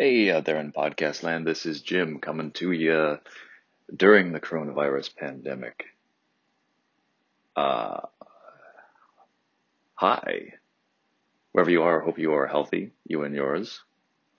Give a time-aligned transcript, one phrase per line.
[0.00, 3.18] Hey out there in podcast land, this is Jim coming to you
[3.92, 5.86] during the coronavirus pandemic.
[7.56, 8.02] Uh,
[9.94, 10.52] hi,
[11.50, 13.82] wherever you are, hope you are healthy, you and yours.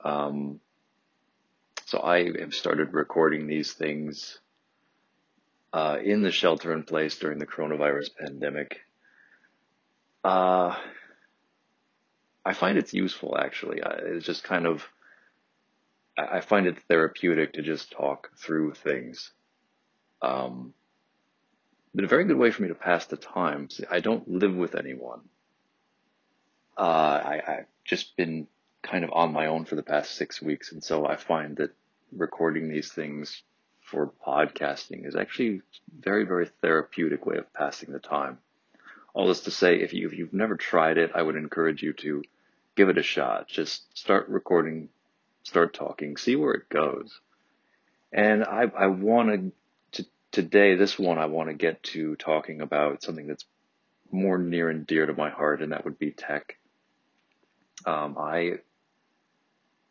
[0.02, 0.62] Um,
[1.88, 4.40] so I have started recording these things
[5.74, 8.80] uh, in the shelter in place during the coronavirus pandemic.
[10.24, 10.78] Uh,
[12.46, 13.82] I find it's useful actually.
[13.84, 14.88] It's just kind of
[16.32, 19.32] I find it therapeutic to just talk through things.
[20.22, 20.74] Um,
[21.94, 23.70] but a very good way for me to pass the time.
[23.70, 25.22] See, I don't live with anyone.
[26.78, 28.48] Uh, I, I've just been
[28.82, 31.72] kind of on my own for the past six weeks, and so I find that
[32.16, 33.44] recording these things
[33.82, 35.62] for podcasting is actually
[36.00, 38.38] very, very therapeutic way of passing the time.
[39.14, 41.94] All this to say, if, you, if you've never tried it, I would encourage you
[41.94, 42.24] to
[42.76, 43.48] give it a shot.
[43.48, 44.90] Just start recording
[45.44, 47.20] start talking, see where it goes.
[48.12, 49.54] And I, I want
[49.94, 53.46] to, today, this one, I want to get to talking about something that's
[54.12, 56.58] more near and dear to my heart, and that would be tech.
[57.86, 58.60] Um, I,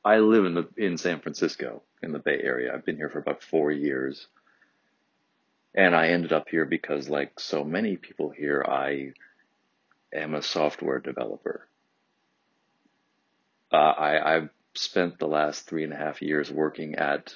[0.05, 2.73] I live in the, in San Francisco in the Bay Area.
[2.75, 4.27] I've been here for about four years.
[5.75, 9.13] And I ended up here because like so many people here, I
[10.13, 11.69] am a software developer.
[13.73, 17.35] Uh, I, I've spent the last three and a half years working at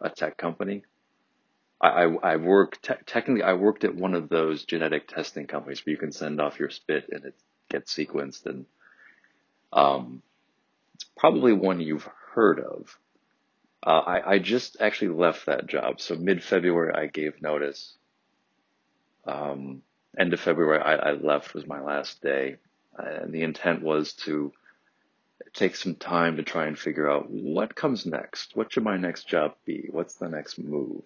[0.00, 0.84] a tech company.
[1.80, 5.84] I, I, I work, te- technically, I worked at one of those genetic testing companies
[5.84, 7.34] where you can send off your spit and it
[7.70, 8.46] gets sequenced.
[8.46, 8.66] And
[9.72, 10.22] um,
[10.94, 12.98] it's probably one you've heard of.
[13.86, 16.00] Uh, I, I just actually left that job.
[16.00, 17.94] So mid February, I gave notice.
[19.24, 19.82] Um,
[20.18, 22.56] end of February, I, I left was my last day.
[22.96, 24.52] And the intent was to
[25.54, 28.56] take some time to try and figure out what comes next.
[28.56, 29.88] What should my next job be?
[29.90, 31.02] What's the next move?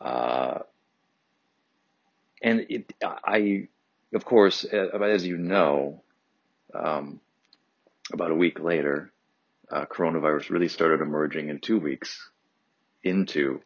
[0.00, 0.60] Uh,
[2.42, 3.68] and it, I,
[4.12, 6.02] of course, uh, as you know,
[6.74, 7.20] um,
[8.12, 9.10] about a week later,
[9.70, 12.30] uh, coronavirus really started emerging in two weeks
[13.02, 13.62] into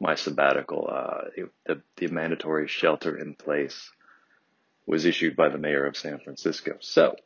[0.00, 0.88] my sabbatical.
[0.92, 3.90] Uh, it, the, the mandatory shelter in place
[4.86, 6.76] was issued by the mayor of San Francisco.
[6.80, 7.16] So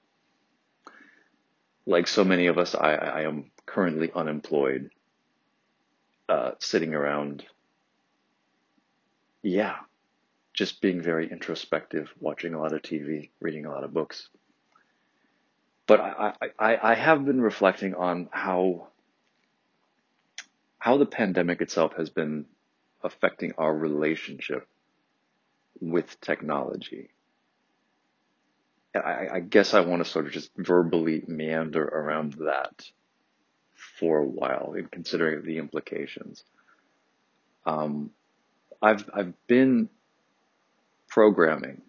[1.90, 4.90] like so many of us, I, I am currently unemployed,
[6.28, 7.44] uh, sitting around.
[9.42, 9.76] Yeah,
[10.54, 14.28] just being very introspective, watching a lot of TV, reading a lot of books.
[15.86, 18.86] But I, I, I have been reflecting on how
[20.78, 22.46] how the pandemic itself has been
[23.02, 24.66] affecting our relationship
[25.80, 27.10] with technology.
[28.94, 32.90] I, I guess I want to sort of just verbally meander around that
[33.98, 36.44] for a while in considering the implications.
[37.64, 38.10] Um,
[38.82, 39.88] I've I've been
[41.08, 41.82] programming,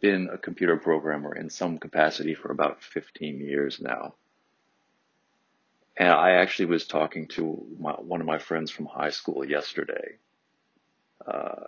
[0.00, 4.14] been a computer programmer in some capacity for about 15 years now.
[5.96, 10.18] And I actually was talking to my, one of my friends from high school yesterday.
[11.26, 11.64] Uh,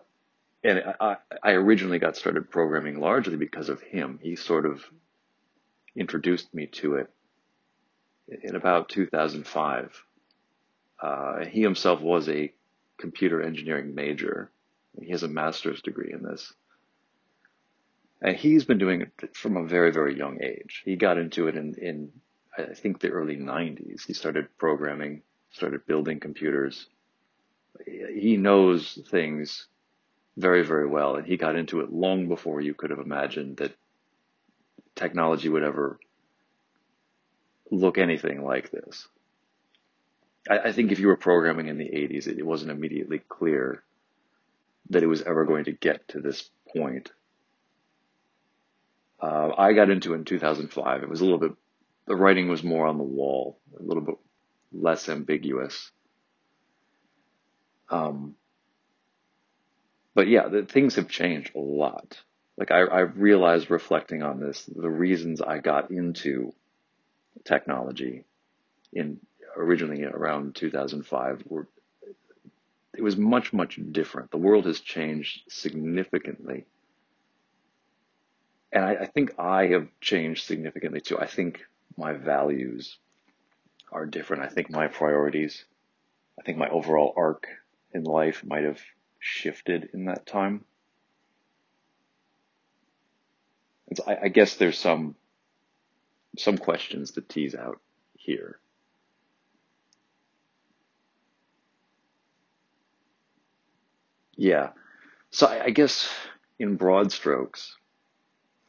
[0.63, 4.19] and I, I originally got started programming largely because of him.
[4.23, 4.85] He sort of
[5.97, 7.11] introduced me to it
[8.43, 10.05] in about 2005.
[11.01, 12.53] Uh, he himself was a
[12.99, 14.51] computer engineering major.
[15.01, 16.53] He has a master's degree in this.
[18.21, 20.83] And he's been doing it from a very, very young age.
[20.85, 22.13] He got into it in, in
[22.57, 24.07] I think, the early 90s.
[24.07, 25.23] He started programming,
[25.53, 26.87] started building computers.
[27.87, 29.67] He knows things
[30.37, 31.17] very, very well.
[31.17, 33.75] And he got into it long before you could have imagined that
[34.95, 35.99] technology would ever
[37.71, 39.09] look anything like this.
[40.49, 43.83] I, I think if you were programming in the 80s, it, it wasn't immediately clear
[44.91, 47.11] that it was ever going to get to this point.
[49.21, 51.03] Uh, I got into it in 2005.
[51.03, 51.53] It was a little bit,
[52.07, 54.17] the writing was more on the wall, a little bit
[54.73, 55.91] less ambiguous.
[57.91, 58.35] Um,
[60.15, 62.19] but yeah, the, things have changed a lot.
[62.57, 66.53] Like I, I realized reflecting on this, the reasons I got into
[67.45, 68.25] technology
[68.93, 69.21] in
[69.57, 71.69] originally around 2005 were,
[72.95, 74.31] it was much, much different.
[74.31, 76.67] The world has changed significantly.
[78.73, 81.19] And I, I think I have changed significantly too.
[81.19, 81.61] I think
[81.97, 82.99] my values
[83.91, 84.43] are different.
[84.43, 85.65] I think my priorities,
[86.39, 87.47] I think my overall arc
[87.93, 88.81] in life might have
[89.21, 90.65] shifted in that time.
[94.07, 95.15] I, I guess there's some
[96.39, 97.81] some questions to tease out
[98.15, 98.59] here.
[104.37, 104.71] Yeah.
[105.31, 106.09] So I, I guess
[106.59, 107.77] in broad strokes,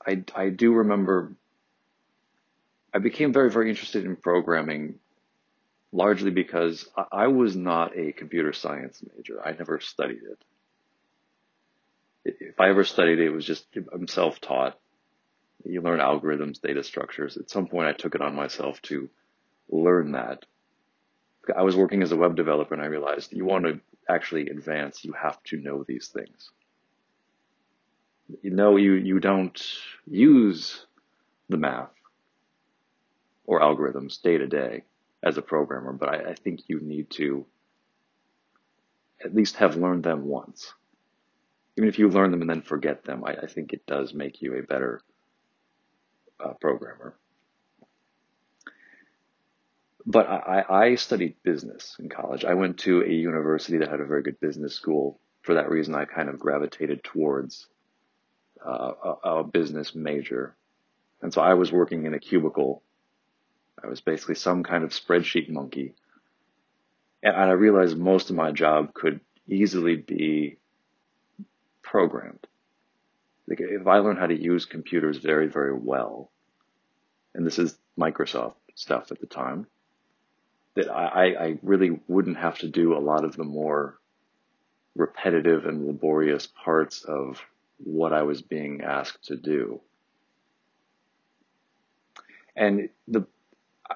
[0.06, 1.34] I, I do remember
[2.94, 4.96] I became very, very interested in programming
[5.92, 9.46] largely because I, was not a computer science major.
[9.46, 10.44] I never studied it.
[12.24, 14.80] If I ever studied it, it was just, I'm self-taught.
[15.66, 17.38] You learn algorithms, data structures.
[17.38, 19.10] At some point, I took it on myself to
[19.70, 20.46] learn that.
[21.56, 25.04] I was working as a web developer and I realized you want to actually advance,
[25.04, 26.52] you have to know these things.
[28.42, 29.60] You know, you, you don't
[30.08, 30.86] use
[31.50, 31.90] the math
[33.46, 34.84] or algorithms day to day
[35.24, 37.46] as a programmer, but I, I think you need to
[39.24, 40.74] at least have learned them once.
[41.78, 44.42] Even if you learn them and then forget them, I, I think it does make
[44.42, 45.02] you a better
[46.40, 47.16] uh, programmer.
[50.06, 52.44] But I, I studied business in college.
[52.44, 55.20] I went to a university that had a very good business school.
[55.44, 57.68] For that reason, I kind of gravitated towards
[58.66, 60.56] uh, a, a business major.
[61.22, 62.82] And so I was working in a cubicle.
[63.84, 65.94] I was basically some kind of spreadsheet monkey.
[67.24, 70.58] And I realized most of my job could easily be
[71.82, 72.48] programmed.
[73.48, 76.32] Like if I learn how to use computers very, very well,
[77.34, 79.68] and this is Microsoft stuff at the time,
[80.76, 84.00] that I, I really wouldn't have to do a lot of the more
[84.96, 87.42] repetitive and laborious parts of
[87.78, 89.82] what I was being asked to do.
[92.56, 93.26] And the,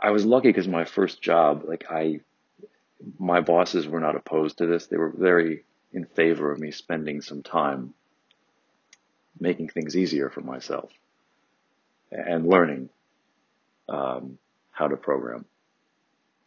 [0.02, 2.22] I was lucky because my first job, like I,
[3.20, 4.88] my bosses were not opposed to this.
[4.88, 5.64] They were very
[5.94, 7.94] in favor of me spending some time
[9.40, 10.92] making things easier for myself
[12.12, 12.90] and learning
[13.90, 14.38] um,
[14.72, 15.46] how to program.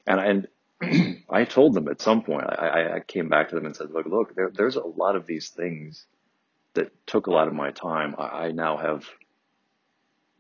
[0.06, 0.48] And
[0.80, 3.90] and I told them at some point, I, I came back to them and said,
[3.90, 6.06] look, look, there, there's a lot of these things
[6.74, 8.14] that took a lot of my time.
[8.16, 9.06] I, I now have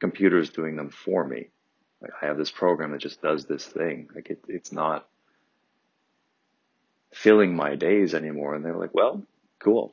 [0.00, 1.48] computers doing them for me.
[2.00, 4.08] Like I have this program that just does this thing.
[4.14, 5.06] Like it, it's not
[7.12, 8.54] filling my days anymore.
[8.54, 9.22] And they're like, well,
[9.58, 9.92] cool.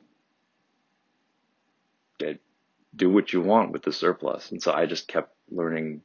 [2.94, 4.50] do what you want with the surplus.
[4.52, 6.00] And so I just kept learning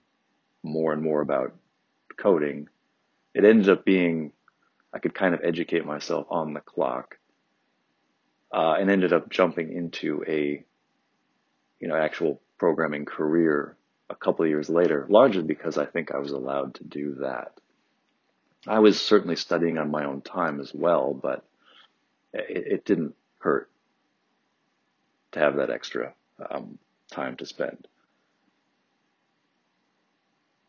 [0.61, 1.53] more and more about
[2.17, 2.67] coding
[3.33, 4.31] it ended up being
[4.93, 7.17] I could kind of educate myself on the clock,
[8.53, 10.63] uh, and ended up jumping into a
[11.79, 13.77] you know actual programming career
[14.11, 17.53] a couple of years later, largely because I think I was allowed to do that.
[18.67, 21.43] I was certainly studying on my own time as well, but
[22.33, 23.69] it, it didn't hurt
[25.31, 26.13] to have that extra
[26.49, 26.77] um,
[27.09, 27.87] time to spend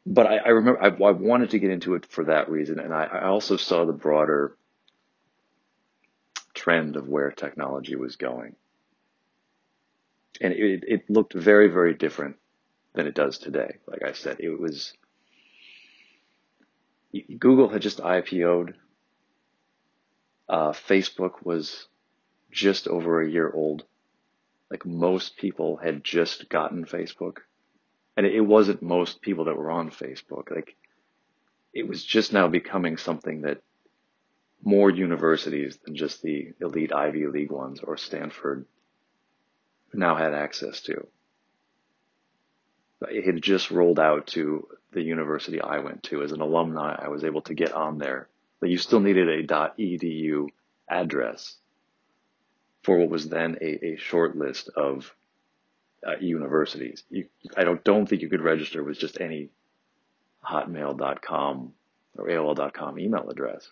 [0.04, 2.92] but I, I remember I, I, wanted to get into it for that reason, and
[2.92, 4.56] I, I also saw the broader
[6.54, 8.56] trend of where technology was going,
[10.40, 12.36] and it, it looked very, very different
[12.94, 13.78] than it does today.
[13.86, 14.92] Like I said, it was
[17.38, 18.74] Google had just IPO'd.
[20.48, 21.86] Uh, Facebook was
[22.50, 23.84] just over a year old.
[24.70, 27.38] Like most people had just gotten Facebook
[28.16, 30.50] and it wasn't most people that were on Facebook.
[30.50, 30.76] Like
[31.72, 33.62] it was just now becoming something that
[34.62, 38.66] more universities than just the elite Ivy League ones or Stanford
[39.92, 41.06] now had access to.
[43.11, 46.23] It had just rolled out to the university I went to.
[46.23, 48.28] As an alumni, I was able to get on there,
[48.61, 50.49] but you still needed a .edu
[50.88, 51.56] address
[52.82, 55.14] for what was then a, a short list of
[56.06, 57.04] uh, universities.
[57.11, 59.50] You, I don't don't think you could register with just any
[60.44, 61.73] Hotmail.com
[62.18, 63.68] or AOL.com email address.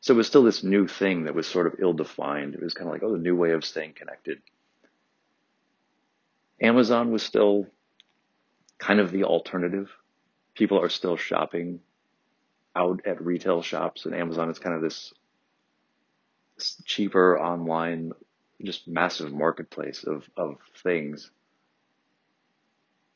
[0.00, 2.54] So it was still this new thing that was sort of ill-defined.
[2.54, 4.42] It was kind of like, oh, the new way of staying connected.
[6.62, 7.66] Amazon was still
[8.78, 9.90] kind of the alternative.
[10.54, 11.80] People are still shopping
[12.74, 15.12] out at retail shops, and Amazon is kind of this
[16.84, 18.12] cheaper online
[18.62, 21.30] just massive marketplace of, of things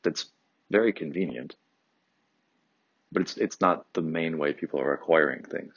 [0.03, 0.25] that's
[0.69, 1.55] very convenient.
[3.11, 5.73] But it's it's not the main way people are acquiring things.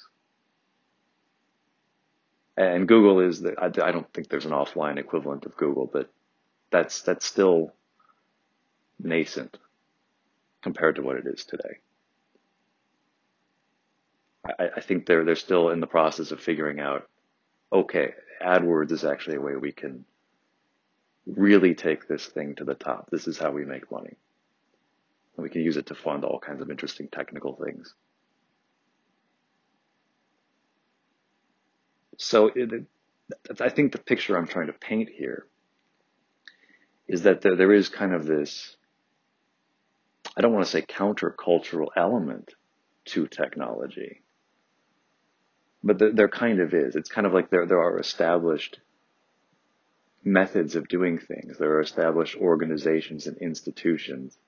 [2.57, 6.11] And Google is the, I, I don't think there's an offline equivalent of Google, but
[6.71, 7.73] that's that's still
[8.99, 9.59] nascent
[10.63, 11.79] compared to what it is today.
[14.45, 17.09] I, I think they're they're still in the process of figuring out,
[17.73, 20.05] okay, AdWords is actually a way we can
[21.27, 23.11] really take this thing to the top.
[23.11, 24.17] This is how we make money.
[25.37, 27.95] And we can use it to fund all kinds of interesting technical things.
[32.17, 32.85] So it,
[33.61, 35.47] I think the picture I'm trying to paint here
[37.11, 38.77] is that there, there is kind of this,
[40.37, 42.55] I don't want to say countercultural element
[43.07, 44.23] to technology,
[45.83, 46.95] but there, there kind of is.
[46.95, 48.79] It's kind of like there, there are established
[50.23, 51.59] methods of doing things.
[51.59, 54.39] There are established organizations and institutions.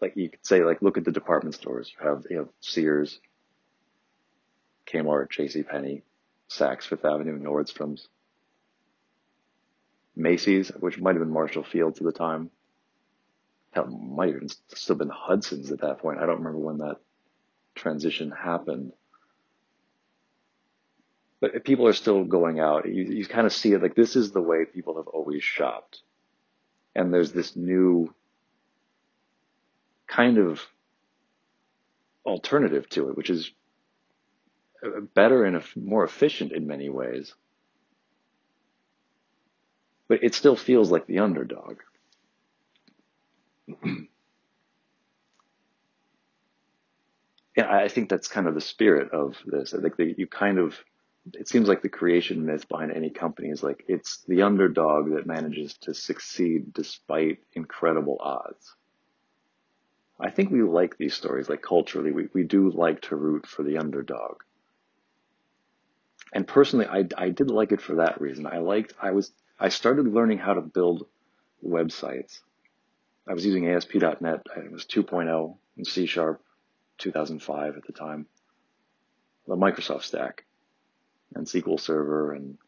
[0.00, 1.92] Like you could say, like, look at the department stores.
[1.96, 3.20] You have, you have Sears,
[4.92, 6.02] Kmart, JCPenney,
[6.50, 8.08] Saks Fifth Avenue, Nordstrom's,
[10.16, 12.50] Macy's, which might have been Marshall Field's at the time.
[13.72, 16.18] Hell, might have still been Hudson's at that point.
[16.18, 16.98] I don't remember when that
[17.74, 18.92] transition happened.
[21.40, 22.86] But people are still going out.
[22.86, 26.00] You, you kind of see it like this is the way people have always shopped.
[26.94, 28.14] And there's this new
[30.06, 30.60] kind of
[32.24, 33.50] alternative to it, which is
[34.84, 37.34] uh, better and more efficient in many ways.
[40.08, 41.78] But it still feels like the underdog.
[47.56, 49.74] yeah, I think that's kind of the spirit of this.
[49.74, 50.76] I think that you kind of,
[51.32, 55.26] it seems like the creation myth behind any company is like it's the underdog that
[55.26, 58.74] manages to succeed despite incredible odds.
[60.20, 63.62] I think we like these stories, like culturally, we, we do like to root for
[63.62, 64.36] the underdog
[66.34, 68.46] and personally, I, I did like it for that reason.
[68.46, 71.06] I liked, I was, I started learning how to build
[71.64, 72.40] websites.
[73.26, 74.42] I was using ASP.NET.
[74.56, 76.42] It was 2.0 in C Sharp,
[76.98, 78.26] 2005 at the time.
[79.46, 80.44] The Microsoft stack
[81.34, 82.58] and SQL Server and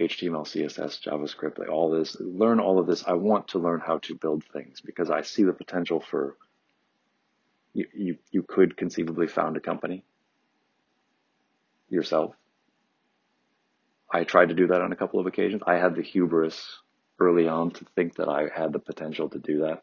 [0.00, 3.04] HTML, CSS, JavaScript, like all this, learn all of this.
[3.06, 6.36] I want to learn how to build things because I see the potential for
[7.74, 10.04] you, you, you could conceivably found a company
[11.88, 12.34] yourself
[14.10, 15.62] I tried to do that on a couple of occasions.
[15.66, 16.78] I had the hubris
[17.18, 19.82] early on to think that I had the potential to do that.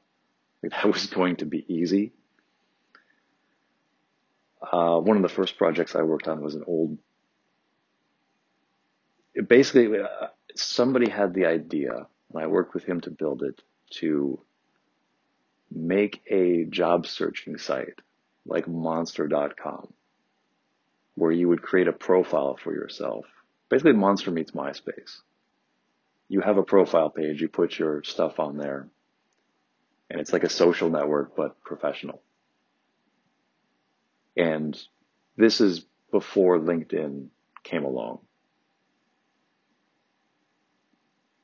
[0.63, 2.11] That was going to be easy.
[4.61, 6.97] Uh, one of the first projects I worked on was an old.
[9.47, 13.61] basically, uh, somebody had the idea, and I worked with him to build it
[13.99, 14.39] to
[15.71, 17.99] make a job searching site
[18.45, 19.93] like monster.com
[21.15, 23.25] where you would create a profile for yourself
[23.69, 25.21] basically Monster meets MySpace.
[26.27, 28.87] You have a profile page, you put your stuff on there,
[30.09, 32.21] and it's like a social network, but professional.
[34.35, 34.77] And
[35.37, 37.27] this is before LinkedIn
[37.63, 38.19] came along.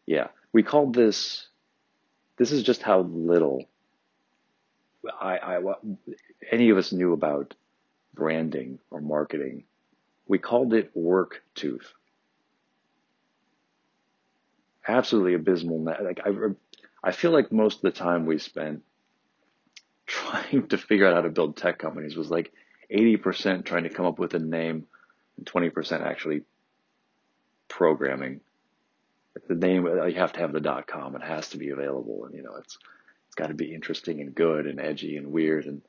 [0.06, 1.48] Yeah, we called this,
[2.38, 3.66] this is just how little
[5.20, 5.74] I, I,
[6.52, 7.56] any of us knew about
[8.14, 9.64] branding or marketing.
[10.28, 11.94] We called it work tooth
[14.88, 15.84] absolutely abysmal.
[15.84, 16.30] Like I,
[17.04, 18.84] I feel like most of the time we spent
[20.06, 22.52] trying to figure out how to build tech companies was like
[22.94, 24.86] 80% trying to come up with a name
[25.38, 26.42] and 20% actually
[27.68, 28.42] programming.
[29.48, 31.16] The name, uh, you have to have the dot com.
[31.16, 32.26] It has to be available.
[32.26, 32.78] And, you know, it's,
[33.28, 35.66] it's got to be interesting and good and edgy and weird.
[35.66, 35.82] And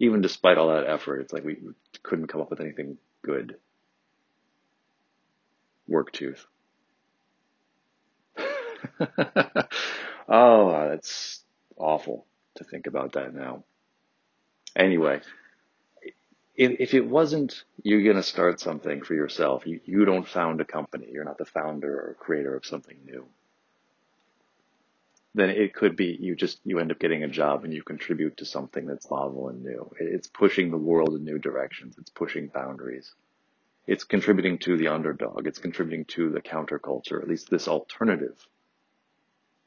[0.00, 1.58] even despite all that effort, it's like we
[2.02, 3.56] couldn't come up with anything good.
[5.86, 6.44] Work tooth.
[10.28, 11.42] oh, that's
[11.76, 13.64] awful to think about that now.
[14.76, 15.20] Anyway,
[16.54, 20.60] if, if it wasn't you're going to start something for yourself, you, you don't found
[20.60, 23.26] a company, you're not the founder or creator of something new,
[25.34, 28.36] then it could be you just, you end up getting a job and you contribute
[28.38, 29.90] to something that's novel and new.
[30.00, 31.96] It's pushing the world in new directions.
[31.98, 33.12] It's pushing boundaries.
[33.86, 35.46] It's contributing to the underdog.
[35.46, 38.46] It's contributing to the counterculture, at least this alternative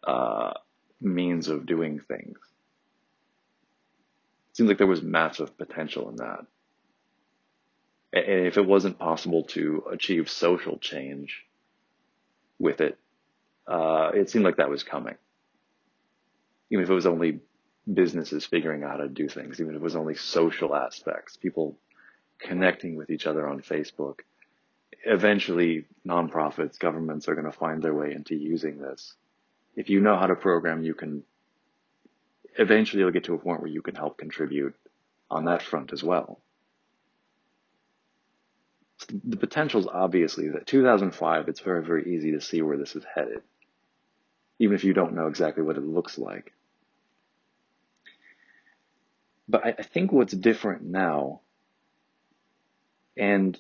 [0.05, 0.53] uh,
[0.99, 2.37] means of doing things.
[4.49, 6.45] It seems like there was massive potential in that.
[8.13, 11.45] And if it wasn't possible to achieve social change
[12.59, 12.97] with it,
[13.67, 15.15] uh, it seemed like that was coming.
[16.69, 17.39] Even if it was only
[17.91, 21.77] businesses figuring out how to do things, even if it was only social aspects, people
[22.39, 24.19] connecting with each other on Facebook.
[25.05, 29.15] Eventually, nonprofits, governments are going to find their way into using this
[29.75, 31.23] if you know how to program, you can
[32.57, 34.75] eventually you'll get to a point where you can help contribute
[35.29, 36.39] on that front as well.
[39.23, 43.03] The potential is obviously that 2005, it's very, very easy to see where this is
[43.15, 43.41] headed,
[44.59, 46.53] even if you don't know exactly what it looks like.
[49.47, 51.41] But I, I think what's different now,
[53.17, 53.57] and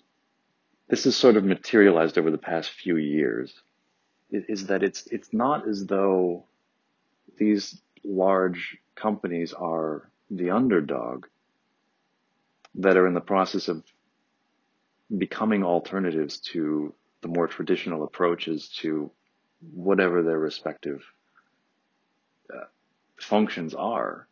[0.87, 3.53] this has sort of materialized over the past few years,
[4.31, 6.45] is, that it's it's not as though
[7.37, 11.25] these large companies are the underdog
[12.75, 13.83] that are in the process of
[15.17, 19.11] becoming alternatives to the more traditional approaches to
[19.73, 21.03] whatever their respective
[22.53, 22.65] uh,
[23.19, 24.27] functions are.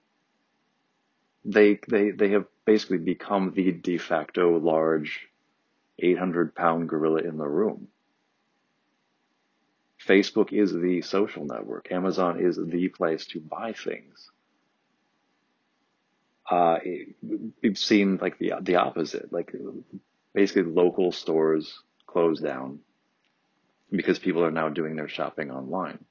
[1.45, 5.27] They, they, they have basically become the de facto large
[5.99, 7.87] 800 pound gorilla in the room.
[10.09, 11.91] Facebook is the social network.
[11.91, 14.31] Amazon is the place to buy things.
[16.49, 16.79] Uh,
[17.61, 19.31] we've seen like the the opposite.
[19.31, 19.53] Like
[20.33, 22.79] basically, local stores close down
[23.91, 26.03] because people are now doing their shopping online.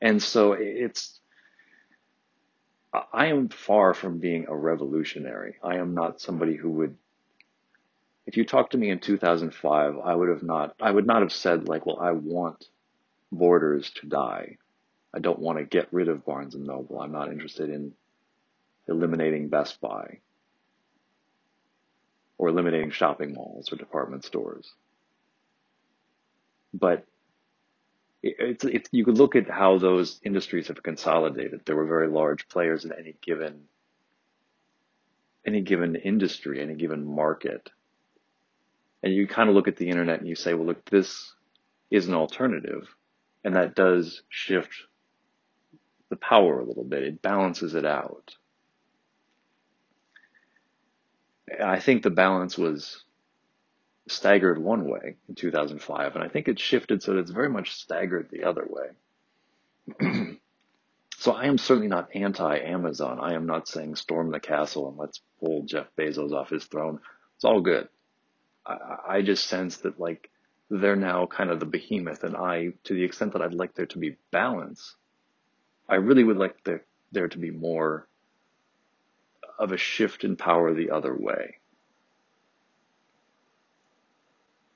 [0.00, 1.18] And so it's
[3.12, 5.56] I am far from being a revolutionary.
[5.64, 6.96] I am not somebody who would
[8.26, 11.32] if you talked to me in 2005, I would have not, I would not have
[11.32, 12.64] said like, well, I want
[13.30, 14.58] borders to die.
[15.14, 17.00] I don't want to get rid of Barnes and Noble.
[17.00, 17.92] I'm not interested in
[18.88, 20.18] eliminating Best Buy
[22.38, 24.72] or eliminating shopping malls or department stores.
[26.72, 27.04] But
[28.22, 31.62] it's, it's, you could look at how those industries have consolidated.
[31.66, 33.64] There were very large players in any given,
[35.44, 37.68] any given industry, any given market
[39.02, 41.32] and you kind of look at the internet and you say, well, look, this
[41.90, 42.88] is an alternative.
[43.44, 44.70] And that does shift
[46.08, 47.02] the power a little bit.
[47.02, 48.36] It balances it out.
[51.62, 53.04] I think the balance was
[54.08, 57.74] staggered one way in 2005, and I think it shifted so that it's very much
[57.74, 58.88] staggered the other way.
[61.18, 63.18] so I am certainly not anti Amazon.
[63.20, 67.00] I am not saying storm the castle and let's pull Jeff Bezos off his throne.
[67.36, 67.88] It's all good.
[68.66, 70.30] I, I just sense that like
[70.70, 73.86] they're now kind of the behemoth, and I, to the extent that I'd like there
[73.86, 74.94] to be balance,
[75.88, 78.08] I really would like there there to be more
[79.58, 81.56] of a shift in power the other way.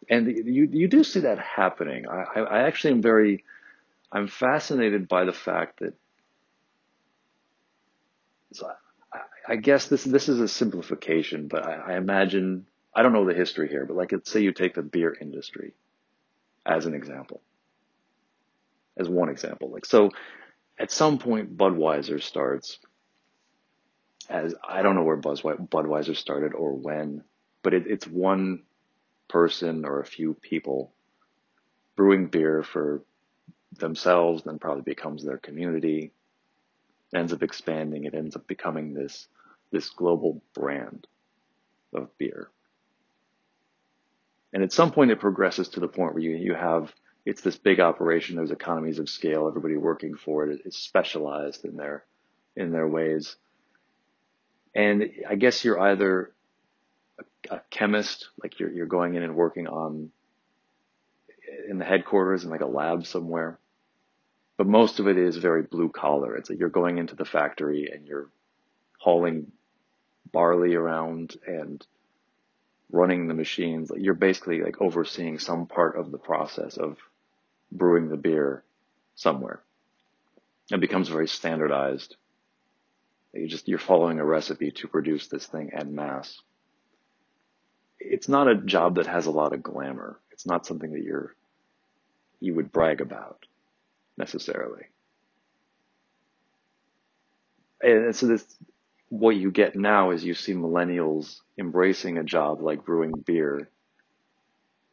[0.08, 2.06] And you you do see that happening.
[2.08, 3.44] I, I actually am very
[4.12, 5.94] I'm fascinated by the fact that
[8.52, 8.70] so
[9.12, 13.26] I, I guess this this is a simplification, but I, I imagine I don't know
[13.26, 15.74] the history here, but like, let's say you take the beer industry
[16.64, 17.42] as an example,
[18.96, 19.70] as one example.
[19.70, 20.10] Like, so
[20.78, 22.78] at some point, Budweiser starts
[24.30, 27.22] as, I don't know where Budweiser started or when,
[27.62, 28.62] but it, it's one
[29.28, 30.90] person or a few people
[31.96, 33.02] brewing beer for
[33.78, 36.12] themselves, then probably becomes their community,
[37.14, 39.28] ends up expanding, it ends up becoming this,
[39.70, 41.06] this global brand
[41.92, 42.48] of beer.
[44.56, 46.90] And at some point it progresses to the point where you, you have,
[47.26, 51.76] it's this big operation, there's economies of scale, everybody working for it is specialized in
[51.76, 52.06] their,
[52.56, 53.36] in their ways.
[54.74, 56.32] And I guess you're either
[57.50, 60.10] a, a chemist, like you're, you're going in and working on,
[61.68, 63.58] in the headquarters in like a lab somewhere.
[64.56, 66.34] But most of it is very blue collar.
[66.34, 68.30] It's like you're going into the factory and you're
[69.00, 69.52] hauling
[70.32, 71.86] barley around and
[72.90, 76.98] running the machines, you're basically like overseeing some part of the process of
[77.72, 78.62] brewing the beer
[79.14, 79.60] somewhere.
[80.70, 82.16] It becomes very standardized.
[83.32, 86.40] You just, you're following a recipe to produce this thing en masse.
[87.98, 90.18] It's not a job that has a lot of glamour.
[90.30, 91.34] It's not something that you're,
[92.40, 93.46] you would brag about
[94.16, 94.84] necessarily.
[97.82, 98.44] And so this,
[99.18, 103.68] what you get now is you see millennials embracing a job like brewing beer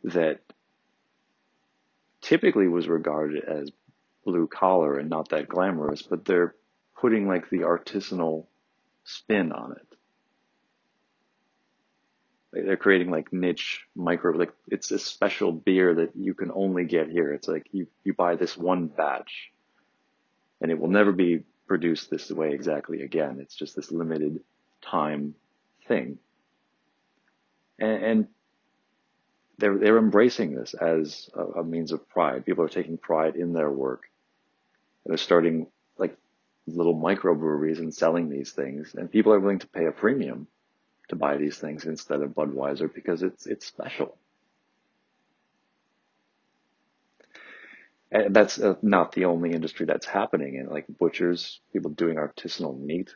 [0.04, 0.40] that
[2.22, 3.70] typically was regarded as
[4.26, 6.56] blue collar and not that glamorous, but they're
[7.00, 8.46] putting like the artisanal
[9.04, 9.88] spin on it.
[12.66, 17.10] They're creating like niche micro, like it's a special beer that you can only get
[17.10, 17.34] here.
[17.34, 19.52] It's like you, you buy this one batch
[20.62, 23.40] and it will never be produced this way exactly again.
[23.40, 24.42] It's just this limited
[24.82, 25.36] time
[25.88, 26.18] thing.
[27.80, 28.28] And, and
[29.58, 32.46] they're, they're embracing this as a, a, means of pride.
[32.46, 34.10] People are taking pride in their work.
[35.04, 36.18] And they're starting like
[36.68, 38.94] little microbreweries and selling these things.
[38.96, 40.48] And people are willing to pay a premium
[41.10, 44.18] to buy these things instead of Budweiser because it's, it's special.
[48.14, 52.80] And that's uh, not the only industry that's happening in like butchers, people doing artisanal
[52.80, 53.16] meat,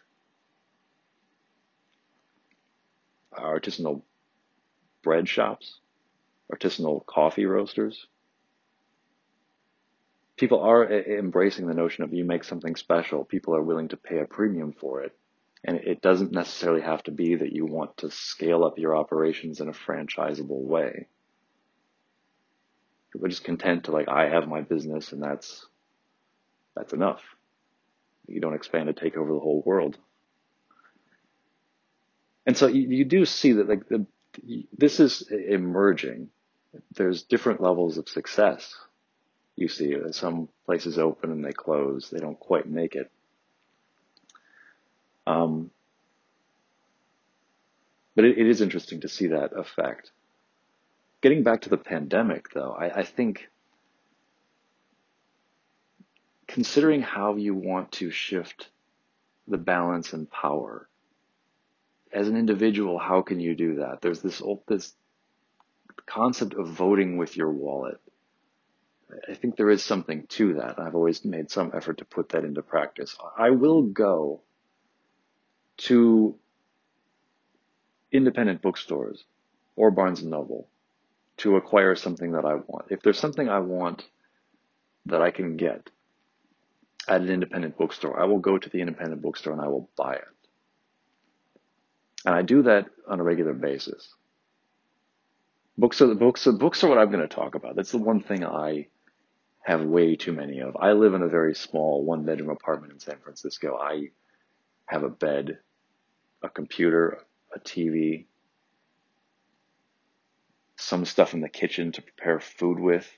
[3.31, 4.01] artisanal
[5.03, 5.79] bread shops,
[6.51, 8.07] artisanal coffee roasters.
[10.35, 13.23] People are embracing the notion of you make something special.
[13.23, 15.15] People are willing to pay a premium for it.
[15.63, 19.61] And it doesn't necessarily have to be that you want to scale up your operations
[19.61, 21.07] in a franchisable way.
[23.17, 25.65] People are just content to like, I have my business and that's,
[26.75, 27.19] that's enough.
[28.27, 29.97] You don't expand to take over the whole world.
[32.45, 34.05] And so you, you do see that like the,
[34.77, 36.29] this is emerging.
[36.93, 38.71] There's different levels of success.
[39.55, 42.11] You see some places open and they close.
[42.11, 43.09] They don't quite make it.
[45.25, 45.71] Um,
[48.15, 50.11] but it, it is interesting to see that effect.
[51.27, 53.49] Getting back to the pandemic, though, I, I think
[56.47, 58.69] considering how you want to shift
[59.45, 60.87] the balance and power
[62.13, 63.99] as an individual, how can you do that?
[63.99, 64.93] There's this this
[66.05, 67.99] concept of voting with your wallet.
[69.29, 70.79] I think there is something to that.
[70.79, 73.17] I've always made some effort to put that into practice.
[73.37, 74.39] I will go
[75.89, 76.35] to
[78.13, 79.25] independent bookstores
[79.75, 80.69] or Barnes and Noble
[81.37, 82.87] to acquire something that I want.
[82.89, 84.05] If there's something I want
[85.05, 85.89] that I can get
[87.07, 90.15] at an independent bookstore, I will go to the independent bookstore and I will buy
[90.15, 90.27] it.
[92.25, 94.09] And I do that on a regular basis.
[95.77, 96.45] Books are the books.
[96.45, 97.75] books are what I'm going to talk about.
[97.75, 98.87] That's the one thing I
[99.61, 100.75] have way too many of.
[100.79, 103.77] I live in a very small one bedroom apartment in San Francisco.
[103.77, 104.09] I
[104.87, 105.59] have a bed,
[106.41, 107.19] a computer,
[107.53, 108.25] a TV,
[110.77, 113.11] some stuff in the kitchen to prepare food with.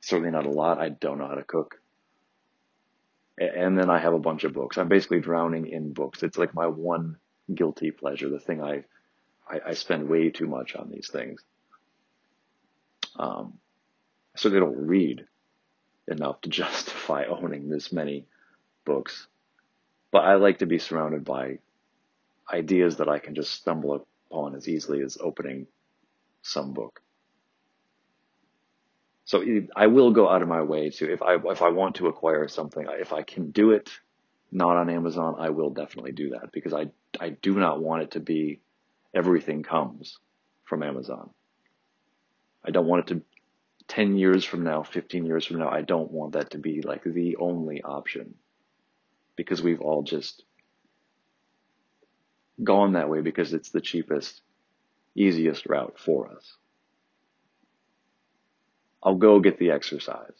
[0.00, 0.78] Certainly not a lot.
[0.78, 1.80] I don't know how to cook.
[3.38, 4.76] And then I have a bunch of books.
[4.76, 6.22] I'm basically drowning in books.
[6.22, 7.16] It's like my one
[7.52, 8.84] guilty pleasure, the thing I,
[9.48, 11.42] I, I spend way too much on these things.
[13.16, 13.58] Um,
[14.36, 15.26] so they don't read
[16.08, 18.26] enough to justify owning this many
[18.84, 19.28] books.
[20.10, 21.58] But I like to be surrounded by
[22.52, 25.68] ideas that I can just stumble upon as easily as opening
[26.42, 27.00] some book.
[29.24, 29.42] So
[29.74, 32.48] I will go out of my way to, if I, if I want to acquire
[32.48, 33.90] something, if I can do it
[34.50, 38.10] not on Amazon, I will definitely do that because I, I do not want it
[38.12, 38.60] to be
[39.14, 40.18] everything comes
[40.64, 41.30] from Amazon.
[42.64, 43.22] I don't want it to
[43.88, 47.02] 10 years from now, 15 years from now, I don't want that to be like
[47.04, 48.34] the only option
[49.36, 50.44] because we've all just
[52.62, 54.40] gone that way because it's the cheapest,
[55.14, 56.56] easiest route for us.
[59.02, 60.34] I'll go get the exercise.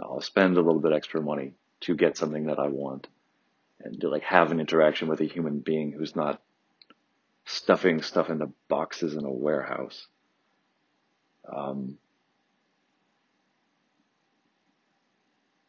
[0.00, 3.06] I'll spend a little bit extra money to get something that I want
[3.80, 6.40] and to like have an interaction with a human being who's not
[7.44, 10.06] stuffing stuff into boxes in a warehouse.
[11.52, 11.98] Um,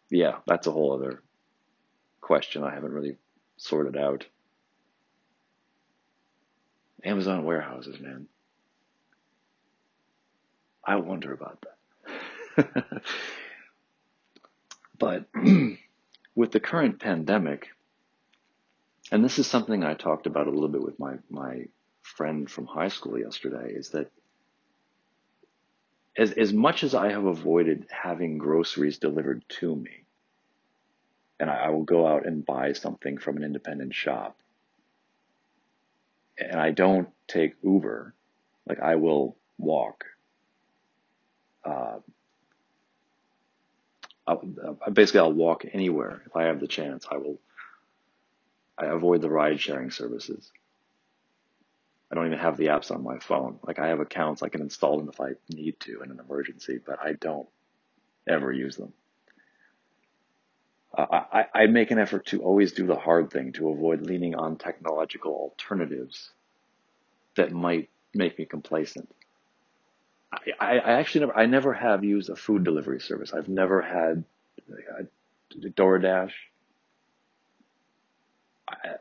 [0.09, 1.21] yeah, that's a whole other
[2.21, 3.17] question I haven't really
[3.57, 4.25] sorted out.
[7.03, 8.27] Amazon warehouses, man.
[10.85, 11.63] I wonder about
[12.57, 12.85] that.
[14.99, 15.25] but
[16.35, 17.69] with the current pandemic,
[19.11, 21.65] and this is something I talked about a little bit with my, my
[22.01, 24.11] friend from high school yesterday, is that
[26.17, 30.03] as, as much as I have avoided having groceries delivered to me,
[31.39, 34.37] and I, I will go out and buy something from an independent shop,
[36.37, 38.13] and I don't take Uber,
[38.67, 40.05] like I will walk.
[41.65, 41.99] Uh,
[44.27, 44.43] I'll,
[44.93, 47.05] basically, I'll walk anywhere if I have the chance.
[47.11, 47.39] I will.
[48.77, 50.51] I avoid the ride sharing services.
[52.11, 53.59] I don't even have the apps on my phone.
[53.65, 56.79] Like I have accounts, I can install them if I need to in an emergency,
[56.85, 57.47] but I don't
[58.27, 58.93] ever use them.
[60.97, 64.35] Uh, I, I make an effort to always do the hard thing to avoid leaning
[64.35, 66.31] on technological alternatives
[67.35, 69.09] that might make me complacent.
[70.33, 73.33] I, I, I actually never, I never have used a food delivery service.
[73.33, 74.23] I've never had
[74.69, 76.31] a DoorDash.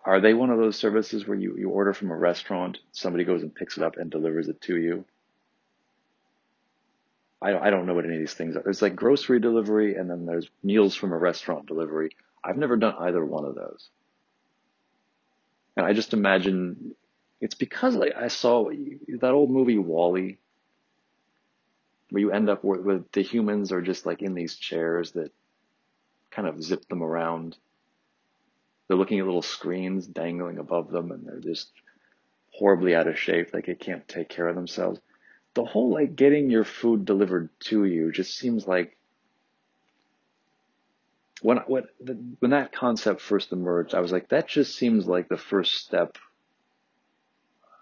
[0.04, 3.42] Are they one of those services where you, you order from a restaurant, somebody goes
[3.42, 5.04] and picks it up and delivers it to you?
[7.40, 8.62] I, I don't know what any of these things are.
[8.62, 12.10] There's like grocery delivery and then there's meals from a restaurant delivery.
[12.44, 13.88] I've never done either one of those.
[15.76, 16.94] And I just imagine
[17.40, 20.38] it's because like I saw that old movie WALL-E,
[22.12, 25.32] where you end up with, with the humans are just like in these chairs that
[26.30, 27.56] kind of zip them around.
[28.86, 31.70] They're looking at little screens dangling above them and they're just
[32.50, 35.00] horribly out of shape, like they can't take care of themselves.
[35.54, 38.98] The whole like getting your food delivered to you just seems like
[41.40, 41.84] when when
[42.40, 46.18] when that concept first emerged, I was like, that just seems like the first step.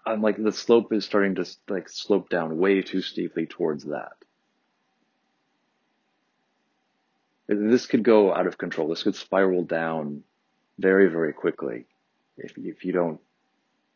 [0.05, 4.13] I'm like the slope is starting to like slope down way too steeply towards that.
[7.47, 8.87] This could go out of control.
[8.87, 10.23] This could spiral down
[10.79, 11.85] very, very quickly
[12.37, 13.19] if, if you don't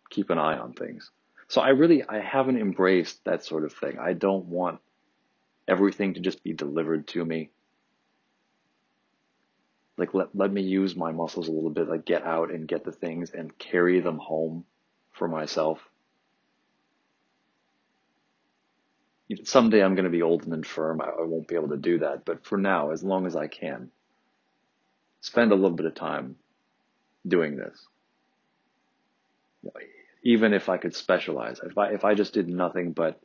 [0.10, 1.10] keep an eye on things.
[1.48, 3.98] So I really, I haven't embraced that sort of thing.
[4.00, 4.80] I don't want
[5.68, 7.50] everything to just be delivered to me.
[9.98, 12.84] Like let, let me use my muscles a little bit, like get out and get
[12.84, 14.66] the things and carry them home
[15.14, 15.80] for myself.
[19.44, 21.02] Someday I'm going to be old and infirm.
[21.02, 22.26] I, I won't be able to do that.
[22.26, 23.92] But for now, as long as I can,
[25.22, 26.36] spend a little bit of time
[27.28, 27.78] doing this.
[30.24, 33.20] Even if I could specialize, if I, if I just did nothing but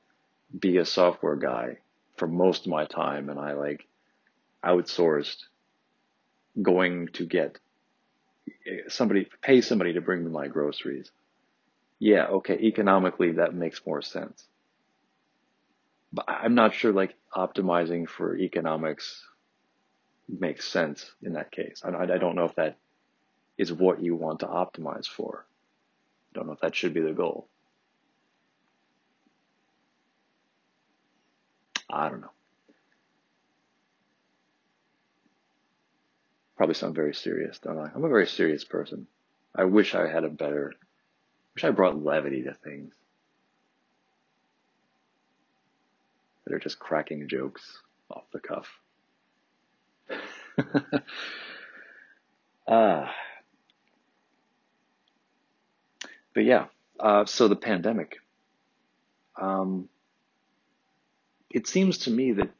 [0.59, 1.79] be a software guy
[2.17, 3.87] for most of my time and I like
[4.65, 5.37] outsourced
[6.61, 7.59] going to get
[8.67, 11.11] eh, somebody, pay somebody to bring me my groceries.
[11.99, 14.47] Yeah, okay, economically that makes more sense
[16.13, 19.25] but I'm not sure like optimizing for economics
[20.29, 21.83] makes sense in that case.
[21.85, 22.79] I, I don't know if that
[23.59, 25.47] is what you want to optimize for.
[26.33, 27.49] I don't know if that should be the goal.
[31.89, 32.31] I don't know.
[36.57, 37.91] Probably sound very serious, don't I?
[37.95, 39.07] I'm a very serious person.
[39.55, 40.73] I wish I had a better,
[41.55, 42.95] wish I brought levity to things.
[46.51, 47.79] They're just cracking jokes
[48.11, 48.69] off the cuff.
[52.69, 53.07] uh,
[56.35, 56.67] but yeah,
[56.99, 58.17] uh, so the pandemic.
[59.41, 59.89] Um,
[61.51, 62.51] it seems to me that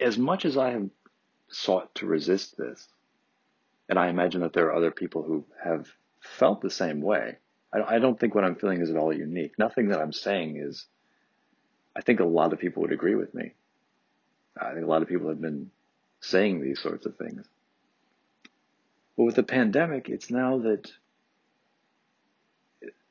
[0.00, 0.88] as much as I have
[1.48, 2.88] sought to resist this,
[3.90, 5.86] and I imagine that there are other people who have
[6.20, 7.36] felt the same way,
[7.74, 9.58] I don't think what I'm feeling is at all unique.
[9.58, 10.86] Nothing that I'm saying is
[11.96, 13.52] I think a lot of people would agree with me.
[14.60, 15.70] I think a lot of people have been
[16.20, 17.46] saying these sorts of things.
[19.16, 20.92] But with the pandemic, it's now that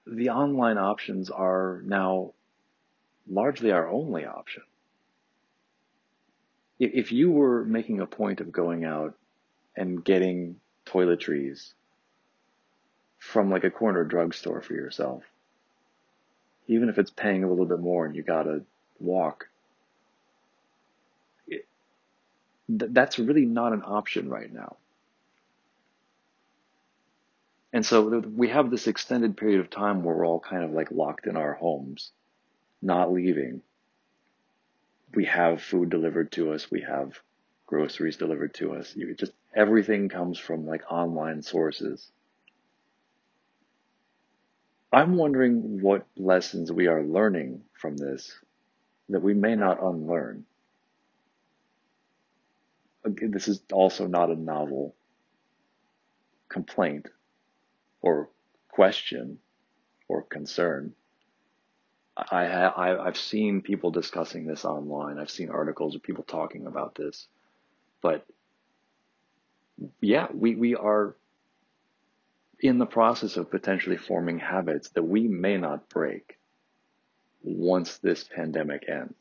[0.05, 2.33] the online options are now
[3.27, 4.61] largely our only option.
[6.77, 9.15] If you were making a point of going out
[9.75, 11.73] and getting toiletries
[13.17, 15.23] from like a corner drugstore for yourself,
[16.67, 18.61] even if it's paying a little bit more and you gotta
[18.99, 19.47] walk.
[21.47, 21.67] It,
[22.67, 24.77] th- that's really not an option right now.
[27.73, 30.91] And so we have this extended period of time where we're all kind of like
[30.91, 32.11] locked in our homes,
[32.81, 33.61] not leaving.
[35.13, 36.71] We have food delivered to us.
[36.71, 37.19] We have
[37.67, 38.95] groceries delivered to us.
[38.95, 42.11] You just everything comes from like online sources.
[44.91, 48.33] I'm wondering what lessons we are learning from this
[49.09, 50.45] that we may not unlearn.
[53.03, 54.95] Again, this is also not a novel
[56.49, 57.07] complaint
[58.01, 58.29] or
[58.69, 59.39] question
[60.07, 60.93] or concern.
[62.17, 65.19] I, I, I've seen people discussing this online.
[65.19, 67.27] I've seen articles of people talking about this,
[68.01, 68.25] but
[69.99, 71.15] yeah, we, we are
[72.59, 76.34] in the process of potentially forming habits that we may not break
[77.45, 79.13] once this pandemic ends.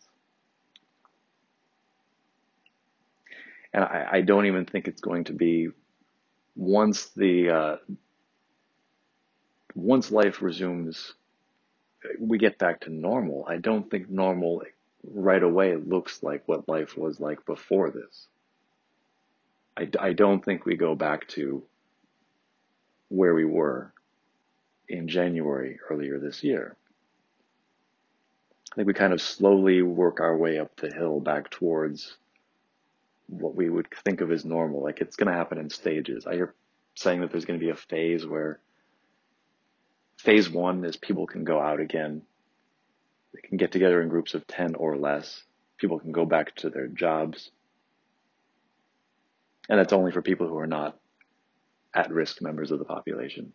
[3.72, 5.68] And I, I don't even think it's going to be
[6.56, 7.76] once the uh,
[9.74, 11.14] once life resumes,
[12.18, 13.44] we get back to normal.
[13.48, 14.62] I don't think normal
[15.02, 18.28] right away looks like what life was like before this.
[19.76, 21.64] I, I don't think we go back to
[23.08, 23.92] where we were
[24.88, 26.76] in January earlier this year.
[28.74, 32.16] I think we kind of slowly work our way up the hill back towards
[33.28, 34.82] what we would think of as normal.
[34.82, 36.26] Like it's going to happen in stages.
[36.26, 36.54] I hear
[36.96, 38.58] saying that there's going to be a phase where
[40.18, 42.22] phase one is people can go out again.
[43.32, 45.44] They can get together in groups of 10 or less.
[45.78, 47.52] People can go back to their jobs.
[49.68, 50.98] And that's only for people who are not
[51.94, 53.52] at risk members of the population.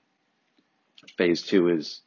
[1.18, 2.04] Phase two is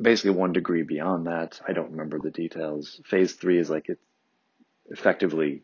[0.00, 1.60] basically one degree beyond that.
[1.66, 3.00] I don't remember the details.
[3.04, 3.98] Phase three is like it
[4.90, 5.62] effectively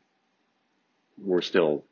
[1.18, 1.84] we're still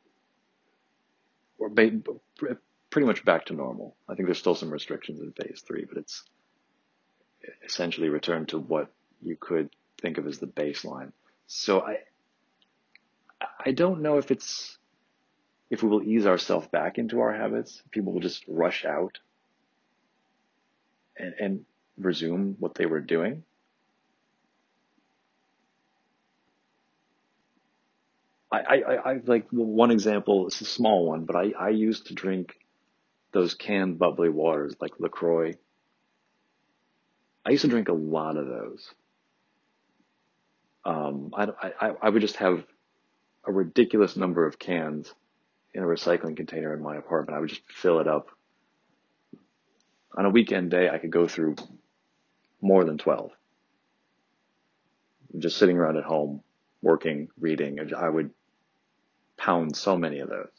[1.57, 3.95] we're pretty much back to normal.
[4.07, 6.23] I think there's still some restrictions in phase three, but it's
[7.65, 9.69] essentially returned to what you could
[10.01, 11.11] think of as the baseline.
[11.47, 11.99] So I
[13.65, 14.77] I don't know if it's
[15.69, 19.19] if we will ease ourselves back into our habits, people will just rush out
[21.17, 21.65] and, and
[21.97, 23.43] resume what they were doing.
[28.51, 32.13] I, I, I like one example, it's a small one, but I, I used to
[32.13, 32.55] drink
[33.31, 35.53] those canned bubbly waters like LaCroix.
[37.45, 38.87] I used to drink a lot of those.
[40.85, 41.47] Um, I,
[41.81, 42.63] I, I would just have
[43.45, 45.11] a ridiculous number of cans
[45.73, 47.35] in a recycling container in my apartment.
[47.35, 48.29] I would just fill it up.
[50.15, 51.55] On a weekend day, I could go through
[52.63, 53.31] more than 12.
[55.37, 56.41] Just sitting around at home,
[56.81, 58.31] working, reading, I would
[59.37, 60.49] pound so many of those.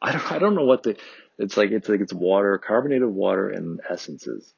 [0.00, 0.96] I don't, I don't know what the,
[1.38, 4.54] it's like, it's like it's water, carbonated water and essences.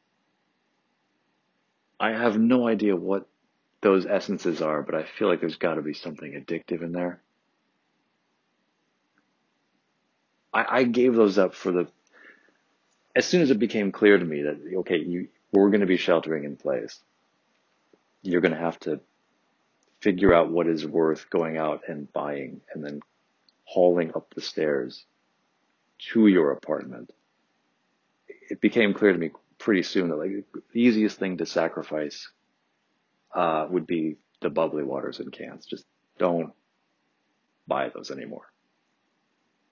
[1.98, 3.26] I have no idea what
[3.80, 7.22] those essences are, but I feel like there's got to be something addictive in there.
[10.52, 11.88] I, I gave those up for the,
[13.14, 15.96] as soon as it became clear to me that, okay, you, we're going to be
[15.96, 17.00] sheltering in place.
[18.22, 19.00] You're going to have to
[20.00, 23.00] figure out what is worth going out and buying and then
[23.64, 25.04] hauling up the stairs
[26.12, 27.12] to your apartment.
[28.28, 32.28] It became clear to me pretty soon that like the easiest thing to sacrifice
[33.34, 35.66] uh, would be the bubbly waters in cans.
[35.66, 35.84] Just
[36.18, 36.52] don't
[37.66, 38.50] buy those anymore.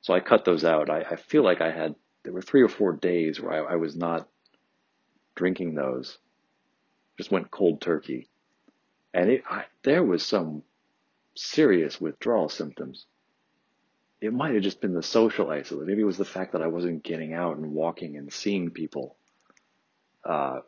[0.02, 0.90] So I cut those out.
[0.90, 1.94] I, I feel like I had,
[2.28, 4.28] there were three or four days where I, I was not
[5.34, 6.18] drinking those.
[7.16, 8.28] Just went cold turkey.
[9.14, 10.62] And it, I, there was some
[11.34, 13.06] serious withdrawal symptoms.
[14.20, 15.86] It might have just been the social isolation.
[15.86, 19.16] Maybe it was the fact that I wasn't getting out and walking and seeing people.
[20.22, 20.60] Uh,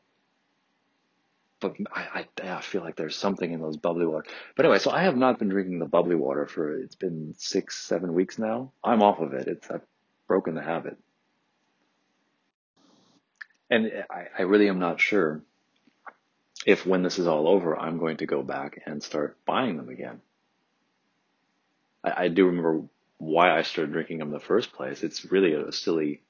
[1.60, 4.24] but I, I, I, feel like there's something in those bubbly water.
[4.56, 7.76] But anyway, so I have not been drinking the bubbly water for it's been six,
[7.76, 8.72] seven weeks now.
[8.82, 9.46] I'm off of it.
[9.46, 9.82] It's I've
[10.26, 10.96] broken the habit,
[13.70, 15.42] and I, I really am not sure
[16.66, 19.88] if when this is all over, I'm going to go back and start buying them
[19.88, 20.20] again.
[22.04, 22.82] I, I do remember
[23.18, 25.02] why I started drinking them in the first place.
[25.02, 26.22] It's really a silly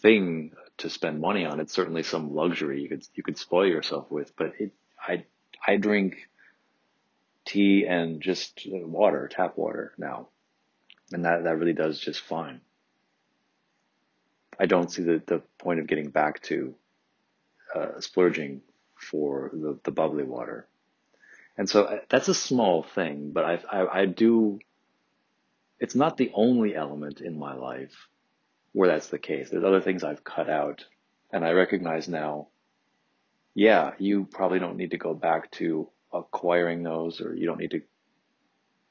[0.00, 1.60] thing to spend money on.
[1.60, 5.24] It's certainly some luxury you could you could spoil yourself with, but it I
[5.66, 6.16] I drink
[7.44, 10.28] tea and just water, tap water now,
[11.12, 12.60] and that that really does just fine.
[14.58, 16.74] I don't see the the point of getting back to
[17.74, 18.62] uh, splurging
[18.94, 20.66] for the the bubbly water,
[21.56, 24.58] and so uh, that's a small thing, but I I, I do.
[25.78, 28.08] It's not the only element in my life
[28.76, 29.48] where that's the case.
[29.48, 30.84] There's other things I've cut out
[31.32, 32.48] and I recognize now,
[33.54, 37.70] yeah, you probably don't need to go back to acquiring those or you don't need
[37.70, 37.80] to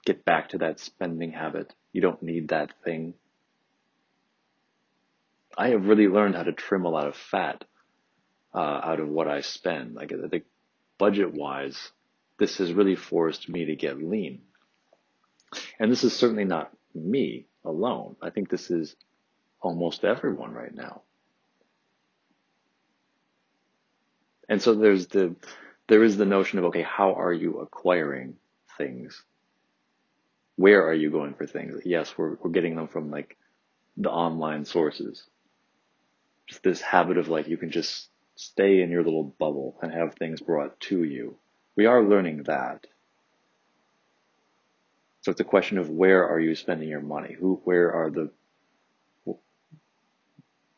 [0.05, 1.73] get back to that spending habit.
[1.93, 3.13] You don't need that thing.
[5.57, 7.63] I have really learned how to trim a lot of fat
[8.53, 9.95] uh, out of what I spend.
[9.95, 10.43] Like I think
[10.97, 11.91] budget wise,
[12.37, 14.41] this has really forced me to get lean.
[15.79, 18.15] And this is certainly not me alone.
[18.21, 18.95] I think this is
[19.61, 21.01] almost everyone right now.
[24.47, 25.35] And so there's the,
[25.87, 28.35] there is the notion of, okay, how are you acquiring
[28.77, 29.23] things?
[30.55, 31.81] Where are you going for things?
[31.85, 33.37] Yes, we're, we're getting them from like
[33.97, 35.23] the online sources.
[36.47, 40.15] Just this habit of like, you can just stay in your little bubble and have
[40.15, 41.37] things brought to you.
[41.75, 42.85] We are learning that.
[45.21, 47.33] So it's a question of where are you spending your money?
[47.33, 48.31] Who, where are the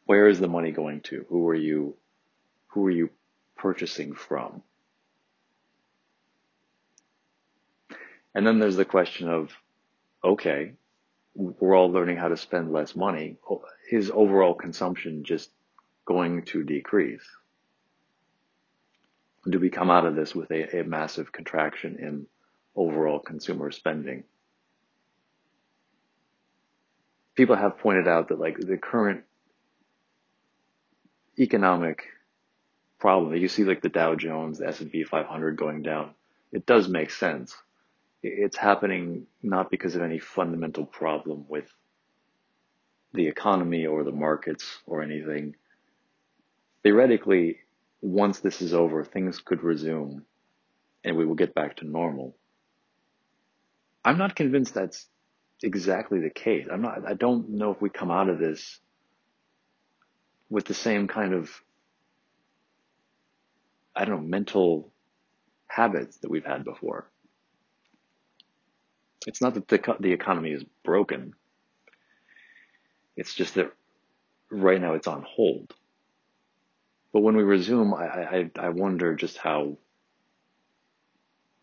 [0.08, 1.26] where is the money going to?
[1.30, 1.96] Who are you,
[2.68, 3.10] who are you
[3.58, 4.64] purchasing from?
[8.34, 9.52] And then there's the question of,
[10.24, 10.74] okay,
[11.36, 13.38] we're all learning how to spend less money.
[13.92, 15.50] Is overall consumption just
[16.08, 17.28] going to decrease?
[19.48, 22.26] Do we come out of this with a, a massive contraction in
[22.76, 24.24] overall consumer spending?
[27.36, 29.24] People have pointed out that like the current
[31.38, 32.04] economic
[33.00, 33.36] problem.
[33.36, 36.12] You see like the Dow Jones, the S&P 500 going down.
[36.52, 37.56] It does make sense.
[38.24, 41.72] It's happening not because of any fundamental problem with
[43.14, 45.56] the economy or the markets or anything.
[46.84, 47.60] Theoretically,
[48.02, 50.26] once this is over, things could resume
[51.04, 52.36] and we will get back to normal.
[54.04, 55.08] I'm not convinced that's
[55.64, 56.68] exactly the case.
[56.72, 58.80] I'm not, I don't know if we come out of this
[60.50, 61.50] with the same kind of,
[63.96, 64.92] I don't know, mental
[65.68, 67.10] habits that we've had before.
[69.26, 71.34] It's not that the, the economy is broken.
[73.18, 73.74] It's just that
[74.50, 75.74] right now it's on hold.
[77.14, 79.78] But when we resume, I, I, I wonder just how,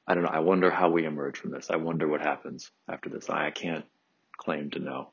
[0.07, 1.71] I don't know, I wonder how we emerge from this.
[1.71, 3.31] I wonder what happens after this.
[3.31, 3.85] I, I can't
[4.37, 5.11] claim to know.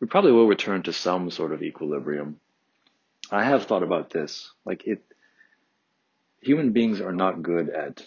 [0.00, 2.40] We probably will return to some sort of equilibrium.
[3.30, 4.52] I have thought about this.
[4.66, 5.02] Like it,
[6.40, 8.06] human beings are not good at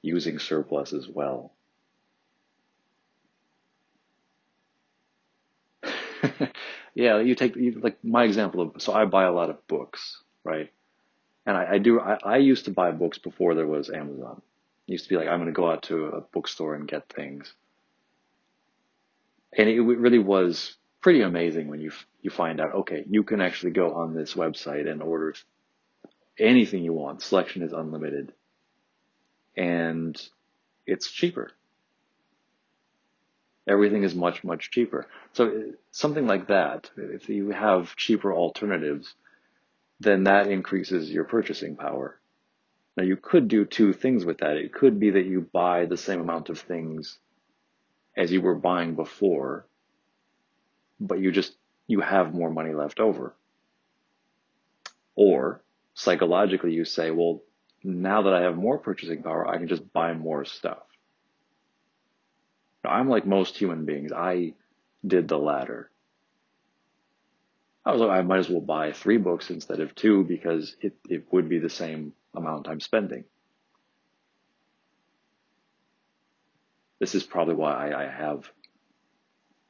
[0.00, 1.53] using surpluses well.
[6.94, 10.22] yeah, you take you, like my example of so I buy a lot of books,
[10.44, 10.72] right?
[11.46, 14.42] And I, I do I, I used to buy books before there was Amazon.
[14.86, 17.08] It used to be like I'm going to go out to a bookstore and get
[17.08, 17.52] things,
[19.56, 21.92] and it really was pretty amazing when you
[22.22, 25.34] you find out okay you can actually go on this website and order
[26.38, 27.22] anything you want.
[27.22, 28.32] Selection is unlimited,
[29.56, 30.20] and
[30.86, 31.52] it's cheaper
[33.66, 35.06] everything is much, much cheaper.
[35.32, 39.14] So something like that, if you have cheaper alternatives,
[40.00, 42.18] then that increases your purchasing power.
[42.96, 44.56] Now you could do two things with that.
[44.56, 47.18] It could be that you buy the same amount of things
[48.16, 49.66] as you were buying before,
[51.00, 51.54] but you just,
[51.86, 53.34] you have more money left over.
[55.16, 55.62] Or
[55.94, 57.42] psychologically you say, well,
[57.82, 60.82] now that I have more purchasing power, I can just buy more stuff.
[62.88, 64.12] I'm like most human beings.
[64.12, 64.54] I
[65.06, 65.90] did the latter.
[67.84, 70.94] I was like, I might as well buy three books instead of two because it,
[71.08, 73.24] it would be the same amount I'm spending.
[76.98, 78.50] This is probably why I, I have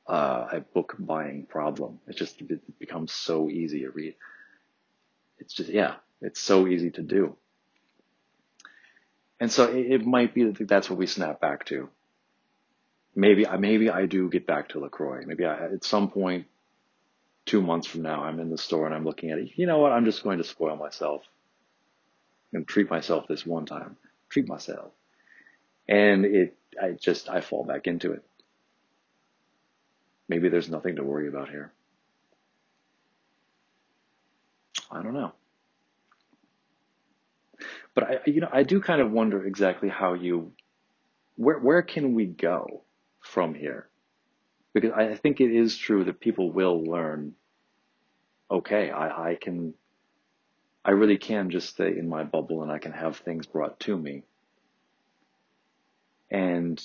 [0.07, 1.99] uh, a book buying problem.
[2.07, 4.15] It just it becomes so easy to read.
[5.39, 7.37] It's just, yeah, it's so easy to do.
[9.41, 11.89] And so it, it might be that that's what we snap back to
[13.15, 15.25] maybe maybe I do get back to Lacroix.
[15.27, 16.47] Maybe I, at some point,
[17.47, 19.51] two months from now, I'm in the store and I'm looking at it.
[19.57, 19.93] You know what?
[19.93, 21.23] I'm just going to spoil myself
[22.53, 23.97] and treat myself this one time.
[24.29, 24.93] Treat myself,
[25.89, 26.57] and it.
[26.81, 28.25] I just I fall back into it.
[30.29, 31.73] Maybe there's nothing to worry about here.
[34.91, 35.33] I don't know.
[37.95, 40.53] But I, you know, I do kind of wonder exactly how you,
[41.37, 42.84] where, where can we go?
[43.25, 43.89] From here.
[44.73, 47.35] Because I think it is true that people will learn,
[48.51, 49.75] okay, I, I can,
[50.85, 53.97] I really can just stay in my bubble and I can have things brought to
[53.97, 54.25] me.
[56.31, 56.79] And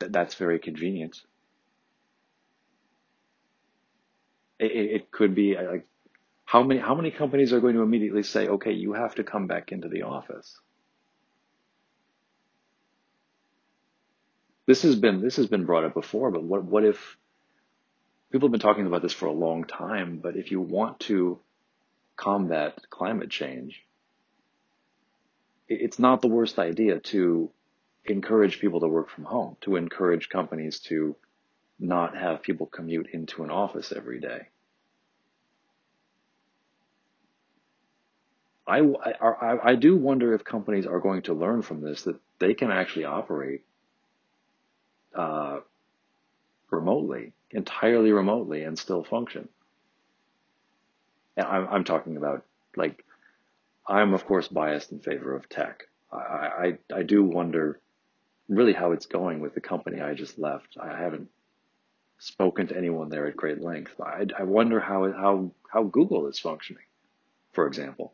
[0.00, 1.20] th- that's very convenient.
[4.58, 5.86] It, it could be like,
[6.44, 9.48] how many, how many companies are going to immediately say, okay, you have to come
[9.48, 10.56] back into the office?
[14.66, 17.16] This has been this has been brought up before, but what what if
[18.30, 21.38] people have been talking about this for a long time, but if you want to
[22.16, 23.84] combat climate change,
[25.68, 27.50] it's not the worst idea to
[28.04, 31.16] encourage people to work from home, to encourage companies to
[31.78, 34.48] not have people commute into an office every day.
[38.66, 42.54] I, I, I do wonder if companies are going to learn from this that they
[42.54, 43.62] can actually operate
[45.14, 45.60] uh,
[46.70, 49.48] remotely, entirely remotely, and still function.
[51.36, 52.44] And I'm, I'm talking about
[52.76, 53.04] like,
[53.86, 55.84] I'm of course biased in favor of tech.
[56.12, 57.80] I, I, I do wonder
[58.48, 60.76] really how it's going with the company I just left.
[60.80, 61.28] I haven't
[62.18, 64.00] spoken to anyone there at great length.
[64.00, 66.84] I, I wonder how, how, how Google is functioning,
[67.52, 68.12] for example,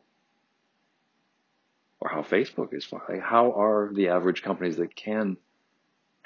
[1.99, 3.21] or how Facebook is functioning.
[3.21, 5.37] How are the average companies that can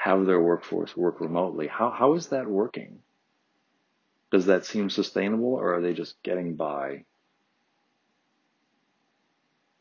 [0.03, 1.65] have their workforce work remotely.
[1.65, 2.99] How, how is that working?
[4.31, 7.05] Does that seem sustainable or are they just getting by?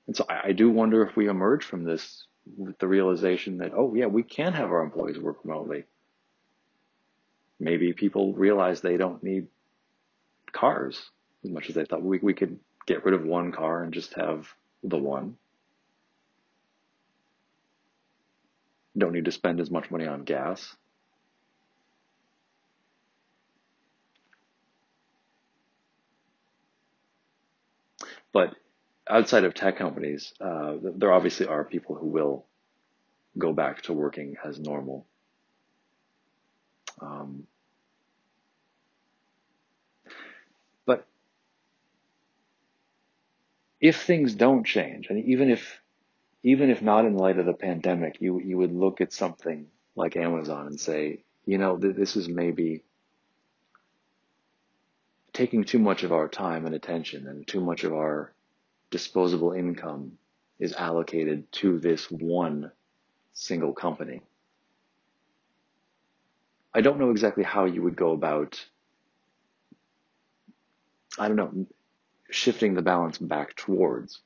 [0.06, 2.24] And so I, I do wonder if we emerge from this
[2.56, 5.86] with the realization that, oh yeah, we can have our employees work remotely.
[7.58, 9.48] Maybe people realize they don't need
[10.52, 11.02] cars
[11.42, 12.02] as much as they thought.
[12.02, 14.46] We, we could get rid of one car and just have
[14.84, 15.36] the one.
[18.96, 20.76] don't need to spend as much money on gas.
[28.32, 28.54] But
[29.08, 32.46] outside of tech companies, uh, there obviously are people who will
[33.38, 35.06] go back to working as normal.
[37.00, 37.46] Um,
[40.86, 41.06] but
[43.80, 45.81] if things don't change, and even if
[46.42, 50.16] even if not in light of the pandemic, you you would look at something like
[50.16, 52.82] Amazon and say, you know, th- this is maybe
[55.32, 58.32] taking too much of our time and attention and too much of our
[58.90, 60.12] disposable income
[60.58, 62.70] is allocated to this one
[63.32, 64.20] single company.
[66.74, 68.64] I don't know exactly how you would go about,
[71.18, 71.66] I don't know,
[72.30, 74.20] shifting the balance back towards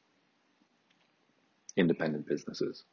[1.76, 2.84] independent businesses.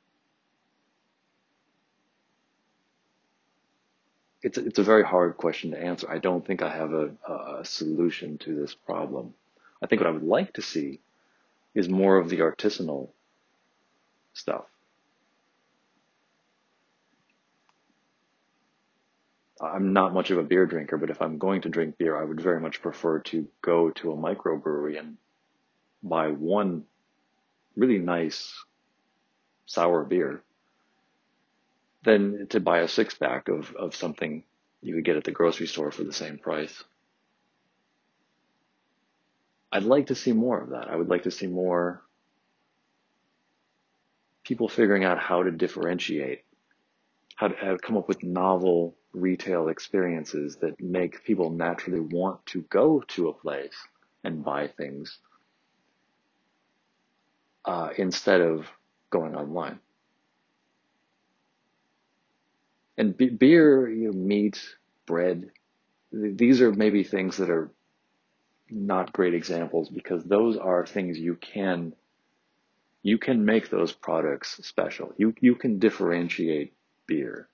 [4.42, 6.10] It's a, it's a very hard question to answer.
[6.12, 9.34] I don't think I have a, a solution to this problem.
[9.82, 11.00] I think what I would like to see
[11.74, 13.10] is more of the artisanal
[14.34, 14.66] stuff.
[19.62, 22.26] I'm not much of a beer drinker, but if I'm going to drink beer, I
[22.26, 25.18] would very much prefer to go to a microbrewery and
[26.02, 26.84] buy one
[27.78, 28.54] really nice
[29.66, 30.44] sour beer
[32.04, 34.44] than to buy a six pack of, of something
[34.82, 36.84] you could get at the grocery store for the same price.
[39.72, 40.90] I'd like to see more of that.
[40.90, 42.02] I would like to see more
[44.44, 46.44] people figuring out how to differentiate,
[47.36, 52.46] how to, how to come up with novel retail experiences that make people naturally want
[52.48, 53.76] to go to a place
[54.24, 55.20] and buy things
[57.66, 58.68] uh, instead of
[59.14, 59.80] going online.
[62.98, 64.60] And beer, you know, meat,
[65.06, 65.52] bread,
[66.12, 67.72] these are maybe things that are
[68.70, 71.94] not great examples because those are things you can
[73.04, 75.14] you can make those products special.
[75.18, 76.74] You you can differentiate
[77.08, 77.50] beer.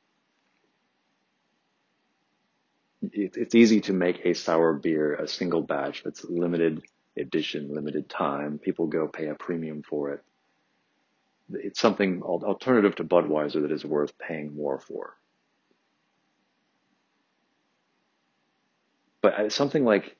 [3.01, 6.84] It, it's easy to make a sour beer, a single batch that's limited
[7.18, 8.60] edition, limited time.
[8.60, 10.24] People go pay a premium for it.
[11.52, 15.16] It's something alternative to Budweiser that is worth paying more for.
[19.22, 20.16] But uh, something like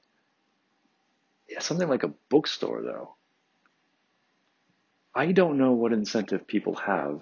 [1.59, 3.15] something like a bookstore, though,
[5.15, 7.21] I don't know what incentive people have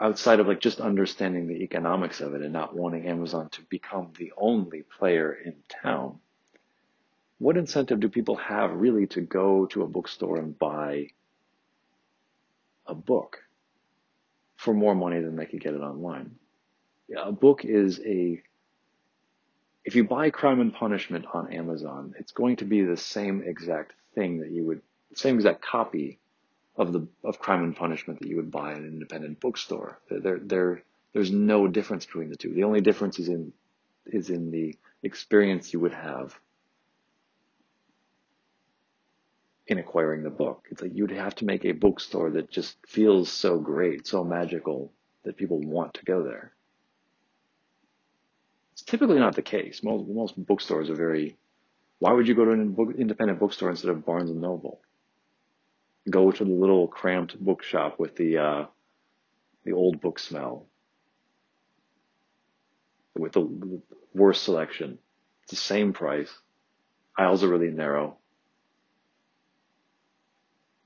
[0.00, 4.12] outside of like just understanding the economics of it and not wanting Amazon to become
[4.18, 6.20] the only player in town.
[7.38, 11.08] What incentive do people have really to go to a bookstore and buy
[12.88, 13.38] a book
[14.56, 16.34] for more money than they could get it online?
[17.16, 18.42] A book is a
[19.88, 23.94] if you buy Crime and Punishment on Amazon, it's going to be the same exact
[24.14, 24.82] thing that you would,
[25.14, 26.18] same exact copy
[26.76, 29.98] of the of Crime and Punishment that you would buy in an independent bookstore.
[30.10, 30.82] There, there,
[31.14, 32.52] there's no difference between the two.
[32.52, 33.54] The only difference is in
[34.04, 36.38] is in the experience you would have
[39.68, 40.66] in acquiring the book.
[40.70, 44.92] It's like you'd have to make a bookstore that just feels so great, so magical
[45.24, 46.52] that people want to go there.
[48.72, 49.82] It's typically not the case.
[49.82, 51.36] Most most bookstores are very.
[51.98, 54.80] Why would you go to an independent bookstore instead of Barnes and Noble?
[56.08, 58.66] Go to the little cramped bookshop with the uh,
[59.64, 60.66] the old book smell,
[63.18, 63.82] with the
[64.14, 64.98] worst selection.
[65.42, 66.32] It's the same price.
[67.18, 68.16] Aisles are really narrow.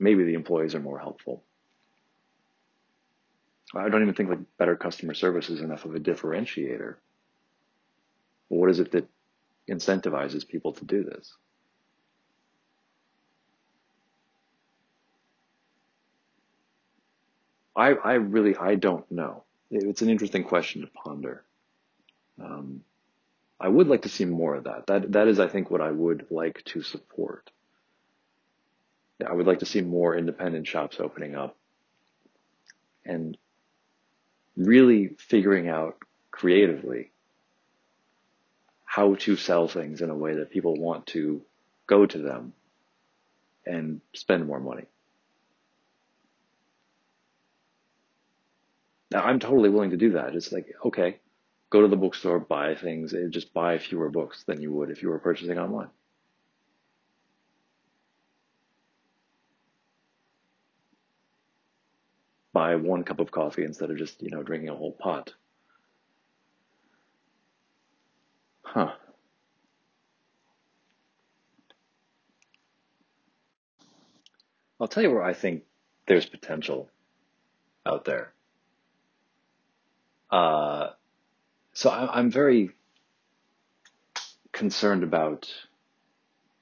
[0.03, 1.41] Maybe the employees are more helpful.
[3.73, 6.95] I don't even think like better customer service is enough of a differentiator.
[8.49, 9.07] What is it that
[9.69, 11.33] incentivizes people to do this?
[17.73, 19.45] I, I really, I don't know.
[19.71, 21.45] It's an interesting question to ponder.
[22.43, 22.83] Um,
[23.57, 24.85] I would like to see more of that.
[24.87, 27.49] That, that is, I think, what I would like to support.
[29.25, 31.55] I would like to see more independent shops opening up
[33.05, 33.37] and
[34.55, 35.97] really figuring out
[36.31, 37.11] creatively
[38.85, 41.41] how to sell things in a way that people want to
[41.87, 42.53] go to them
[43.65, 44.85] and spend more money.
[49.11, 50.35] Now, I'm totally willing to do that.
[50.35, 51.19] It's like, okay,
[51.69, 55.09] go to the bookstore, buy things, just buy fewer books than you would if you
[55.09, 55.89] were purchasing online.
[62.75, 65.33] One cup of coffee instead of just, you know, drinking a whole pot.
[68.63, 68.93] Huh.
[74.79, 75.63] I'll tell you where I think
[76.07, 76.89] there's potential
[77.85, 78.33] out there.
[80.31, 80.89] Uh,
[81.73, 82.71] so I, I'm very
[84.51, 85.47] concerned about,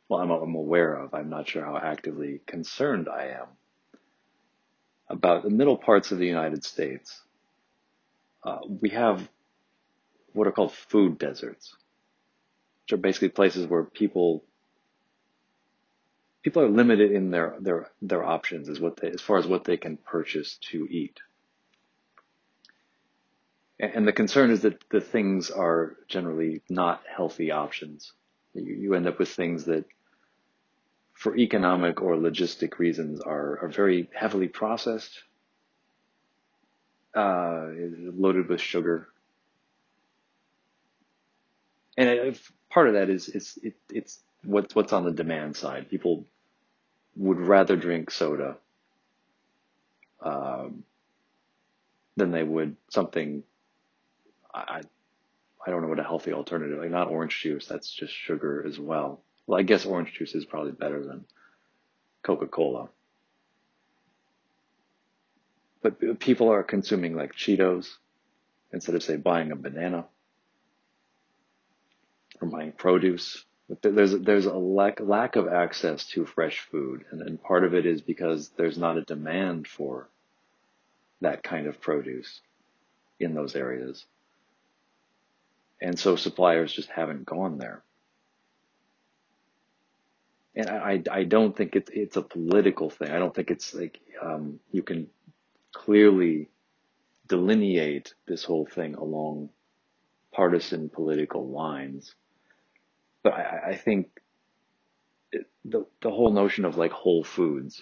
[0.10, 3.48] well, I'm, I'm aware of, I'm not sure how actively concerned I am
[5.12, 7.22] about the middle parts of the United States.
[8.44, 9.28] Uh, we have
[10.34, 11.76] what are called food deserts,
[12.84, 14.44] which are basically places where people
[16.42, 19.64] people are limited in their their their options as what they, as far as what
[19.64, 21.20] they can purchase to eat.
[23.80, 28.14] And the concern is that the things are generally not healthy options.
[28.54, 29.86] You, you end up with things that,
[31.22, 35.22] for economic or logistic reasons, are, are very heavily processed,
[37.16, 39.08] uh, loaded with sugar.
[41.96, 45.92] And if part of that is, is it, it's what, what's on the demand side.
[45.92, 46.26] People
[47.16, 48.58] would rather drink soda
[50.22, 50.84] um,
[52.16, 53.44] than they would something
[54.52, 54.82] I,
[55.68, 58.80] I don't know what a healthy alternative, like not orange juice, that's just sugar as
[58.80, 59.22] well.
[59.48, 61.26] Well, I guess orange juice is probably better than
[62.24, 62.90] Coca-Cola.
[65.82, 67.88] But people are consuming like Cheetos
[68.72, 70.06] instead of say buying a banana
[72.40, 73.44] or buying produce.
[73.82, 77.86] There's there's a lack lack of access to fresh food, and, and part of it
[77.86, 80.10] is because there's not a demand for
[81.22, 82.42] that kind of produce
[83.20, 84.06] in those areas.
[85.82, 87.82] And so suppliers just haven't gone there.
[90.56, 93.10] And I, I don't think it's, it's a political thing.
[93.10, 95.08] I don't think it's like, um, you can
[95.74, 96.50] clearly
[97.28, 99.50] delineate this whole thing along
[100.34, 102.14] partisan political lines.
[103.24, 104.08] But I, I think
[105.32, 107.82] it, the, the whole notion of like whole foods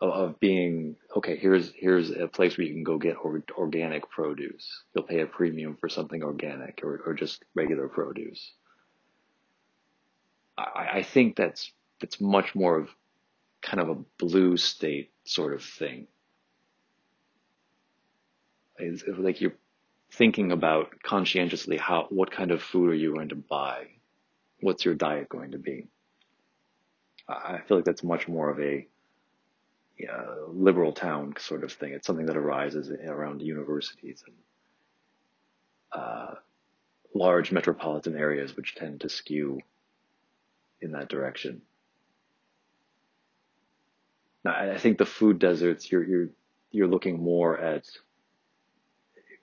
[0.00, 1.36] of being okay.
[1.36, 4.84] Here's here's a place where you can go get or, organic produce.
[4.94, 8.52] You'll pay a premium for something organic or, or just regular produce.
[10.58, 12.88] I, I think that's that's much more of
[13.62, 16.06] kind of a blue state sort of thing.
[18.78, 19.56] It's like you're
[20.12, 23.86] thinking about conscientiously how what kind of food are you going to buy?
[24.60, 25.88] What's your diet going to be?
[27.28, 28.86] I feel like that's much more of a
[30.08, 31.92] uh, liberal town sort of thing.
[31.92, 34.36] It's something that arises around universities and
[35.92, 36.34] uh,
[37.14, 39.60] large metropolitan areas, which tend to skew
[40.80, 41.62] in that direction.
[44.44, 46.28] Now, I think the food deserts, you're you're
[46.70, 47.84] you're looking more at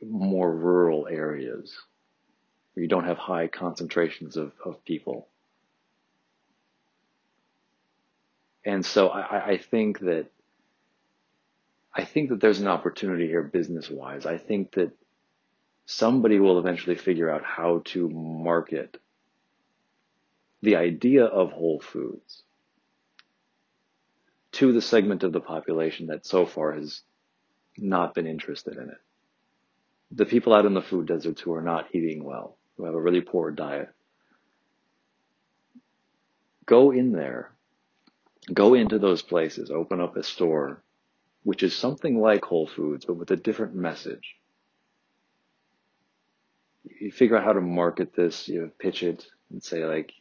[0.02, 1.76] more rural areas
[2.74, 5.28] where you don't have high concentrations of, of people.
[8.66, 10.28] And so I, I think that
[11.94, 14.26] I think that there's an opportunity here business wise.
[14.26, 14.92] I think that
[15.86, 18.98] somebody will eventually figure out how to market
[20.64, 22.42] the idea of Whole Foods
[24.54, 27.02] to the segment of the population that so far has
[27.78, 28.98] not been interested in it.
[30.12, 33.02] The people out in the food deserts who are not eating well, who have a
[33.02, 33.90] really poor diet.
[36.66, 37.52] Go in there,
[38.54, 40.82] go into those places, open up a store
[41.44, 44.38] which is something like Whole Foods, but with a different message.
[47.02, 50.14] You figure out how to market this, you pitch it and say like,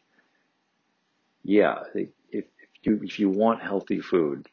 [1.42, 2.44] yeah, if, if
[2.82, 4.48] you, if you want healthy food,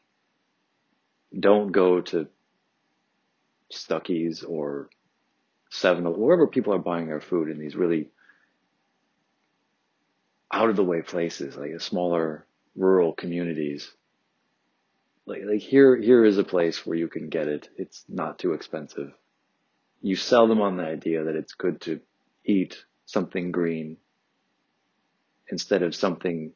[1.38, 2.28] don't go to
[3.72, 4.90] Stuckey's or
[5.72, 8.08] Seven, or wherever people are buying their food in these really
[10.52, 13.92] out of the way places, like smaller rural communities
[15.30, 17.68] like, like here, here is a place where you can get it.
[17.76, 19.12] It's not too expensive.
[20.02, 22.00] You sell them on the idea that it's good to
[22.44, 23.96] eat something green
[25.48, 26.52] instead of something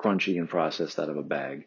[0.00, 1.66] crunchy and processed out of a bag.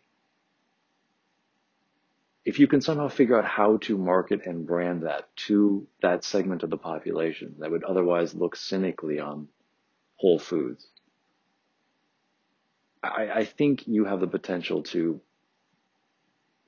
[2.46, 6.64] If you can somehow figure out how to market and brand that to that segment
[6.64, 9.48] of the population that would otherwise look cynically on
[10.18, 10.86] Whole Foods,
[13.02, 15.22] I, I think you have the potential to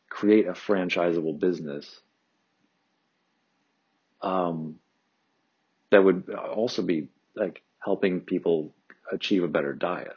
[0.10, 2.00] create a franchisable business
[4.22, 4.76] um,
[5.92, 8.74] that would also be like helping people
[9.12, 10.16] achieve a better diet.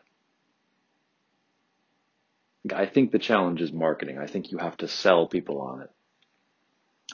[2.72, 4.18] I think the challenge is marketing.
[4.18, 5.90] I think you have to sell people on it.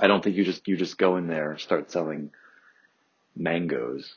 [0.00, 2.30] I don't think you just you just go in there and start selling
[3.36, 4.14] mangoes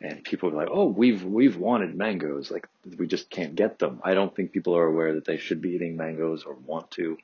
[0.00, 2.50] And people are like, oh, we've, we've wanted mangoes.
[2.50, 2.68] Like,
[2.98, 4.00] we just can't get them.
[4.04, 7.16] I don't think people are aware that they should be eating mangoes or want to.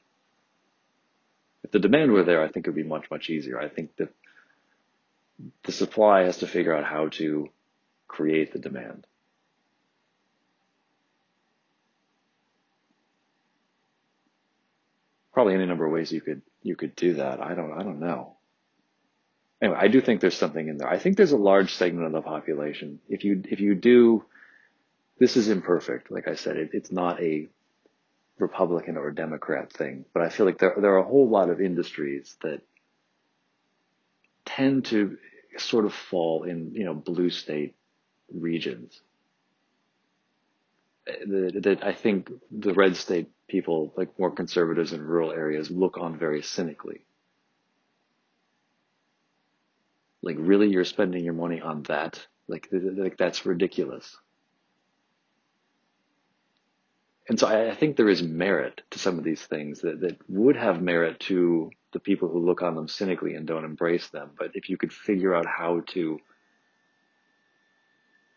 [1.65, 3.61] If the demand were there, I think it would be much, much easier.
[3.61, 4.13] I think that
[5.65, 7.51] the supply has to figure out how to
[8.09, 9.07] create the demand.
[15.33, 17.41] Probably any number of ways you could you could do that.
[17.41, 18.37] I don't I don't know.
[19.61, 20.89] Anyway, I do think there's something in there.
[20.89, 22.99] I think there's a large segment of the population.
[23.09, 24.25] If you if you do,
[25.19, 26.11] this is imperfect.
[26.11, 27.49] Like I said, it, it's not a
[28.39, 31.61] Republican or Democrat thing, but I feel like there there are a whole lot of
[31.61, 32.61] industries that
[34.45, 35.17] tend to
[35.57, 37.75] sort of fall in you know blue state
[38.33, 39.01] regions
[41.07, 45.71] eh, that, that I think the red state people, like more conservatives in rural areas,
[45.71, 47.05] look on very cynically.
[50.23, 52.27] Like, really, you're spending your money on that?
[52.49, 54.17] Like, like that's ridiculous.
[57.29, 60.17] And so I, I think there is merit to some of these things that, that
[60.29, 64.31] would have merit to the people who look on them cynically and don't embrace them.
[64.39, 66.19] But if you could figure out how to,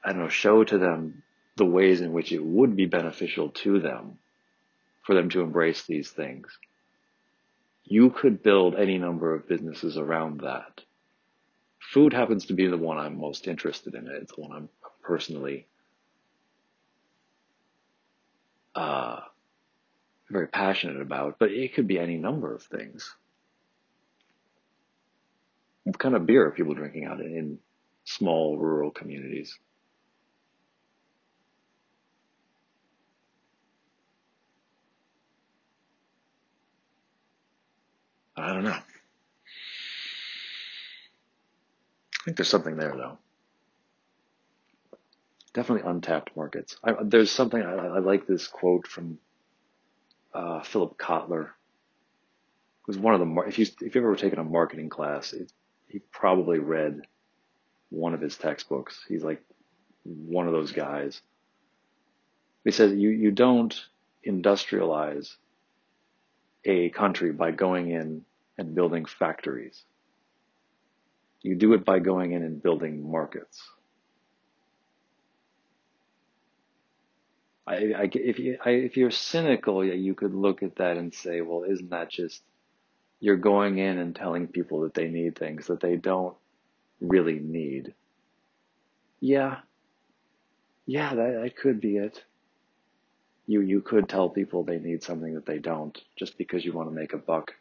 [0.03, 1.23] I don't know, show to them
[1.55, 4.19] the ways in which it would be beneficial to them
[5.05, 6.47] for them to embrace these things.
[7.83, 10.81] You could build any number of businesses around that.
[11.79, 14.07] Food happens to be the one I'm most interested in.
[14.07, 14.69] It's the one I'm
[15.03, 15.67] personally
[18.73, 19.19] uh,
[20.29, 23.13] very passionate about, but it could be any number of things.
[25.83, 27.59] What kind of beer are people drinking out in, in
[28.05, 29.57] small rural communities?
[38.45, 38.69] I don't know.
[38.69, 38.83] I
[42.25, 43.17] think there's something there though.
[45.53, 46.77] Definitely untapped markets.
[46.83, 49.17] I, there's something I, I, like this quote from
[50.31, 51.49] uh, Philip Kotler.
[52.85, 55.51] Was one of the if you if you've ever taken a marketing class, it,
[55.87, 57.01] he probably read
[57.89, 59.03] one of his textbooks.
[59.07, 59.41] He's like
[60.03, 61.19] one of those guys.
[62.63, 63.75] He says you you don't
[64.23, 65.33] industrialize
[66.63, 68.23] a country by going in
[68.57, 69.83] and building factories.
[71.41, 73.61] You do it by going in and building markets.
[77.67, 81.41] I, I, if, you, I, if you're cynical, you could look at that and say,
[81.41, 82.41] well, isn't that just
[83.19, 86.35] you're going in and telling people that they need things that they don't
[87.01, 87.93] really need?
[89.19, 89.57] Yeah,
[90.85, 92.23] yeah, that, that could be it
[93.47, 96.89] you you could tell people they need something that they don't just because you want
[96.89, 97.53] to make a buck.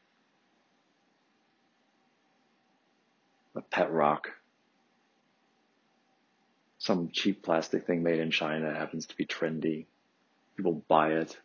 [3.57, 4.31] A pet rock.
[6.79, 9.87] Some cheap plastic thing made in China happens to be trendy.
[10.57, 11.39] People buy it,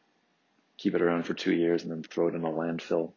[0.77, 3.11] keep it around for two years, and then throw it in a landfill.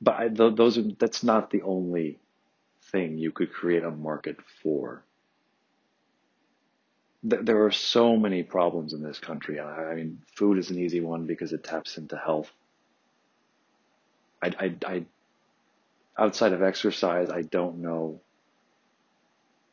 [0.00, 2.18] But I, those are, that's not the only
[2.90, 5.04] thing you could create a market for
[7.28, 9.60] th- there are so many problems in this country.
[9.60, 12.50] I, mean, food is an easy one because it taps into health.
[14.42, 15.04] I, I, I,
[16.18, 18.20] outside of exercise, I don't know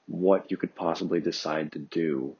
[0.07, 2.36] what you could possibly decide to do,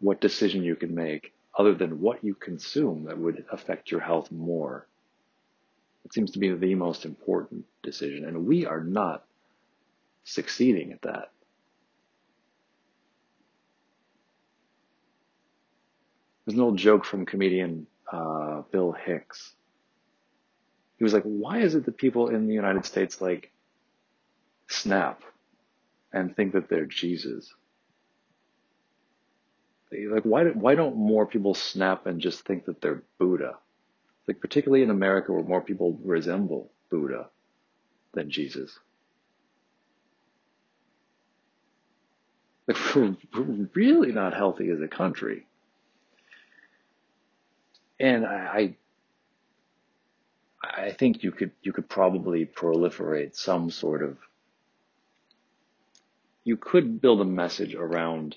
[0.00, 4.30] what decision you can make other than what you consume that would affect your health
[4.30, 4.86] more.
[6.04, 9.24] It seems to be the most important decision, and we are not
[10.24, 11.30] succeeding at that.
[16.46, 19.52] There's an old joke from comedian uh, Bill Hicks.
[20.98, 23.50] He was like, "Why is it that people in the United States like
[24.68, 25.22] snap
[26.12, 27.54] and think that they're Jesus?
[29.90, 33.56] Like, why why don't more people snap and just think that they're Buddha?
[34.26, 37.28] Like, particularly in America, where more people resemble Buddha
[38.12, 38.78] than Jesus."
[42.66, 43.16] Like, we're,
[43.74, 45.46] really not healthy as a country
[48.00, 48.76] and I, I
[50.92, 54.18] think you could you could probably proliferate some sort of
[56.44, 58.36] you could build a message around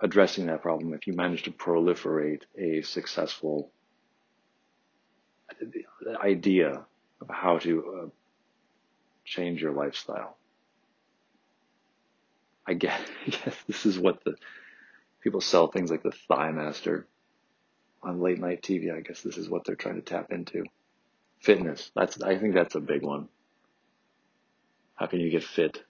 [0.00, 3.70] addressing that problem if you manage to proliferate a successful
[6.22, 6.84] idea
[7.20, 8.06] of how to uh,
[9.24, 10.36] change your lifestyle.
[12.66, 14.34] I guess, I guess this is what the
[15.22, 17.06] people sell things like the Thigh Master
[18.02, 18.94] on late night TV.
[18.94, 20.64] I guess this is what they're trying to tap into.
[21.46, 21.92] Fitness.
[21.94, 23.28] That's I think that's a big one.
[24.96, 25.80] How can you get fit?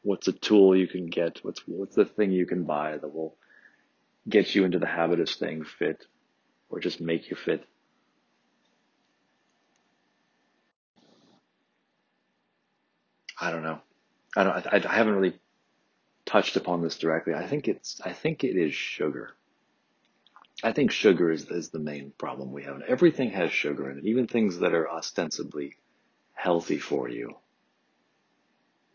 [0.00, 1.44] What's a tool you can get?
[1.44, 3.36] What's what's the thing you can buy that will
[4.26, 6.06] get you into the habit of staying fit
[6.70, 7.66] or just make you fit?
[13.38, 13.80] I don't know.
[14.34, 15.38] I don't I, I haven't really
[16.24, 17.34] touched upon this directly.
[17.34, 19.34] I think it's I think it is sugar.
[20.64, 22.82] I think sugar is, is the main problem we have.
[22.88, 25.76] Everything has sugar in it, even things that are ostensibly
[26.32, 27.36] healthy for you.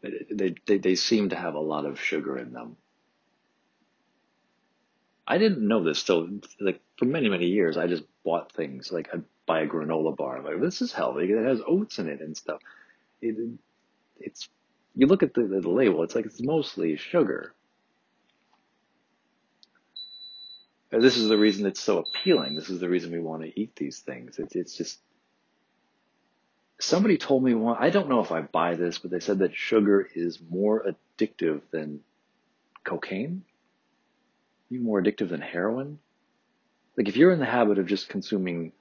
[0.03, 2.77] They, they, they seem to have a lot of sugar in them.
[5.27, 6.27] I didn't know this So,
[6.59, 7.77] like for many many years.
[7.77, 10.37] I just bought things like I'd buy a granola bar.
[10.37, 11.31] I'm like this is healthy.
[11.31, 12.59] It has oats in it and stuff.
[13.21, 13.35] It,
[14.19, 14.49] it's
[14.95, 16.03] you look at the, the label.
[16.03, 17.53] It's like it's mostly sugar.
[20.91, 22.55] This is the reason it's so appealing.
[22.55, 24.39] This is the reason we want to eat these things.
[24.39, 24.99] It's it's just
[26.79, 27.77] somebody told me one.
[27.79, 30.85] I don't know if I buy this, but they said that sugar is more
[31.19, 31.99] addictive than
[32.83, 33.43] cocaine,
[34.71, 35.99] even more addictive than heroin.
[36.97, 38.71] Like if you're in the habit of just consuming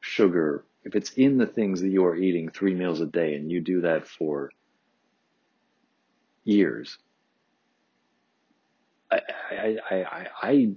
[0.00, 3.50] sugar, if it's in the things that you are eating three meals a day, and
[3.50, 4.52] you do that for
[6.44, 6.98] years,
[9.10, 10.68] I I I, I, I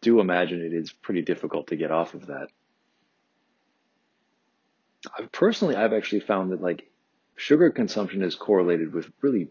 [0.00, 2.48] do imagine it is pretty difficult to get off of that.
[5.32, 6.90] Personally, I've actually found that like
[7.36, 9.48] sugar consumption is correlated with really,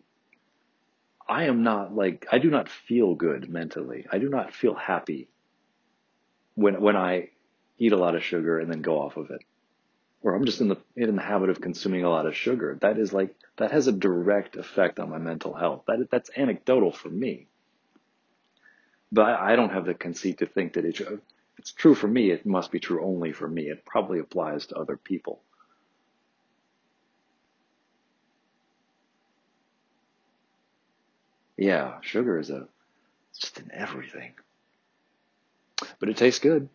[1.28, 4.06] I am not like, I do not feel good mentally.
[4.12, 5.28] I do not feel happy
[6.56, 7.30] when, when I
[7.78, 9.42] eat a lot of sugar and then go off of it.
[10.22, 12.78] Or I'm just in the, in the habit of consuming a lot of sugar.
[12.82, 15.84] That is like, that has a direct effect on my mental health.
[15.88, 17.49] That, that's anecdotal for me.
[19.12, 21.02] But I, don't have the conceit to think that it,
[21.58, 22.30] it's true for me.
[22.30, 23.64] It must be true only for me.
[23.64, 25.42] It probably applies to other people.
[31.58, 32.68] Yeah, sugar is a,
[33.38, 34.34] just in everything.
[36.00, 36.70] But it tastes good.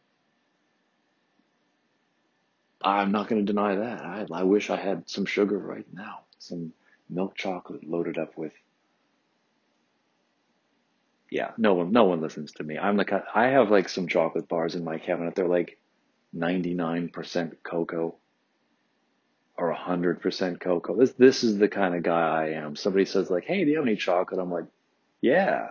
[2.83, 4.03] I'm not going to deny that.
[4.03, 6.21] I, I wish I had some sugar right now.
[6.39, 6.75] Some
[7.09, 8.53] milk chocolate loaded up with
[11.35, 12.79] yeah, no one, no one listens to me.
[12.79, 15.35] I'm the I have like some chocolate bars in my cabinet.
[15.35, 15.81] They're like
[16.33, 18.15] 99% cocoa
[19.59, 20.97] or 100% cocoa.
[20.97, 22.77] This, this is the kind of guy I am.
[22.77, 24.41] Somebody says like, Hey, do you have any chocolate?
[24.41, 24.67] I'm like,
[25.21, 25.71] yeah.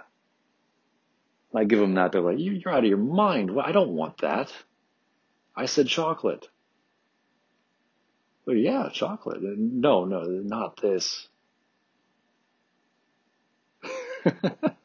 [1.55, 2.11] I give them that.
[2.11, 3.49] They're like, you, you're out of your mind.
[3.55, 4.51] Well, I don't want that.
[5.55, 6.49] I said chocolate.
[8.45, 9.41] Well, yeah, chocolate.
[9.41, 11.29] No, no, not this.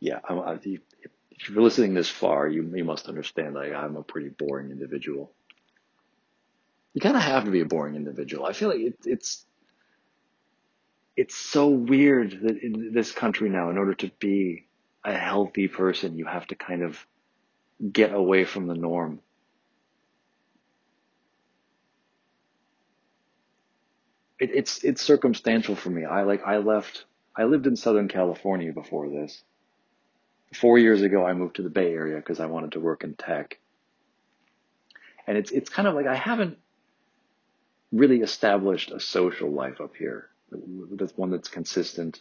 [0.00, 4.28] yeah, I'm, I, if you're listening this far, you, you must understand I'm a pretty
[4.28, 5.32] boring individual.
[6.94, 8.46] You kind of have to be a boring individual.
[8.46, 9.44] I feel like it, it's
[11.16, 14.66] it's so weird that in this country now, in order to be
[15.04, 17.04] a healthy person, you have to kind of
[17.92, 19.20] get away from the norm.
[24.40, 26.04] It, it's it's circumstantial for me.
[26.04, 27.04] I like I left.
[27.36, 29.42] I lived in Southern California before this
[30.54, 33.14] four years ago, I moved to the Bay Area because I wanted to work in
[33.14, 33.58] tech.
[35.26, 36.58] And it's, it's kind of like I haven't
[37.92, 40.28] really established a social life up here.
[40.50, 42.18] That's one that's consistent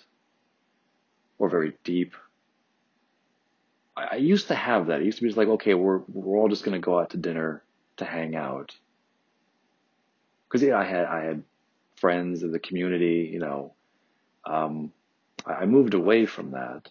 [1.39, 2.15] or very deep.
[3.95, 5.01] I, used to have that.
[5.01, 7.11] It used to be just like, okay, we're, we're all just going to go out
[7.11, 7.63] to dinner
[7.97, 8.75] to hang out.
[10.49, 11.43] Cause yeah, I had, I had
[11.95, 13.73] friends in the community, you know,
[14.45, 14.91] um,
[15.45, 16.89] I moved away from that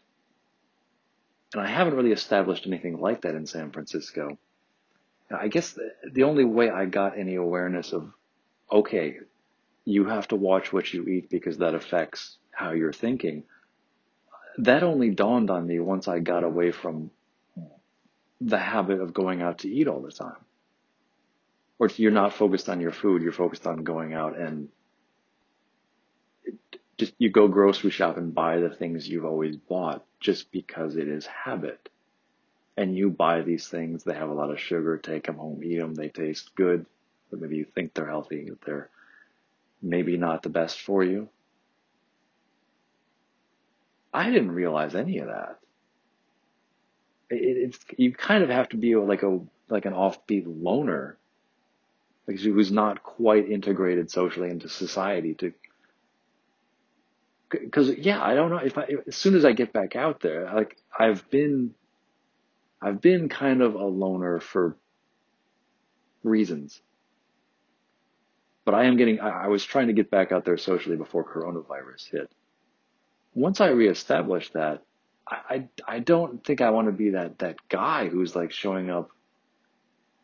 [1.57, 4.37] and I haven't really established anything like that in San Francisco.
[5.31, 8.13] I guess the, the only way I got any awareness of,
[8.71, 9.21] okay,
[9.87, 13.45] you have to watch what you eat because that affects how you're thinking.
[14.59, 17.11] That only dawned on me once I got away from
[18.43, 20.37] the habit of going out to eat all the time.
[21.79, 24.69] Or you're not focused on your food, you're focused on going out and
[26.99, 31.09] just you go grocery shop and buy the things you've always bought just because it
[31.09, 31.89] is habit.
[32.77, 35.79] And you buy these things, they have a lot of sugar, take them home, eat
[35.79, 36.87] them, they taste good,
[37.31, 38.91] but maybe you think they're healthy, but they're
[39.83, 41.29] maybe not the best for you.
[44.13, 45.59] I didn't realize any of that.
[47.29, 51.19] It, it's you kind of have to be like a like an offbeat loner,
[52.27, 55.53] like who's not quite integrated socially into society to
[57.51, 60.53] because yeah, I don't know if I as soon as I get back out there,
[60.55, 61.75] like I've been,
[62.83, 64.77] I've been kind of a loner for
[66.23, 66.81] reasons.
[68.65, 71.25] But I am getting, I, I was trying to get back out there socially before
[71.25, 72.31] coronavirus hit.
[73.33, 74.83] Once I reestablish that,
[75.29, 78.91] I, I, I don't think I want to be that, that guy who's like showing
[78.91, 79.11] up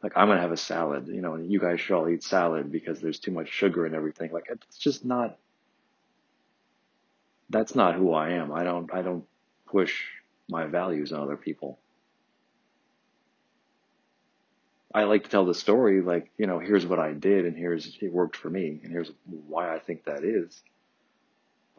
[0.02, 2.72] like I'm gonna have a salad, you know, and you guys should all eat salad
[2.72, 4.32] because there's too much sugar and everything.
[4.32, 5.38] Like it's just not
[7.52, 8.50] that's not who I am.
[8.50, 9.24] I don't I don't
[9.66, 10.02] push
[10.48, 11.78] my values on other people.
[14.94, 17.96] I like to tell the story like, you know, here's what I did and here's
[18.00, 20.62] it worked for me and here's why I think that is.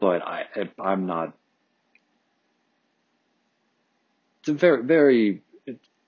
[0.00, 0.46] But I
[0.78, 1.34] I'm not
[4.40, 5.42] it's a very very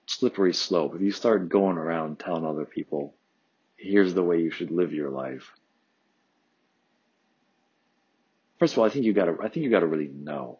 [0.05, 0.95] slippery slope.
[0.95, 3.13] If you start going around telling other people,
[3.75, 5.51] here's the way you should live your life.
[8.59, 10.59] First of all, I think you gotta, I think you gotta really know.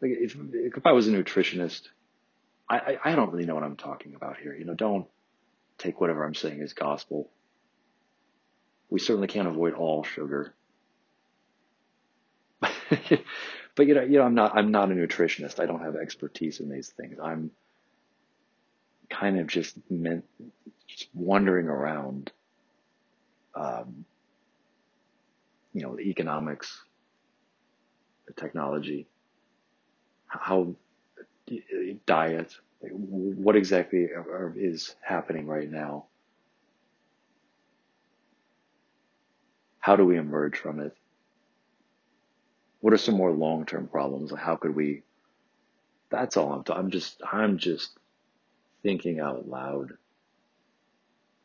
[0.00, 1.88] Like if, if I was a nutritionist,
[2.68, 4.54] I, I, I don't really know what I'm talking about here.
[4.54, 5.06] You know, don't
[5.78, 7.30] take whatever I'm saying as gospel.
[8.90, 10.54] We certainly can't avoid all sugar.
[12.60, 15.60] but you know, you know, I'm not, I'm not a nutritionist.
[15.60, 17.18] I don't have expertise in these things.
[17.22, 17.50] I'm
[19.10, 20.24] kind of just meant,
[20.86, 22.32] just wandering around,
[23.54, 24.04] um,
[25.74, 26.82] you know, the economics,
[28.26, 29.06] the technology,
[30.26, 30.74] how
[32.06, 34.08] diet, what exactly
[34.56, 36.06] is happening right now.
[39.80, 40.94] How do we emerge from it?
[42.80, 44.32] What are some more long-term problems?
[44.36, 45.02] How could we?
[46.10, 46.64] That's all I'm.
[46.64, 47.22] T- I'm just.
[47.30, 47.90] I'm just
[48.82, 49.94] thinking out loud.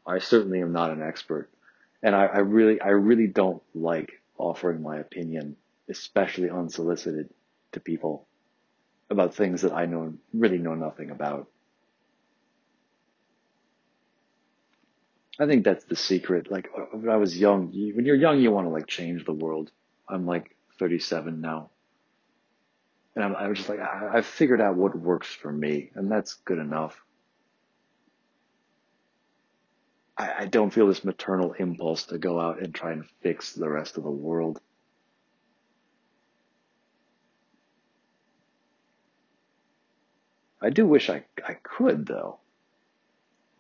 [0.05, 1.49] I certainly am not an expert,
[2.03, 5.57] and I, I really, I really don't like offering my opinion,
[5.89, 7.29] especially unsolicited,
[7.73, 8.27] to people
[9.09, 11.47] about things that I know really know nothing about.
[15.39, 16.51] I think that's the secret.
[16.51, 19.33] Like uh, when I was young, when you're young, you want to like change the
[19.33, 19.71] world.
[20.07, 21.71] I'm like 37 now.
[23.15, 26.11] And I'm, I was just like, I, I've figured out what works for me, and
[26.11, 26.99] that's good enough.
[30.17, 33.69] I, I don't feel this maternal impulse to go out and try and fix the
[33.69, 34.59] rest of the world.
[40.61, 42.39] I do wish I, I could, though.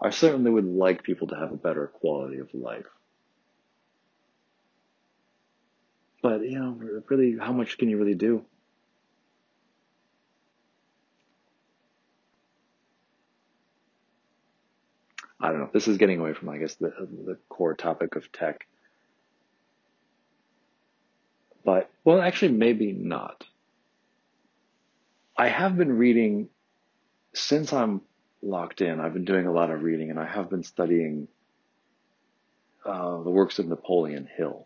[0.01, 2.85] I certainly would like people to have a better quality of life.
[6.21, 8.45] But, you know, really, how much can you really do?
[15.43, 15.69] I don't know.
[15.73, 16.93] This is getting away from, I guess, the,
[17.25, 18.65] the core topic of tech.
[21.65, 23.43] But, well, actually, maybe not.
[25.37, 26.47] I have been reading,
[27.33, 28.01] since I'm
[28.41, 31.27] locked in, I've been doing a lot of reading and I have been studying
[32.85, 34.65] uh, the works of Napoleon Hill.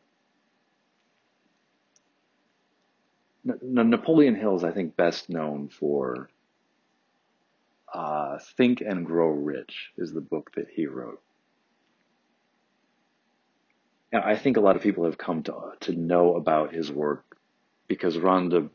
[3.44, 6.30] Napoleon Hill is, I think, best known for
[7.94, 11.22] uh, Think and Grow Rich is the book that he wrote.
[14.12, 17.38] And I think a lot of people have come to to know about his work
[17.88, 18.70] because Rhonda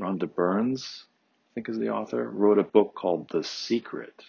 [0.00, 4.22] Rhonda Burns, I think is the author, wrote a book called The Secret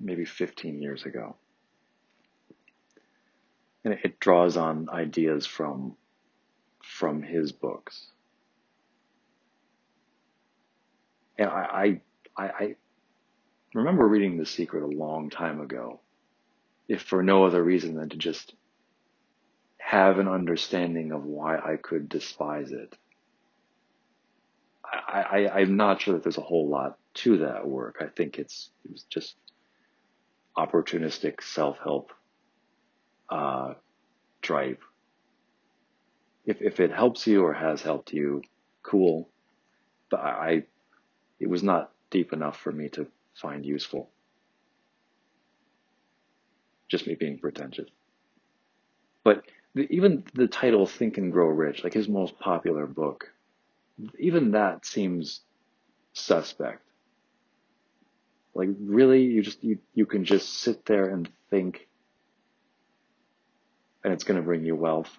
[0.00, 1.36] maybe 15 years ago.
[3.84, 5.96] And it draws on ideas from
[6.82, 8.08] from his books.
[11.38, 12.00] And I, I,
[12.36, 12.76] I
[13.74, 16.00] remember reading The Secret a long time ago,
[16.88, 18.54] if for no other reason than to just
[19.78, 22.96] have an understanding of why I could despise it.
[24.84, 27.98] I, I, I'm not sure that there's a whole lot to that work.
[28.00, 29.36] I think it's it was just
[30.56, 32.12] opportunistic self-help
[33.28, 33.74] uh,
[34.40, 34.78] drive.
[36.46, 38.42] If if it helps you or has helped you,
[38.82, 39.28] cool.
[40.10, 40.62] But I,
[41.40, 44.08] it was not deep enough for me to find useful.
[46.88, 47.90] Just me being pretentious.
[49.24, 49.42] But
[49.74, 53.32] the, even the title "Think and Grow Rich," like his most popular book,
[54.18, 55.40] even that seems
[56.12, 56.82] suspect.
[58.54, 61.88] Like really, you just you you can just sit there and think,
[64.04, 65.10] and it's going to bring you wealth.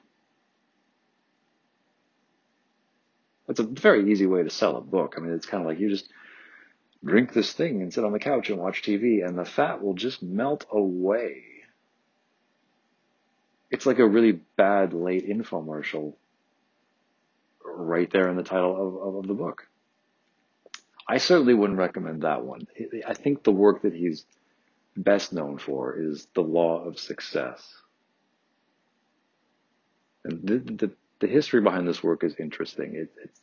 [3.48, 5.16] That's a very easy way to sell a book.
[5.18, 6.10] I mean, it's kind of like you just
[7.06, 9.94] drink this thing and sit on the couch and watch TV, and the fat will
[9.94, 11.44] just melt away.
[13.70, 16.14] It's like a really bad late infomercial
[17.64, 19.68] right there in the title of, of the book.
[21.08, 22.68] I certainly wouldn't recommend that one.
[23.08, 24.26] I think the work that he's
[24.98, 27.62] best known for is the law of success.
[30.24, 32.96] And the, the, the history behind this work is interesting.
[32.96, 33.42] It, it's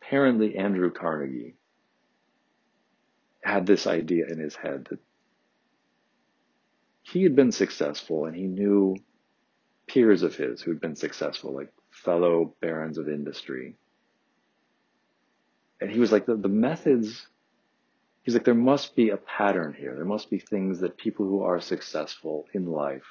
[0.00, 1.54] apparently Andrew Carnegie
[3.46, 4.98] had this idea in his head that
[7.02, 8.96] he had been successful and he knew
[9.86, 13.76] peers of his who'd been successful, like fellow barons of industry.
[15.80, 17.28] And he was like, the, the methods,
[18.22, 19.94] he's like, there must be a pattern here.
[19.94, 23.06] There must be things that people who are successful in life,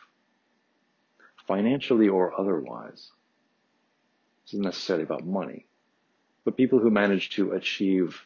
[1.47, 3.11] financially or otherwise,
[4.43, 5.67] this isn't necessarily about money,
[6.43, 8.25] but people who manage to achieve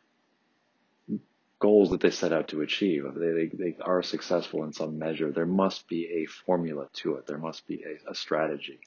[1.60, 5.32] goals that they set out to achieve, they, they, they are successful in some measure,
[5.32, 7.28] there must be a formula to it.
[7.28, 8.80] There must be a, a strategy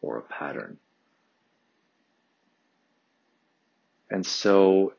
[0.00, 0.78] or a pattern.
[4.10, 4.94] And so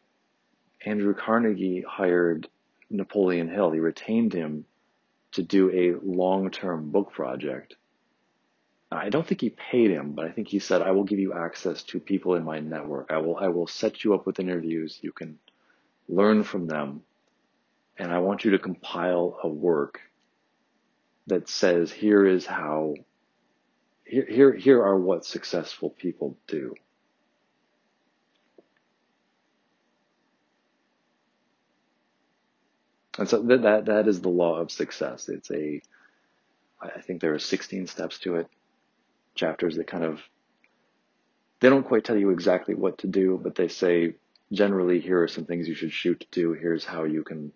[0.85, 2.49] Andrew Carnegie hired
[2.89, 3.71] Napoleon Hill.
[3.71, 4.65] He retained him
[5.33, 7.75] to do a long-term book project.
[8.91, 11.33] I don't think he paid him, but I think he said, I will give you
[11.33, 13.11] access to people in my network.
[13.11, 14.97] I will, I will set you up with interviews.
[15.01, 15.37] You can
[16.07, 17.01] learn from them.
[17.97, 20.01] And I want you to compile a work
[21.27, 22.95] that says, here is how,
[24.05, 26.75] here, here, here are what successful people do.
[33.17, 35.27] And so that, that, that is the law of success.
[35.27, 35.81] It's a,
[36.79, 38.47] I think there are 16 steps to it,
[39.33, 40.21] chapters that kind of,
[41.59, 44.13] they don't quite tell you exactly what to do, but they say
[44.51, 46.53] generally, here are some things you should shoot to do.
[46.53, 47.51] Here's how you can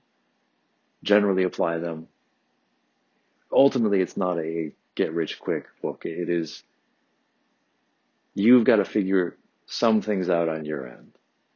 [1.03, 2.07] generally apply them.
[3.51, 6.05] Ultimately, it's not a get rich quick book.
[6.05, 6.63] It is,
[8.33, 11.11] you've got to figure some things out on your end.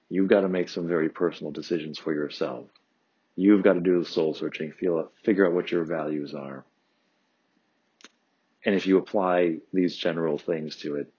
[0.09, 2.67] You've got to make some very personal decisions for yourself.
[3.36, 6.63] You've got to do the soul searching, feel figure out what your values are.
[8.63, 11.11] And if you apply these general things to it,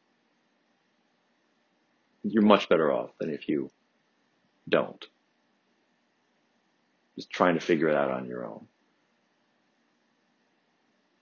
[2.22, 3.70] you're much better off than if you
[4.68, 5.04] don't.
[7.16, 8.66] Just trying to figure it out on your own.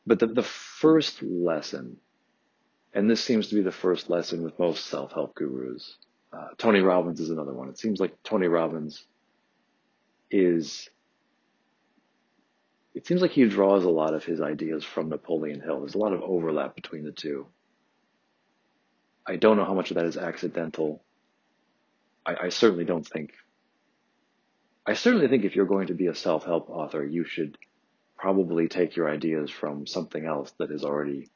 [0.06, 1.98] But the, the first lesson,
[2.92, 5.96] and this seems to be the first lesson with most self-help gurus,
[6.32, 7.68] uh, Tony Robbins is another one.
[7.68, 9.04] It seems like Tony Robbins
[10.30, 10.90] is,
[12.94, 15.80] it seems like he draws a lot of his ideas from Napoleon Hill.
[15.80, 17.46] There's a lot of overlap between the two.
[19.26, 21.02] I don't know how much of that is accidental.
[22.26, 23.32] I, I certainly don't think.
[24.86, 27.56] I certainly think if you're going to be a self-help author, you should
[28.18, 31.30] probably take your ideas from something else that has already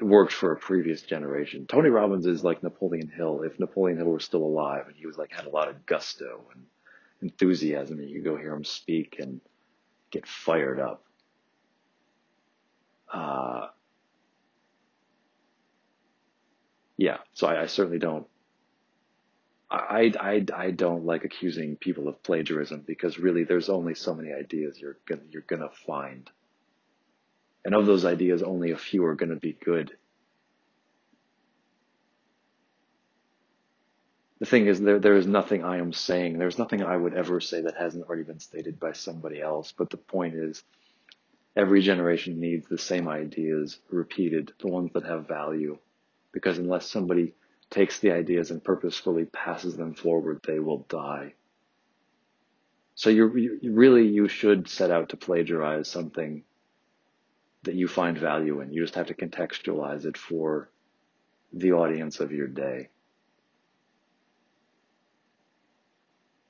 [0.00, 1.66] worked for a previous generation.
[1.66, 3.42] Tony Robbins is like Napoleon Hill.
[3.42, 6.44] If Napoleon Hill were still alive and he was like had a lot of gusto
[6.54, 6.64] and
[7.22, 9.40] enthusiasm, and you go hear him speak and
[10.10, 11.04] get fired up.
[13.12, 13.68] Uh,
[16.96, 18.26] yeah, so I, I certainly don't
[19.72, 24.32] I, I, I don't like accusing people of plagiarism because really there's only so many
[24.32, 26.30] ideas you're gonna, you're gonna find.
[27.64, 29.92] And of those ideas, only a few are gonna be good.
[34.40, 36.36] The thing is, there, there is nothing I am saying.
[36.36, 39.72] There's nothing I would ever say that hasn't already been stated by somebody else.
[39.72, 40.64] But the point is,
[41.56, 45.78] every generation needs the same ideas repeated, the ones that have value.
[46.32, 47.34] Because unless somebody
[47.72, 51.34] takes the ideas and purposefully passes them forward, they will die.
[52.94, 56.44] So you, really, you should set out to plagiarize something
[57.62, 58.72] that you find value in.
[58.72, 60.70] You just have to contextualize it for
[61.52, 62.90] the audience of your day.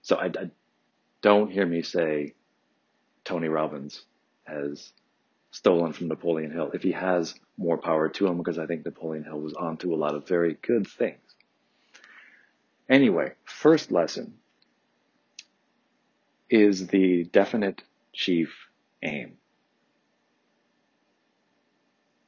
[0.02, 0.50] So I, I
[1.20, 2.34] don't hear me say
[3.24, 4.02] Tony Robbins
[4.44, 4.92] has
[5.52, 6.70] stolen from Napoleon Hill.
[6.74, 9.96] If he has, more power to him because I think Napoleon Hill was onto a
[9.96, 11.20] lot of very good things.
[12.88, 14.34] Anyway, first lesson
[16.50, 18.68] is the definite chief
[19.02, 19.36] aim.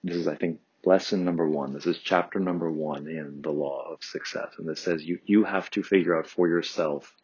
[0.05, 1.73] This is, I think, lesson number one.
[1.73, 4.53] This is chapter number one in the law of success.
[4.59, 7.15] And this says you, you have to figure out for yourself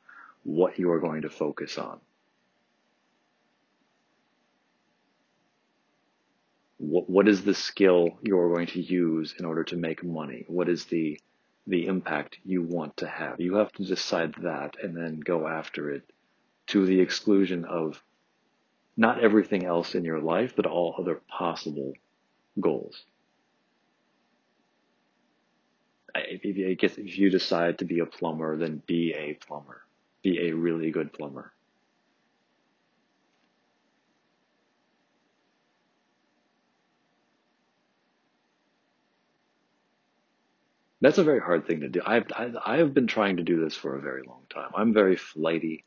[0.44, 2.00] what you are going to focus on.
[6.80, 10.44] What, what is the skill you're going to use in order to make money?
[10.48, 11.20] What is the
[11.66, 13.38] the impact you want to have?
[13.38, 16.02] You have to decide that and then go after it
[16.68, 18.02] to the exclusion of
[18.96, 21.92] not everything else in your life, but all other possible
[22.58, 23.04] goals.
[26.14, 29.82] If you decide to be a plumber, then be a plumber.
[30.22, 31.52] Be a really good plumber.
[41.00, 42.00] That's a very hard thing to do.
[42.04, 44.70] I've, I've, I've been trying to do this for a very long time.
[44.74, 45.84] I'm very flighty.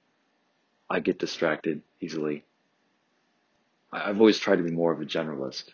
[0.89, 2.43] I get distracted easily.
[3.91, 5.65] I've always tried to be more of a generalist.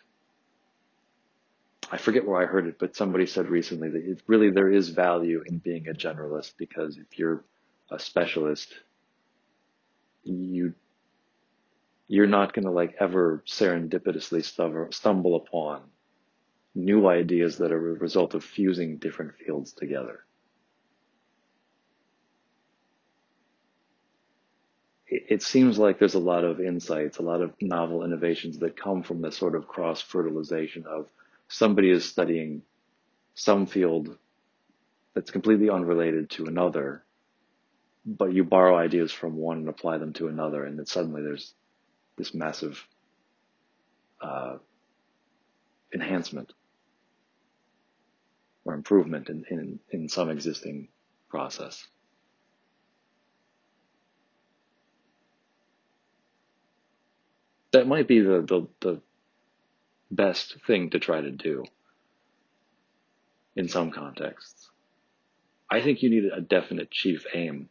[1.92, 4.90] I forget where I heard it, but somebody said recently that it really there is
[4.90, 7.44] value in being a generalist because if you're
[7.90, 8.74] a specialist,
[10.24, 10.74] you
[12.08, 14.44] you're not going to like ever serendipitously
[14.94, 15.82] stumble upon
[16.76, 20.24] new ideas that are a result of fusing different fields together.
[25.08, 29.02] It seems like there's a lot of insights, a lot of novel innovations that come
[29.02, 31.08] from this sort of cross fertilization of
[31.48, 32.62] somebody is studying
[33.34, 34.16] some field
[35.16, 37.04] that's completely unrelated to another,
[38.06, 41.54] but you borrow ideas from one and apply them to another, and then suddenly there's
[42.16, 42.86] this massive
[44.22, 44.58] uh,
[45.92, 46.54] enhancement
[48.66, 50.90] or improvement in, in, in some existing
[51.30, 51.88] process.
[57.72, 59.02] That might be the, the, the
[60.12, 61.64] best thing to try to do
[63.56, 64.70] in some contexts.
[65.70, 67.70] I think you need a definite chief aim.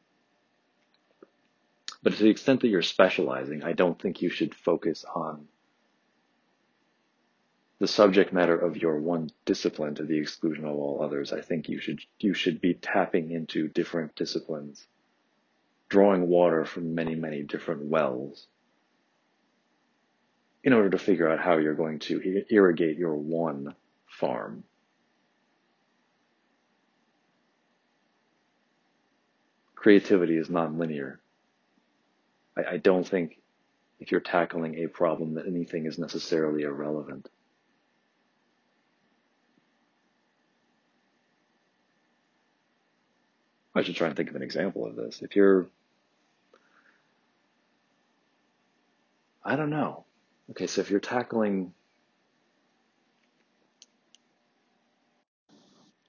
[2.02, 5.48] But to the extent that you're specializing, I don't think you should focus on
[7.78, 11.32] the subject matter of your one discipline to the exclusion of all others.
[11.32, 14.86] I think you should you should be tapping into different disciplines,
[15.88, 18.46] drawing water from many, many different wells
[20.64, 23.74] in order to figure out how you're going to irrigate your one
[24.06, 24.64] farm.
[29.76, 31.18] Creativity is nonlinear.
[32.56, 33.38] I, I don't think
[34.00, 37.28] if you're tackling a problem that anything is necessarily irrelevant.
[43.78, 45.22] I should try and think of an example of this.
[45.22, 45.68] If you're,
[49.44, 50.04] I don't know,
[50.50, 51.74] Okay, so if you're tackling,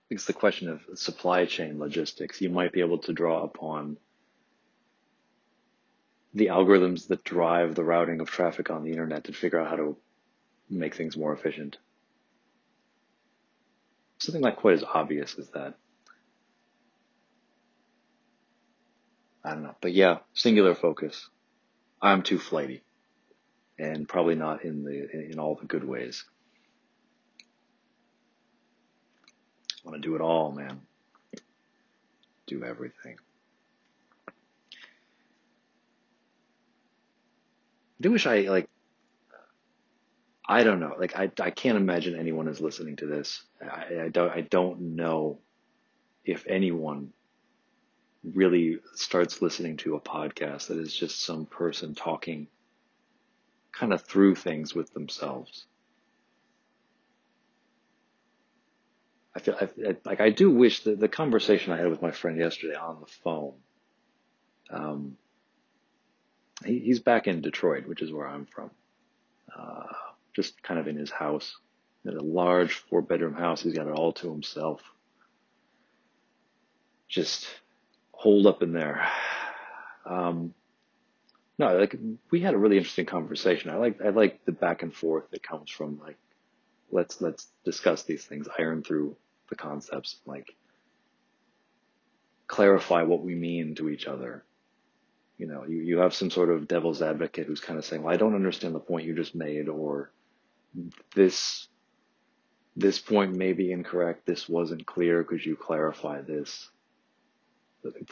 [0.10, 3.98] it's the question of supply chain logistics, you might be able to draw upon
[6.34, 9.76] the algorithms that drive the routing of traffic on the internet to figure out how
[9.76, 9.98] to
[10.70, 11.78] make things more efficient.
[14.20, 15.76] Something not quite as obvious as that.
[19.44, 19.76] I don't know.
[19.82, 21.30] But yeah, singular focus.
[22.02, 22.84] I'm too flighty
[23.78, 26.26] and probably not in the in all the good ways.
[29.86, 30.82] I want to do it all, man.
[32.48, 33.16] Do everything.
[34.28, 34.32] I
[38.02, 38.70] do wish I like.
[40.48, 40.96] I don't know.
[40.98, 43.44] Like I, I can't imagine anyone is listening to this.
[43.62, 44.32] I, I don't.
[44.32, 45.40] I don't know
[46.26, 47.14] if anyone
[48.24, 52.48] really starts listening to a podcast that is just some person talking
[53.72, 55.66] kind of through things with themselves.
[59.36, 62.38] I feel I, like I do wish that the conversation I had with my friend
[62.38, 63.54] yesterday on the phone.
[64.70, 65.18] Um,
[66.66, 68.72] he, he's back in Detroit, which is where I'm from.
[69.58, 69.84] Uh,
[70.36, 71.56] just kind of in his house,
[72.06, 73.62] in a large four bedroom house.
[73.62, 74.82] He's got it all to himself.
[77.08, 77.48] Just
[78.20, 79.08] holed up in there.
[80.06, 80.54] Um,
[81.58, 81.96] no, like
[82.32, 83.70] we had a really interesting conversation.
[83.70, 86.18] I like I like the back and forth that comes from like
[86.92, 89.16] let's let's discuss these things, iron through
[89.50, 90.54] the concepts, like
[92.48, 94.44] clarify what we mean to each other.
[95.38, 98.14] You know, you, you have some sort of devil's advocate who's kind of saying, Well,
[98.14, 100.12] I don't understand the point you just made or
[101.16, 101.70] this
[102.76, 106.70] this point may be incorrect, this wasn't clear, could you clarify this?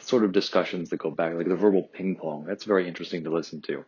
[0.00, 2.44] Sort of discussions that go back, like the verbal ping pong.
[2.46, 3.84] That's very interesting to listen to.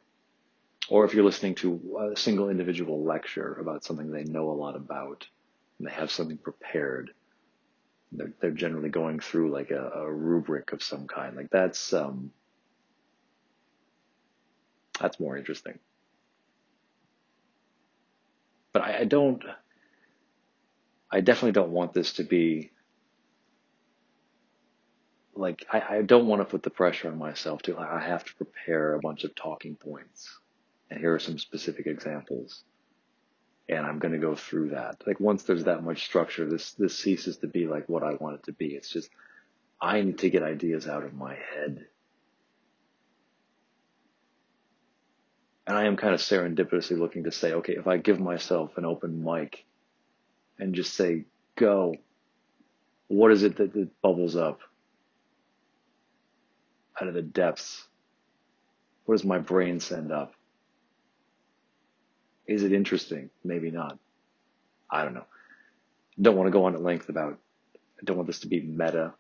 [0.89, 4.77] Or if you're listening to a single individual lecture about something they know a lot
[4.77, 5.27] about
[5.79, 7.13] and they have something prepared,
[8.13, 11.37] they're, they're generally going through like a, a rubric of some kind.
[11.37, 12.33] Like that's, um,
[15.01, 15.79] that's more interesting.
[18.73, 19.43] But I, I don't,
[21.11, 22.71] I definitely don't want this to be
[25.41, 28.35] like I, I don't want to put the pressure on myself to I have to
[28.35, 30.29] prepare a bunch of talking points.
[30.91, 32.63] And here are some specific examples.
[33.69, 35.03] And I'm going to go through that.
[35.07, 38.37] Like once there's that much structure, this this ceases to be like what I want
[38.37, 38.75] it to be.
[38.75, 39.09] It's just
[39.81, 41.87] I need to get ideas out of my head.
[45.67, 48.85] And I am kind of serendipitously looking to say, okay, if I give myself an
[48.85, 49.65] open mic
[50.59, 51.27] and just say,
[51.57, 51.95] go,
[53.07, 54.61] What is it that, that bubbles up
[57.01, 57.87] out of the depths?
[59.05, 60.35] What does my brain send up?
[62.47, 63.31] Is it interesting?
[63.45, 63.99] Maybe not.
[64.91, 65.27] I don't know.
[66.21, 67.39] Don't want to go on at length about,
[67.75, 69.15] I don't want this to be meta,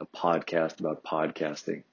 [0.00, 1.84] a podcast about podcasting.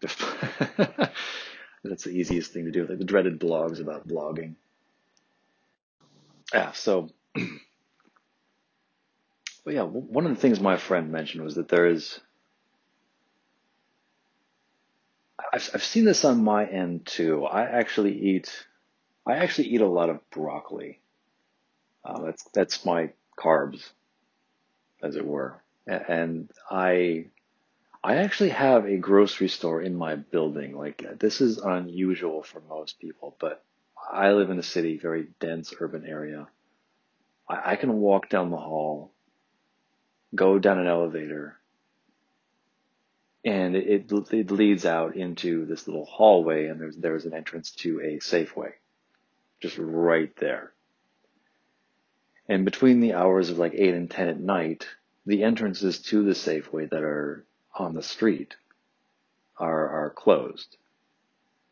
[1.82, 4.54] That's the easiest thing to do, like the dreaded blogs about blogging.
[6.52, 7.08] Yeah, so,
[9.64, 12.20] but yeah, one of the things my friend mentioned was that there is,
[15.52, 17.44] I've, I've seen this on my end too.
[17.44, 18.66] I actually eat,
[19.26, 21.00] I actually eat a lot of broccoli.
[22.04, 23.90] Uh, that's, that's my carbs,
[25.02, 25.62] as it were.
[25.86, 27.26] And I
[28.02, 30.76] I actually have a grocery store in my building.
[30.76, 33.62] Like this is unusual for most people, but
[34.10, 36.48] I live in a city, very dense urban area.
[37.48, 39.12] I, I can walk down the hall,
[40.34, 41.56] go down an elevator,
[43.44, 48.00] and it, it leads out into this little hallway, and there's there's an entrance to
[48.00, 48.72] a Safeway,
[49.60, 50.72] just right there.
[52.48, 54.86] And between the hours of like eight and ten at night,
[55.24, 57.44] the entrances to the Safeway that are
[57.74, 58.56] on the street
[59.56, 60.76] are, are closed.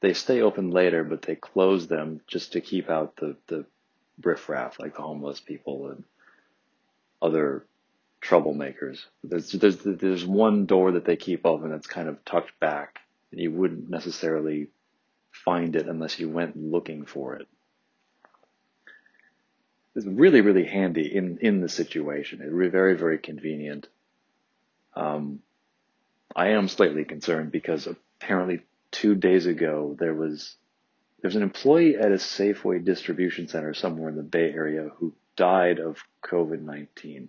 [0.01, 3.65] They stay open later, but they close them just to keep out the, the
[4.23, 6.05] riffraff, like the homeless people and
[7.21, 7.65] other
[8.23, 9.05] troublemakers.
[9.23, 12.99] There's, there's, there's one door that they keep open that's kind of tucked back,
[13.31, 14.69] and you wouldn't necessarily
[15.31, 17.47] find it unless you went looking for it.
[19.95, 22.41] It's really, really handy in, in the situation.
[22.43, 23.89] It's very, very convenient.
[24.95, 25.41] Um,
[26.35, 30.55] I am slightly concerned because apparently two days ago there was
[31.21, 35.81] there's an employee at a Safeway distribution center somewhere in the Bay Area who died
[35.81, 37.29] of COVID nineteen.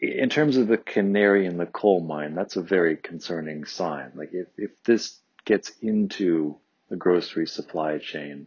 [0.00, 4.12] In terms of the canary in the coal mine, that's a very concerning sign.
[4.14, 6.56] Like if, if this gets into
[6.88, 8.46] the grocery supply chain,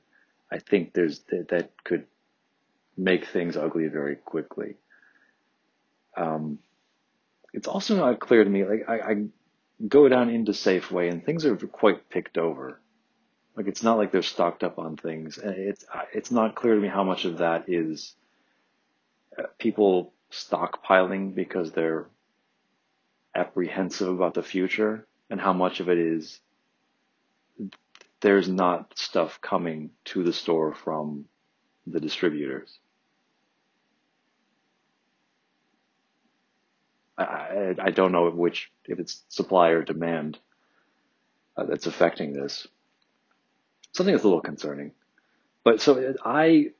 [0.49, 2.05] I think there's that, that could
[2.97, 4.75] make things ugly very quickly.
[6.15, 6.59] Um,
[7.53, 8.63] it's also not clear to me.
[8.65, 9.25] Like I, I
[9.87, 12.79] go down into Safeway and things are quite picked over.
[13.55, 15.37] Like it's not like they're stocked up on things.
[15.41, 15.83] It's
[16.13, 18.15] it's not clear to me how much of that is
[19.37, 22.07] uh, people stockpiling because they're
[23.35, 26.39] apprehensive about the future, and how much of it is
[28.21, 31.25] there's not stuff coming to the store from
[31.87, 32.79] the distributors.
[37.17, 40.39] I, I don't know which, if it's supply or demand
[41.57, 42.67] uh, that's affecting this.
[43.93, 44.91] Something that's a little concerning.
[45.63, 46.71] But so I,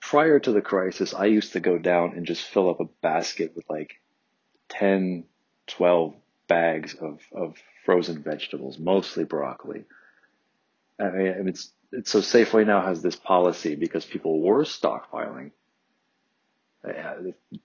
[0.00, 3.52] prior to the crisis, I used to go down and just fill up a basket
[3.54, 4.00] with like
[4.70, 5.24] 10,
[5.66, 6.14] 12
[6.48, 9.84] bags of, of frozen vegetables, mostly broccoli.
[11.00, 15.52] I mean, it's, it's so Safeway now has this policy because people were stockpiling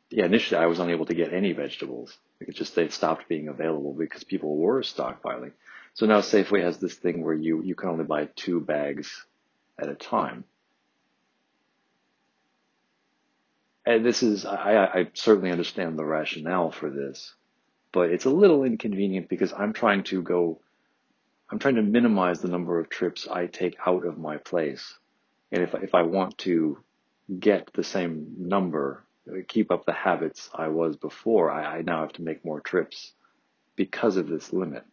[0.10, 2.16] yeah, initially I was unable to get any vegetables.
[2.40, 5.52] It just they stopped being available because people were stockpiling.
[5.94, 9.26] So now Safeway has this thing where you you can only buy two bags
[9.80, 10.46] at a time.
[13.86, 17.34] And this is I, I certainly understand the rationale for this,
[17.92, 20.60] but it's a little inconvenient because I'm trying to go
[21.50, 24.98] I'm trying to minimize the number of trips I take out of my place.
[25.52, 26.80] And if if I want to
[27.40, 29.04] get the same number,
[29.48, 33.14] keep up the habits I was before, I, I now have to make more trips
[33.76, 34.84] because of this limit.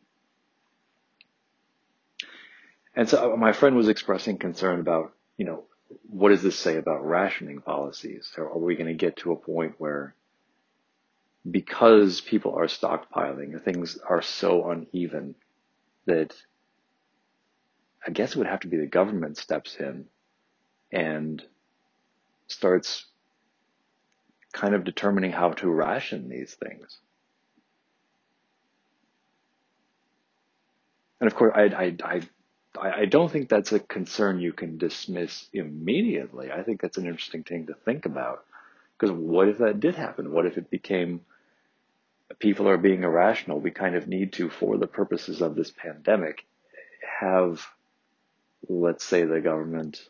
[2.94, 5.64] And so uh, my friend was expressing concern about, you know,
[6.08, 8.32] what does this say about rationing policies?
[8.36, 10.14] Are we going to get to a point where
[11.48, 15.34] because people are stockpiling, things are so uneven
[16.06, 16.34] that
[18.06, 20.06] I guess it would have to be the government steps in
[20.92, 21.42] and
[22.46, 23.06] starts
[24.52, 26.98] kind of determining how to ration these things.
[31.20, 32.20] And of course, I, I, I,
[32.78, 36.52] I don't think that's a concern you can dismiss immediately.
[36.52, 38.44] I think that's an interesting thing to think about.
[38.98, 40.32] Because what if that did happen?
[40.32, 41.22] What if it became
[42.38, 43.58] people are being irrational?
[43.58, 46.44] We kind of need to, for the purposes of this pandemic,
[47.18, 47.66] have,
[48.68, 50.08] let's say, the government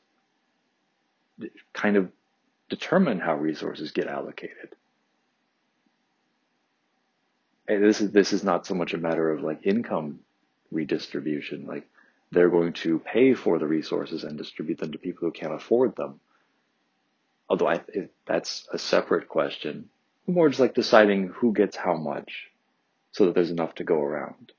[1.73, 2.11] kind of
[2.69, 4.75] determine how resources get allocated.
[7.67, 10.21] And this is this is not so much a matter of like income
[10.73, 11.67] redistribution.
[11.67, 11.87] Like
[12.33, 15.97] they're going to pay for the resources and distribute them to people who can't afford
[15.97, 16.21] them.
[17.49, 17.81] Although I,
[18.27, 19.89] that's a separate question.
[20.27, 22.51] More just like deciding who gets how much
[23.13, 24.53] so that there's enough to go around.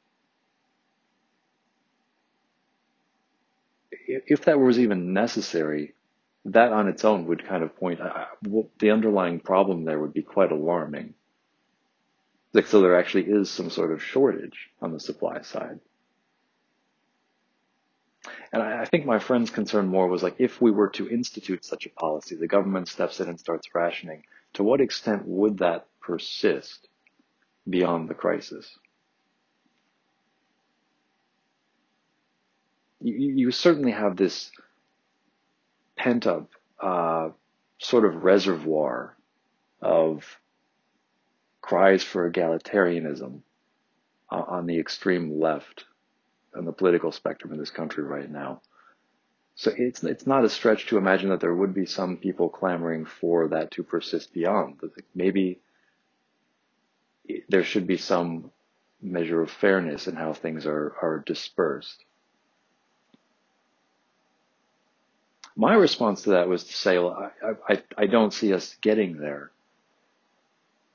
[4.08, 5.94] If that was even necessary,
[6.46, 8.26] that on its own would kind of point, uh,
[8.80, 11.14] the underlying problem there would be quite alarming.
[12.52, 15.80] Like, so there actually is some sort of shortage on the supply side.
[18.54, 21.66] And I, I think my friend's concern more was like, if we were to institute
[21.66, 24.24] such a policy, the government steps in and starts rationing,
[24.54, 26.88] to what extent would that persist
[27.70, 28.78] beyond the crisis?
[33.00, 34.52] You, you certainly have this
[35.96, 36.50] pent up
[36.80, 37.30] uh,
[37.80, 39.16] sort of reservoir
[39.82, 40.38] of
[41.62, 43.42] cries for egalitarianism
[44.32, 45.86] uh, on the extreme left
[46.56, 48.62] on the political spectrum in this country right now.
[49.56, 53.06] So it's it's not a stretch to imagine that there would be some people clamoring
[53.06, 54.80] for that to persist beyond.
[55.14, 55.60] Maybe
[57.50, 58.52] there should be some
[59.02, 62.04] measure of fairness in how things are are dispersed.
[65.56, 69.18] My response to that was to say, well, I, I, I don't see us getting
[69.18, 69.52] there.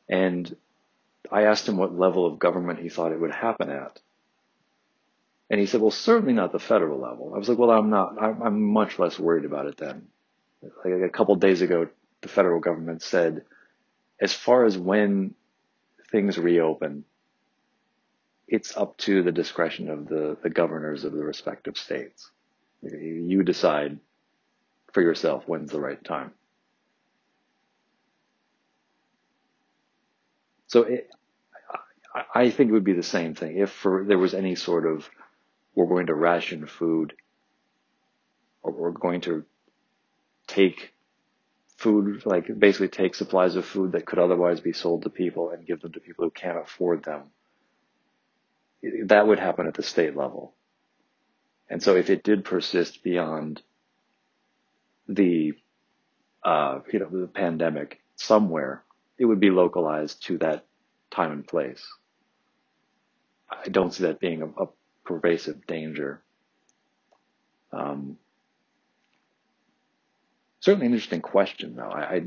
[0.08, 0.56] And
[1.30, 4.00] I asked him what level of government he thought it would happen at.
[5.48, 7.32] And he said, well, certainly not the federal level.
[7.34, 10.08] I was like, well, I'm not, I'm, much less worried about it then.
[10.62, 11.88] Like a couple days ago,
[12.22, 13.42] the federal government said,
[14.20, 15.34] as far as when
[16.10, 17.04] things reopen,
[18.48, 22.30] it's up to the discretion of the, the governors of the respective states.
[22.82, 23.98] You decide
[24.92, 26.32] for yourself when's the right time.
[30.68, 31.08] So it,
[32.34, 35.08] I think it would be the same thing if for, there was any sort of
[35.76, 37.12] we're going to ration food
[38.62, 39.44] or we're going to
[40.48, 40.92] take
[41.76, 45.66] food, like basically take supplies of food that could otherwise be sold to people and
[45.66, 47.24] give them to people who can't afford them.
[49.04, 50.54] That would happen at the state level.
[51.68, 53.60] And so if it did persist beyond
[55.08, 55.52] the,
[56.42, 58.82] uh, you know, the pandemic somewhere,
[59.18, 60.64] it would be localized to that
[61.10, 61.86] time and place.
[63.50, 64.68] I don't see that being a, a
[65.06, 66.20] pervasive danger.
[67.72, 68.18] Um,
[70.60, 71.88] certainly an interesting question, though.
[71.88, 72.22] I, I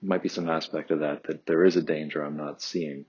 [0.00, 3.04] might be some aspect of that that there is a danger I'm not seeing.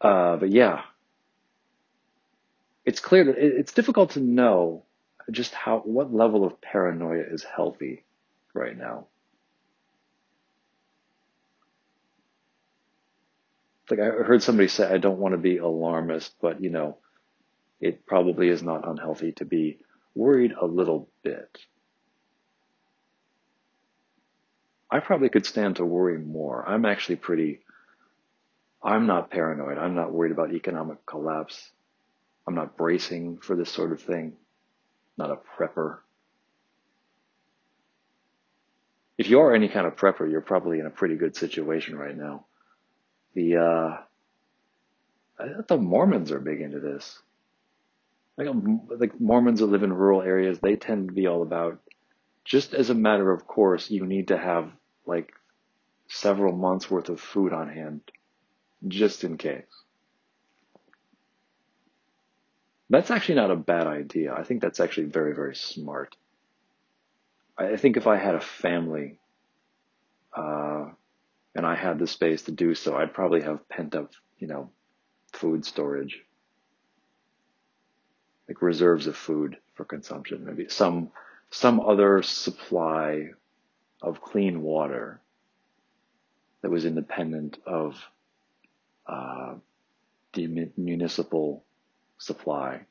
[0.00, 0.82] Uh, but yeah,
[2.84, 4.84] it's clear that it's difficult to know
[5.30, 8.04] just how what level of paranoia is healthy
[8.54, 9.06] right now.
[13.90, 16.98] Like I heard somebody say, I don't want to be alarmist, but you know,
[17.80, 19.78] it probably is not unhealthy to be
[20.14, 21.58] worried a little bit.
[24.90, 26.66] I probably could stand to worry more.
[26.66, 27.60] I'm actually pretty,
[28.82, 29.78] I'm not paranoid.
[29.78, 31.70] I'm not worried about economic collapse.
[32.46, 34.32] I'm not bracing for this sort of thing.
[35.18, 35.98] Not a prepper.
[39.18, 42.16] If you are any kind of prepper, you're probably in a pretty good situation right
[42.16, 42.46] now
[43.38, 43.56] the
[45.40, 47.22] uh, the Mormons are big into this.
[48.36, 51.78] Like, um, like Mormons that live in rural areas, they tend to be all about
[52.44, 54.70] just as a matter of course, you need to have
[55.06, 55.32] like
[56.08, 58.00] several months worth of food on hand
[58.86, 59.66] just in case.
[62.90, 64.34] That's actually not a bad idea.
[64.34, 66.16] I think that's actually very, very smart.
[67.58, 69.18] I think if I had a family,
[70.34, 70.86] uh,
[71.58, 74.70] and I had the space to do so, I'd probably have pent up, you know,
[75.32, 76.22] food storage,
[78.46, 81.10] like reserves of food for consumption, maybe some,
[81.50, 83.30] some other supply
[84.00, 85.20] of clean water
[86.62, 87.96] that was independent of
[89.08, 89.54] uh,
[90.34, 91.64] the municipal
[92.18, 92.82] supply.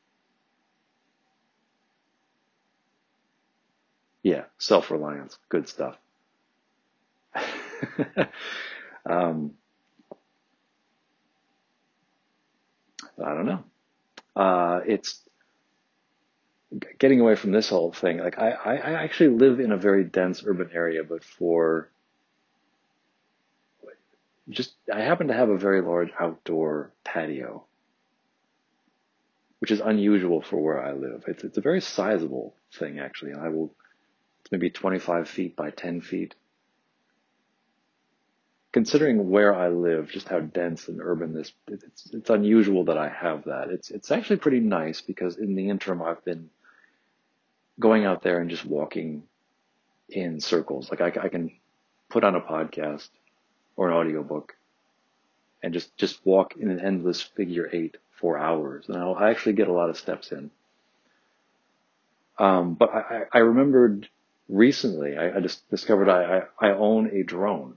[4.24, 5.96] Yeah, self-reliance, good stuff.
[9.06, 9.54] um,
[13.24, 13.64] I don't know.
[14.36, 15.22] Uh, it's
[17.00, 18.20] getting away from this whole thing.
[18.20, 21.90] Like I, I actually live in a very dense urban area, but for
[24.50, 27.64] just, I happen to have a very large outdoor patio,
[29.60, 31.24] which is unusual for where I live.
[31.28, 33.34] It's, it's a very sizable thing actually.
[33.34, 33.72] I will,
[34.42, 36.36] it's maybe 25 feet by 10 feet
[38.78, 43.10] considering where I live, just how dense and urban this, it's, it's unusual that I
[43.10, 43.72] have that.
[43.72, 46.52] It's, it's actually pretty nice because in the interim, I've been
[47.80, 49.24] going out there and just walking
[50.10, 50.92] in circles.
[50.92, 51.54] Like I, I can
[52.08, 53.10] put on a podcast
[53.76, 54.56] or an audiobook
[55.64, 58.86] and just, just walk in an endless figure eight for hours.
[58.88, 60.52] And I'll, I actually get a lot of steps in.
[62.38, 64.08] Um, but I, I remembered
[64.48, 67.74] recently, I, I just discovered I, I, I own a drone.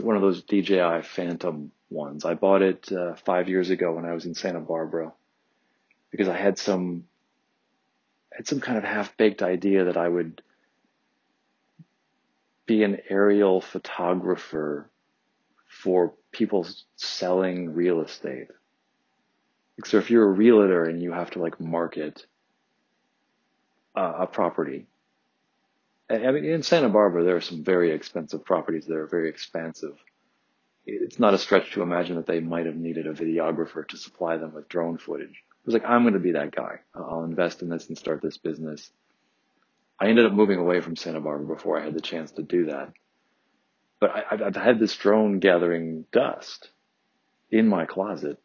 [0.00, 2.24] One of those DJI Phantom ones.
[2.24, 5.12] I bought it uh, five years ago when I was in Santa Barbara
[6.10, 7.04] because I had some
[8.32, 10.40] had some kind of half baked idea that I would
[12.64, 14.88] be an aerial photographer
[15.68, 16.66] for people
[16.96, 18.48] selling real estate.
[19.84, 22.24] So if you're a realtor and you have to like market
[23.96, 24.86] uh, a property,
[26.12, 29.96] I mean, in Santa Barbara, there are some very expensive properties that are very expansive.
[30.84, 34.36] It's not a stretch to imagine that they might have needed a videographer to supply
[34.36, 35.30] them with drone footage.
[35.30, 36.80] It was like, I'm going to be that guy.
[36.94, 38.90] I'll invest in this and start this business.
[39.98, 42.66] I ended up moving away from Santa Barbara before I had the chance to do
[42.66, 42.92] that.
[44.00, 46.68] But I, have had this drone gathering dust
[47.50, 48.38] in my closet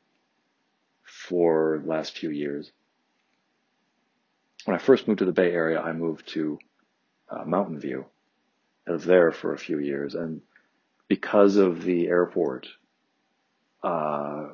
[1.03, 2.71] for the last few years.
[4.65, 6.59] When I first moved to the Bay Area, I moved to
[7.29, 8.05] uh, Mountain View.
[8.87, 10.41] I was there for a few years, and
[11.07, 12.67] because of the airport,
[13.83, 14.47] uh,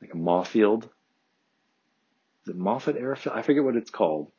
[0.00, 0.78] like a
[2.44, 3.36] is it Moffett Airfield?
[3.36, 4.30] I forget what it's called.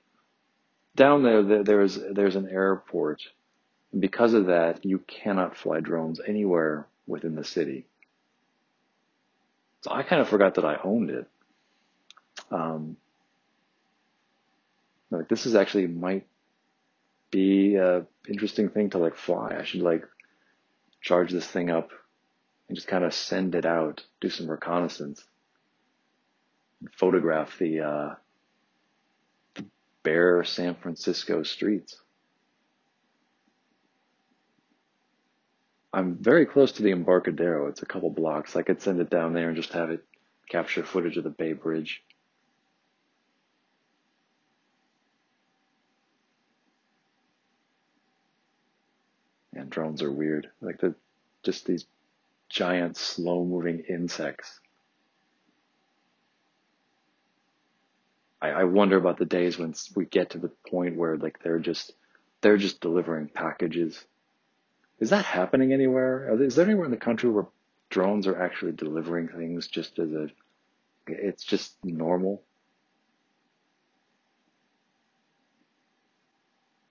[0.95, 3.23] Down there, there's there's an airport,
[3.91, 7.85] and because of that, you cannot fly drones anywhere within the city.
[9.81, 11.27] So I kind of forgot that I owned it.
[12.51, 12.97] Um,
[15.09, 16.25] like this is actually might
[17.33, 19.57] be a interesting thing to like fly.
[19.59, 20.05] I should like
[21.01, 21.89] charge this thing up
[22.69, 25.25] and just kind of send it out, do some reconnaissance,
[26.97, 28.15] photograph the, uh,
[29.55, 29.65] the
[30.03, 31.99] bare San Francisco streets.
[35.91, 37.67] I'm very close to the Embarcadero.
[37.67, 38.55] It's a couple blocks.
[38.55, 40.03] I could send it down there and just have it
[40.49, 42.03] capture footage of the Bay Bridge.
[49.63, 50.49] And drones are weird.
[50.61, 50.93] Like the
[51.41, 51.85] just these
[52.49, 54.59] giant slow moving insects.
[58.41, 61.59] I, I wonder about the days when we get to the point where like they're
[61.59, 61.93] just
[62.41, 64.03] they're just delivering packages.
[64.99, 66.43] Is that happening anywhere?
[66.43, 67.47] Is there anywhere in the country where
[67.89, 70.27] drones are actually delivering things just as a
[71.07, 72.43] it's just normal?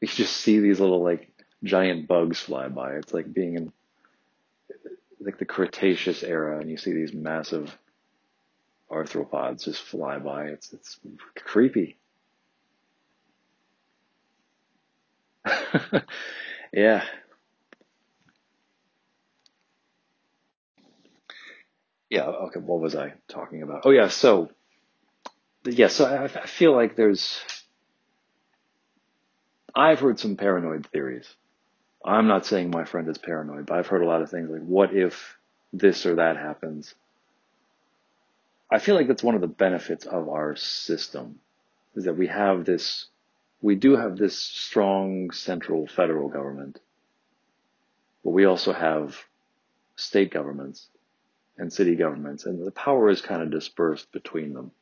[0.00, 1.31] You just see these little like
[1.62, 2.94] giant bugs fly by.
[2.94, 3.72] It's like being in
[5.20, 7.76] like the Cretaceous era and you see these massive
[8.90, 10.46] arthropods just fly by.
[10.46, 10.98] It's it's
[11.36, 11.96] creepy.
[16.72, 17.04] yeah.
[22.10, 23.82] Yeah, okay, what was I talking about?
[23.84, 24.50] Oh yeah, so
[25.64, 27.40] yeah, so I, I feel like there's
[29.74, 31.34] I've heard some paranoid theories
[32.04, 34.62] I'm not saying my friend is paranoid, but I've heard a lot of things like,
[34.62, 35.36] what if
[35.72, 36.94] this or that happens?
[38.70, 41.38] I feel like that's one of the benefits of our system
[41.94, 43.06] is that we have this,
[43.60, 46.80] we do have this strong central federal government,
[48.24, 49.16] but we also have
[49.96, 50.88] state governments
[51.58, 54.72] and city governments, and the power is kind of dispersed between them.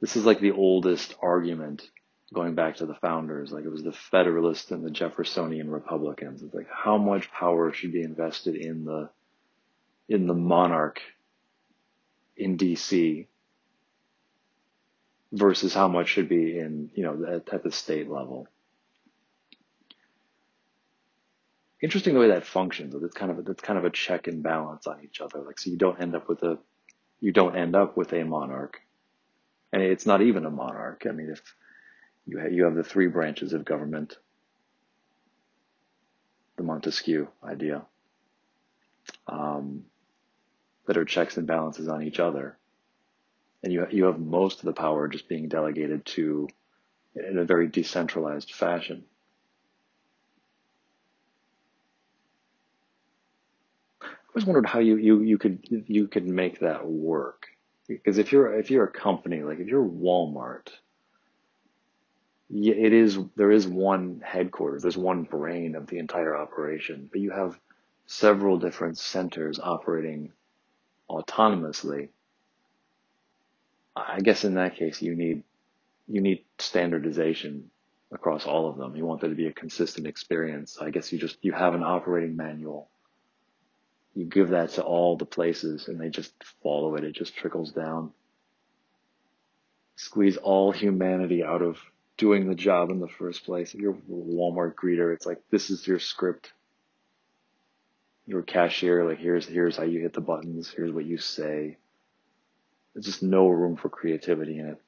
[0.00, 1.88] This is like the oldest argument
[2.32, 6.42] going back to the founders, like it was the Federalists and the Jeffersonian Republicans.
[6.42, 9.10] It's like how much power should be invested in the
[10.08, 11.00] in the monarch
[12.36, 13.26] in DC
[15.32, 18.48] versus how much should be in you know at, at the state level.
[21.80, 22.94] Interesting the way that functions.
[22.94, 25.40] It's kind of a, it's kind of a check and balance on each other.
[25.40, 26.58] Like so, you don't end up with a
[27.20, 28.80] you don't end up with a monarch,
[29.72, 31.06] and it's not even a monarch.
[31.08, 31.42] I mean, if
[32.26, 34.16] you have, you have the three branches of government,
[36.56, 37.82] the Montesquieu idea,
[39.26, 39.84] um,
[40.86, 42.56] that are checks and balances on each other.
[43.62, 46.48] And you, you have most of the power just being delegated to
[47.14, 49.04] in a very decentralized fashion.
[54.00, 57.48] I always wondered how you, you, you could you could make that work.
[57.86, 60.68] Because if you're if you're a company, like if you're Walmart,
[62.54, 67.30] it is, there is one headquarters, there's one brain of the entire operation, but you
[67.30, 67.58] have
[68.06, 70.32] several different centers operating
[71.08, 72.10] autonomously.
[73.96, 75.44] I guess in that case, you need,
[76.08, 77.70] you need standardization
[78.12, 78.96] across all of them.
[78.96, 80.76] You want there to be a consistent experience.
[80.78, 82.88] I guess you just, you have an operating manual.
[84.14, 87.04] You give that to all the places and they just follow it.
[87.04, 88.12] It just trickles down.
[89.96, 91.78] Squeeze all humanity out of
[92.22, 93.74] doing the job in the first place.
[93.74, 96.52] If you're a Walmart greeter, it's like, this is your script.
[98.26, 100.70] You're a cashier, like here's, here's how you hit the buttons.
[100.70, 101.78] Here's what you say.
[102.94, 104.80] There's just no room for creativity in it.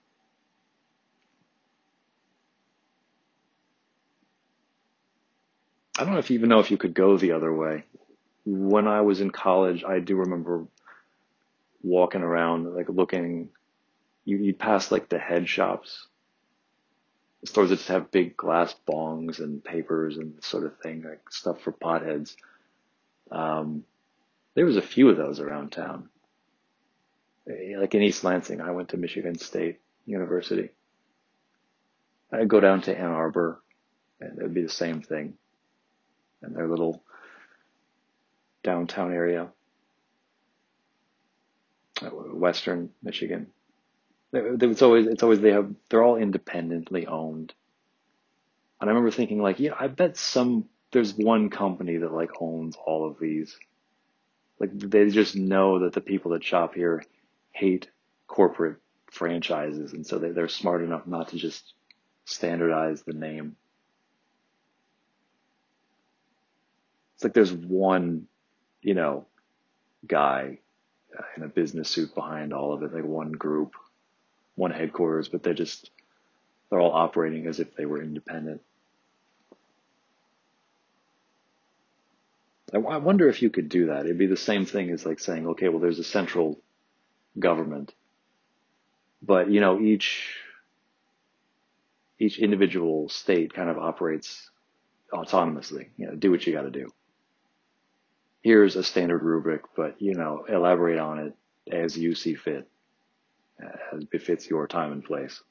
[5.99, 7.83] I don't know if you even know if you could go the other way.
[8.47, 10.69] When I was in college, I do remember
[11.83, 13.49] walking around, like looking,
[14.25, 16.07] you, you'd pass like the head shops,
[17.45, 21.61] stores that just have big glass bongs and papers and sort of thing, like stuff
[21.61, 22.35] for potheads.
[23.31, 23.85] Um,
[24.55, 26.09] there was a few of those around town.
[27.49, 30.71] Eh, like in East Lansing, I went to Michigan State University.
[32.33, 33.61] I'd go down to Ann Arbor
[34.21, 35.35] and it would be the same thing
[36.43, 37.03] in their little
[38.63, 39.49] downtown area,
[42.03, 43.49] uh, Western Michigan.
[44.35, 47.55] It's always, it's always, they have, they're all independently owned.
[48.81, 52.77] And I remember thinking like, yeah, I bet some, there's one company that like owns
[52.85, 53.57] all of these.
[54.59, 57.05] Like they just know that the people that shop here
[57.53, 57.89] hate
[58.27, 58.77] corporate
[59.11, 59.93] franchises.
[59.93, 61.75] And so they, they're smart enough not to just
[62.25, 63.57] standardize the name.
[67.15, 68.27] It's like there's one,
[68.83, 69.27] you know,
[70.07, 70.59] guy
[71.37, 73.75] in a business suit behind all of it, like one group,
[74.55, 75.91] one headquarters, but they're just,
[76.71, 78.61] they're all operating as if they were independent.
[82.73, 84.05] I wonder if you could do that.
[84.05, 86.59] It'd be the same thing as like saying, okay, well, there's a central
[87.39, 87.95] government,
[89.23, 90.35] but you know, each,
[92.19, 94.51] each individual state kind of operates
[95.13, 96.91] autonomously, you know, do what you got to do
[98.45, 101.35] here's a standard rubric, but you know, elaborate on it
[101.73, 102.69] as you see fit,
[103.93, 105.43] as befits your time and place.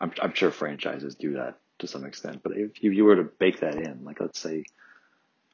[0.00, 3.60] I'm, I'm sure franchises do that to some extent, but if you were to bake
[3.60, 4.64] that in, like let's say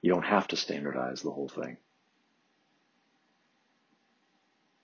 [0.02, 1.76] you don't have to standardize the whole thing.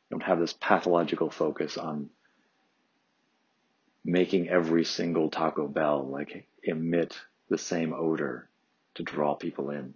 [0.08, 2.10] You don't have this pathological focus on
[4.04, 7.18] making every single Taco Bell like emit
[7.48, 8.48] the same odor
[8.94, 9.94] to draw people in.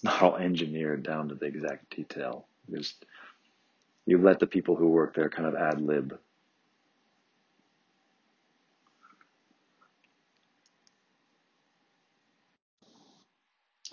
[0.00, 2.46] It's not all engineered down to the exact detail.
[2.70, 3.04] Just
[4.06, 6.18] you let the people who work there kind of ad lib.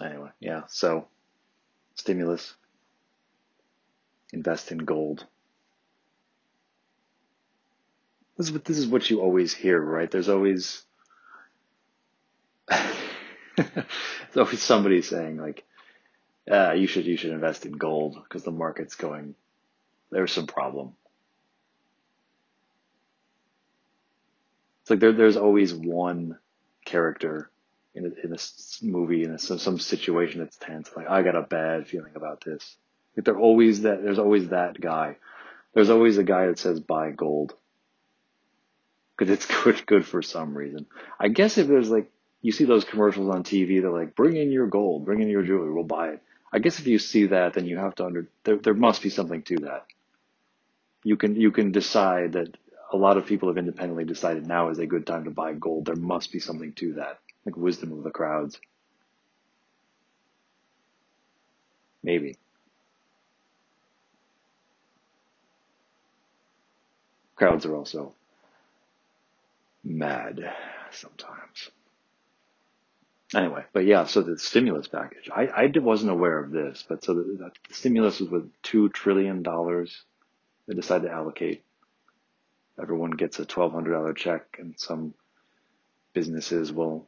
[0.02, 1.08] Anyway, yeah, so
[1.96, 2.54] stimulus,
[4.32, 5.26] invest in gold.
[8.38, 10.10] This is what this is what you always hear, right?
[10.10, 10.84] There's always
[12.70, 15.66] there's always somebody saying like,
[16.50, 19.36] uh, you should you should invest in gold because the market's going
[20.12, 20.94] there's some problem.
[24.82, 26.38] It's like there there's always one
[26.86, 27.50] character
[27.94, 28.38] in a, in a
[28.86, 30.90] movie in a, some some situation that's tense.
[30.96, 32.78] Like I got a bad feeling about this.
[33.16, 35.18] Like they're always that there's always that guy.
[35.74, 37.54] There's always a guy that says buy gold
[39.18, 40.86] because it's good good for some reason.
[41.20, 42.10] I guess if there's like
[42.42, 45.42] you see those commercials on TV, they're like, bring in your gold, bring in your
[45.44, 46.22] jewelry, we'll buy it.
[46.52, 49.10] I guess if you see that, then you have to under there there must be
[49.10, 49.86] something to that.
[51.04, 52.56] You can you can decide that
[52.94, 55.86] a lot of people have independently decided now is a good time to buy gold.
[55.86, 58.60] There must be something to that, like wisdom of the crowds.
[62.04, 62.38] Maybe.
[67.36, 68.14] Crowds are also
[69.84, 70.54] mad
[70.92, 71.72] sometimes.
[73.36, 77.14] Anyway, but yeah, so the stimulus package, I, I wasn't aware of this, but so
[77.14, 81.64] the, the stimulus was with $2 trillion they decided to allocate.
[82.82, 85.14] Everyone gets a $1,200 check and some
[86.14, 87.08] businesses will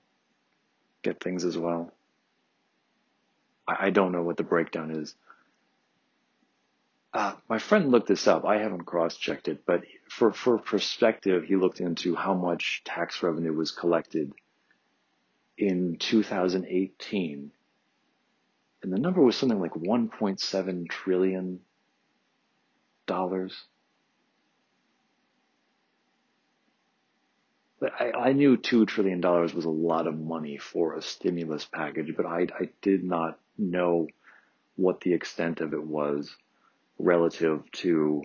[1.04, 1.94] get things as well.
[3.68, 5.16] I, I don't know what the breakdown is.
[7.14, 8.46] Uh, my friend looked this up.
[8.46, 13.54] I haven't cross-checked it, but for, for perspective, he looked into how much tax revenue
[13.54, 14.34] was collected
[15.60, 17.52] in 2018.
[18.82, 21.60] And the number was something like 1.7 trillion.
[23.08, 23.54] dollars.
[27.82, 32.14] I, I knew two trillion dollars was a lot of money for a stimulus package,
[32.16, 34.08] but I, I did not know
[34.76, 36.36] what the extent of it was
[37.00, 38.24] relative to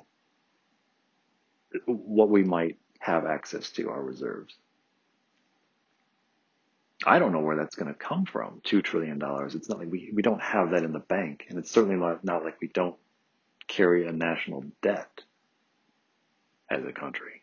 [1.86, 4.54] what we might have access to our reserves.
[7.06, 8.60] I don't know where that's going to come from.
[8.64, 9.54] Two trillion dollars.
[9.54, 12.24] It's not like we, we don't have that in the bank, and it's certainly not,
[12.24, 12.96] not like we don't
[13.66, 15.22] carry a national debt
[16.70, 17.42] as a country.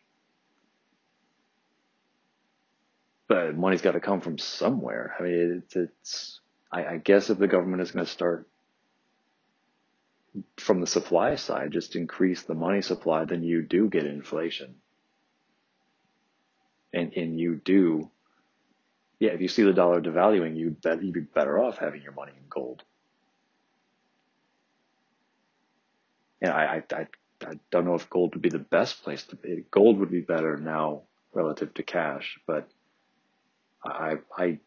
[3.28, 5.14] But money's got to come from somewhere.
[5.18, 6.40] I mean, it's, it's
[6.70, 8.48] I, I guess if the government is going to start
[10.56, 14.74] from the supply side, just increase the money supply, then you do get inflation.
[16.92, 18.10] And, and you do
[19.22, 22.10] yeah, if you see the dollar devaluing, you bet you'd be better off having your
[22.10, 22.82] money in gold.
[26.40, 27.06] And I, I, I,
[27.46, 29.62] I don't know if gold would be the best place to be.
[29.70, 32.68] Gold would be better now relative to cash, but
[33.84, 34.58] I, I,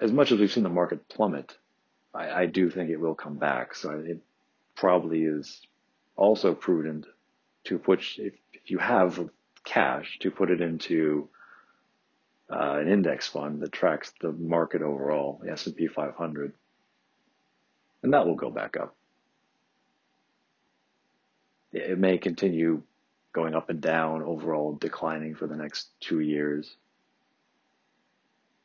[0.00, 1.56] as much as we've seen the market plummet,
[2.14, 3.74] I, I do think it will come back.
[3.74, 4.20] So it
[4.76, 5.62] probably is
[6.14, 7.06] also prudent
[7.64, 9.28] to put, if, if you have
[9.64, 11.28] cash, to put it into
[12.50, 16.52] uh, an index fund that tracks the market overall, the S&P 500,
[18.02, 18.94] and that will go back up.
[21.72, 22.82] It may continue
[23.32, 26.74] going up and down, overall declining for the next two years.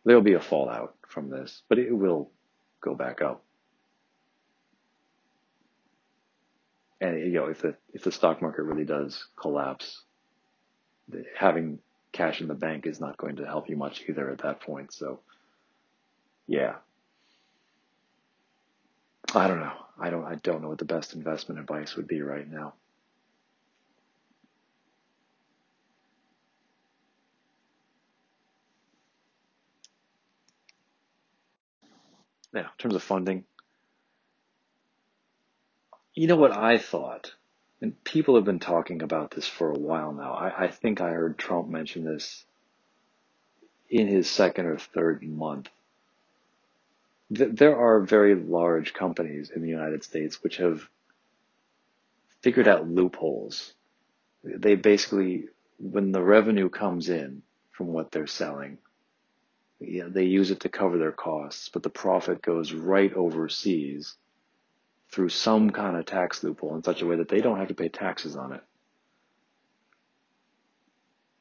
[0.06, 2.30] There'll be a fallout from this, but it will
[2.80, 3.44] go back up.
[7.02, 10.04] And you know, if the if the stock market really does collapse,
[11.36, 11.80] having
[12.12, 14.94] cash in the bank is not going to help you much either at that point.
[14.94, 15.20] So,
[16.48, 16.76] yeah.
[19.34, 19.74] I don't know.
[20.00, 20.26] I don't.
[20.26, 22.74] I don't know what the best investment advice would be right now.
[32.54, 33.46] Now, in terms of funding,
[36.14, 37.34] you know what I thought,
[37.82, 40.34] and people have been talking about this for a while now.
[40.34, 42.46] I, I think I heard Trump mention this
[43.90, 45.70] in his second or third month.
[47.30, 50.88] There are very large companies in the United States which have
[52.42, 53.74] figured out loopholes.
[54.44, 55.46] They basically,
[55.80, 57.42] when the revenue comes in
[57.72, 58.78] from what they're selling,
[59.80, 64.16] you know, they use it to cover their costs, but the profit goes right overseas
[65.12, 67.74] through some kind of tax loophole in such a way that they don't have to
[67.74, 68.64] pay taxes on it.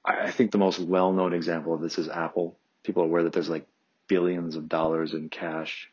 [0.04, 2.58] I think the most well-known example of this is Apple.
[2.82, 3.66] People are aware that there's like
[4.08, 5.90] billions of dollars in cash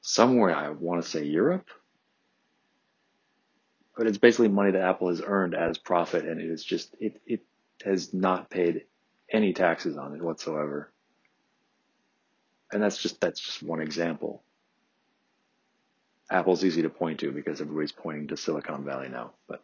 [0.00, 1.68] somewhere, I want to say Europe,
[3.96, 7.20] but it's basically money that Apple has earned as profit and it is just, it,
[7.26, 7.42] it
[7.84, 8.86] has not paid
[9.30, 10.90] any taxes on it whatsoever.
[12.72, 14.42] And that's just, that's just one example.
[16.30, 19.62] Apple's easy to point to because everybody's pointing to Silicon Valley now, but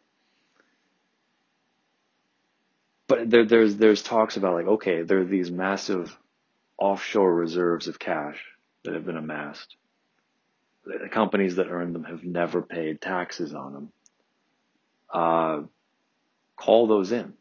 [3.07, 6.15] but there, there's there's talks about like okay, there are these massive
[6.77, 8.43] offshore reserves of cash
[8.83, 9.75] that have been amassed.
[10.85, 13.91] The companies that earn them have never paid taxes on them.
[15.13, 15.61] Uh,
[16.55, 17.33] call those in.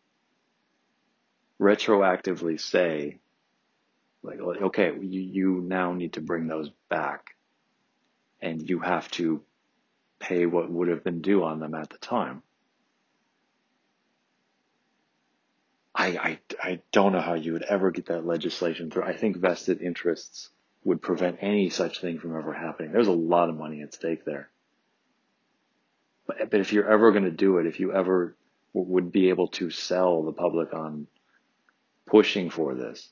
[1.60, 3.18] Retroactively say,
[4.22, 7.35] like, okay, you, you now need to bring those back,
[8.40, 9.42] and you have to
[10.18, 12.42] pay what would have been due on them at the time.
[15.94, 19.04] I, I, I don't know how you would ever get that legislation through.
[19.04, 20.50] I think vested interests
[20.84, 22.92] would prevent any such thing from ever happening.
[22.92, 24.48] There's a lot of money at stake there.
[26.26, 28.36] But, but if you're ever going to do it, if you ever
[28.74, 31.06] would be able to sell the public on
[32.06, 33.08] pushing for this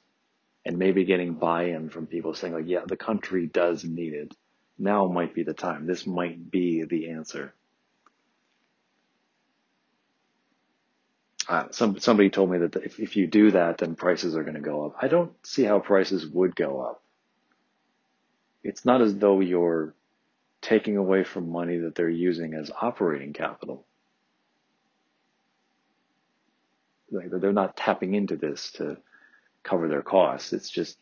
[0.64, 4.34] and maybe getting buy-in from people saying like, yeah, the country does need it.
[4.78, 5.86] Now might be the time.
[5.86, 7.54] This might be the answer.
[11.48, 14.54] uh, some somebody told me that if, if you do that, then prices are going
[14.54, 14.94] to go up.
[15.00, 17.02] I don't see how prices would go up.
[18.62, 19.94] It's not as though you're
[20.62, 23.84] taking away from money that they're using as operating capital.
[27.10, 28.96] Like they're not tapping into this to
[29.62, 30.52] cover their costs.
[30.52, 30.96] It's just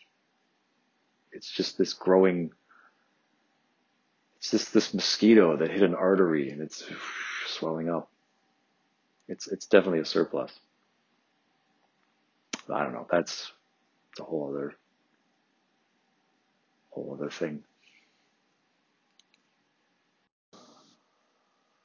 [1.31, 2.51] it's just this growing
[4.43, 6.85] it's just this mosquito that hit an artery and it's
[7.47, 8.11] swelling up
[9.33, 10.53] it's it's definitely a surplus.
[12.73, 13.07] I don't know.
[13.11, 13.51] That's,
[14.21, 14.75] a whole other
[16.91, 17.65] whole other thing.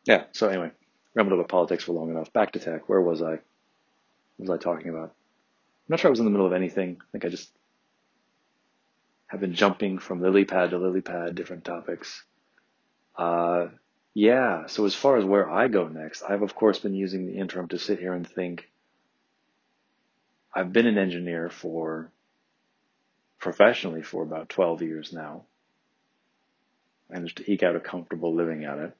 [0.03, 0.25] Yeah.
[0.33, 0.71] So anyway,
[1.15, 2.33] rambled about politics for long enough.
[2.33, 2.89] Back to tech.
[2.89, 3.39] Where was I?
[4.35, 5.11] What was I talking about?
[5.11, 6.97] I'm not sure I was in the middle of anything.
[6.99, 7.49] I think I just
[9.27, 12.23] have been jumping from lily pad to lily pad, different topics.
[13.17, 13.67] Uh,
[14.13, 17.37] yeah, so as far as where I go next, I've of course been using the
[17.37, 18.69] interim to sit here and think.
[20.53, 22.11] I've been an engineer for
[23.39, 25.43] professionally for about 12 years now.
[27.09, 28.96] Managed to eke out a comfortable living at it.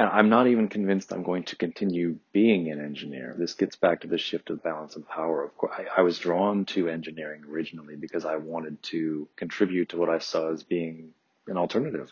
[0.00, 3.34] And I'm not even convinced I'm going to continue being an engineer.
[3.36, 5.44] This gets back to the shift of balance of power.
[5.44, 9.98] Of course, I, I was drawn to engineering originally because I wanted to contribute to
[9.98, 11.10] what I saw as being
[11.48, 12.10] an alternative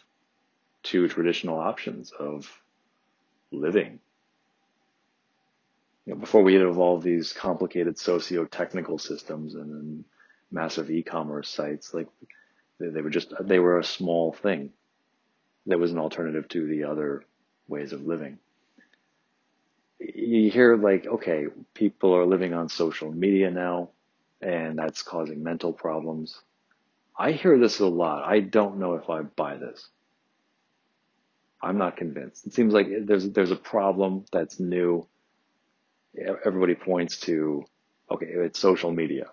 [0.82, 2.47] to traditional options of
[3.52, 4.01] living.
[6.05, 10.05] You know, before we had evolved these complicated socio-technical systems and
[10.51, 12.09] massive e-commerce sites, like
[12.78, 14.74] they, they were just, they were a small thing.
[15.65, 17.24] There was an alternative to the other
[17.69, 18.39] ways of living.
[20.01, 23.90] You hear like, okay, people are living on social media now
[24.40, 26.40] and that's causing mental problems.
[27.16, 28.24] I hear this a lot.
[28.24, 29.89] I don't know if I buy this.
[31.61, 32.47] I'm not convinced.
[32.47, 35.07] It seems like there's there's a problem that's new.
[36.45, 37.65] Everybody points to,
[38.11, 39.27] okay, it's social media.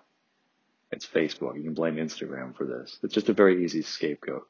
[0.90, 1.56] It's Facebook.
[1.56, 2.98] You can blame Instagram for this.
[3.02, 4.48] It's just a very easy scapegoat.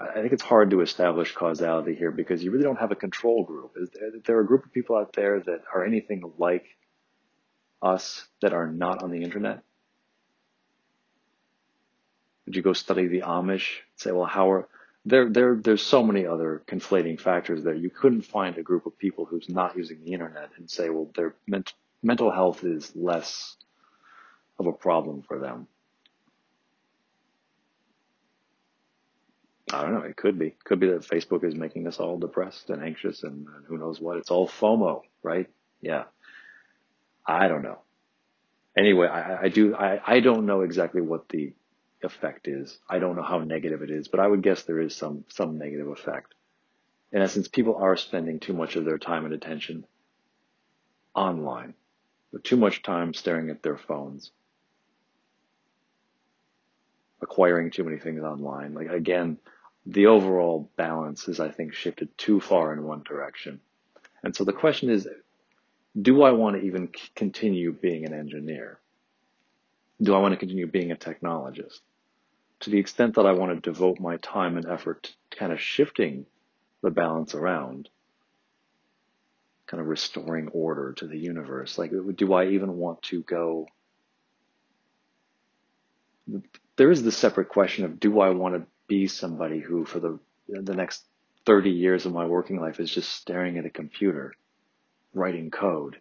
[0.00, 3.42] I think it's hard to establish causality here because you really don't have a control
[3.44, 3.72] group.
[3.76, 3.90] Is
[4.24, 6.66] there, a group of people out there that are anything like
[7.82, 9.62] us that are not on the internet?
[12.46, 13.80] Would you go study the Amish?
[13.96, 14.68] Say, well, how are
[15.04, 15.28] there?
[15.28, 17.74] There, there's so many other conflating factors there.
[17.74, 21.10] You couldn't find a group of people who's not using the internet and say, well,
[21.16, 23.56] their ment- mental health is less
[24.58, 25.66] of a problem for them.
[29.72, 30.00] I don't know.
[30.00, 30.54] It could be.
[30.64, 34.00] Could be that Facebook is making us all depressed and anxious and, and who knows
[34.00, 34.16] what.
[34.16, 35.48] It's all FOMO, right?
[35.80, 36.04] Yeah.
[37.26, 37.78] I don't know.
[38.76, 41.52] Anyway, I, I do, I, I don't know exactly what the
[42.02, 42.78] effect is.
[42.88, 45.58] I don't know how negative it is, but I would guess there is some, some
[45.58, 46.34] negative effect.
[47.12, 49.84] In essence, people are spending too much of their time and attention
[51.14, 51.74] online,
[52.44, 54.30] too much time staring at their phones,
[57.20, 58.74] acquiring too many things online.
[58.74, 59.38] Like again,
[59.88, 63.60] the overall balance is, I think, shifted too far in one direction.
[64.22, 65.08] And so the question is,
[66.00, 68.78] do I want to even continue being an engineer?
[70.02, 71.80] Do I want to continue being a technologist?
[72.60, 75.60] To the extent that I want to devote my time and effort to kind of
[75.60, 76.26] shifting
[76.82, 77.88] the balance around,
[79.66, 83.66] kind of restoring order to the universe, like, do I even want to go?
[86.76, 90.18] There is the separate question of, do I want to be somebody who for the
[90.48, 91.04] the next
[91.46, 94.34] 30 years of my working life is just staring at a computer,
[95.14, 95.98] writing code.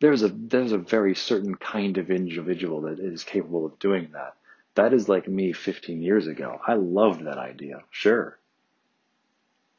[0.00, 4.34] There's a there's a very certain kind of individual that is capable of doing that.
[4.74, 6.60] That is like me 15 years ago.
[6.66, 7.82] I loved that idea.
[7.90, 8.38] Sure.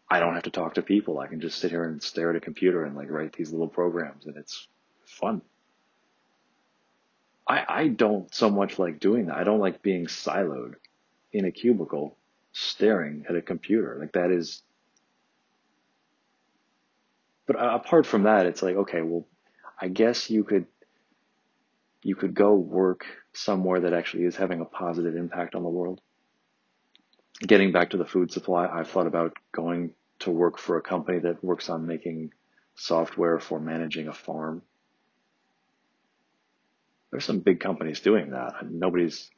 [0.09, 1.19] I don't have to talk to people.
[1.19, 3.67] I can just sit here and stare at a computer and like write these little
[3.67, 4.67] programs and it's
[5.05, 5.41] fun.
[7.47, 9.37] I, I don't so much like doing that.
[9.37, 10.75] I don't like being siloed
[11.31, 12.17] in a cubicle
[12.51, 13.97] staring at a computer.
[13.99, 14.61] Like that is,
[17.45, 19.25] but apart from that, it's like, okay, well,
[19.79, 20.65] I guess you could,
[22.03, 26.01] you could go work somewhere that actually is having a positive impact on the world.
[27.39, 31.19] Getting back to the food supply, I've thought about going to work for a company
[31.19, 32.31] that works on making
[32.75, 34.63] software for managing a farm
[37.17, 38.61] there's some big companies doing that.
[38.61, 39.31] and Nobody's,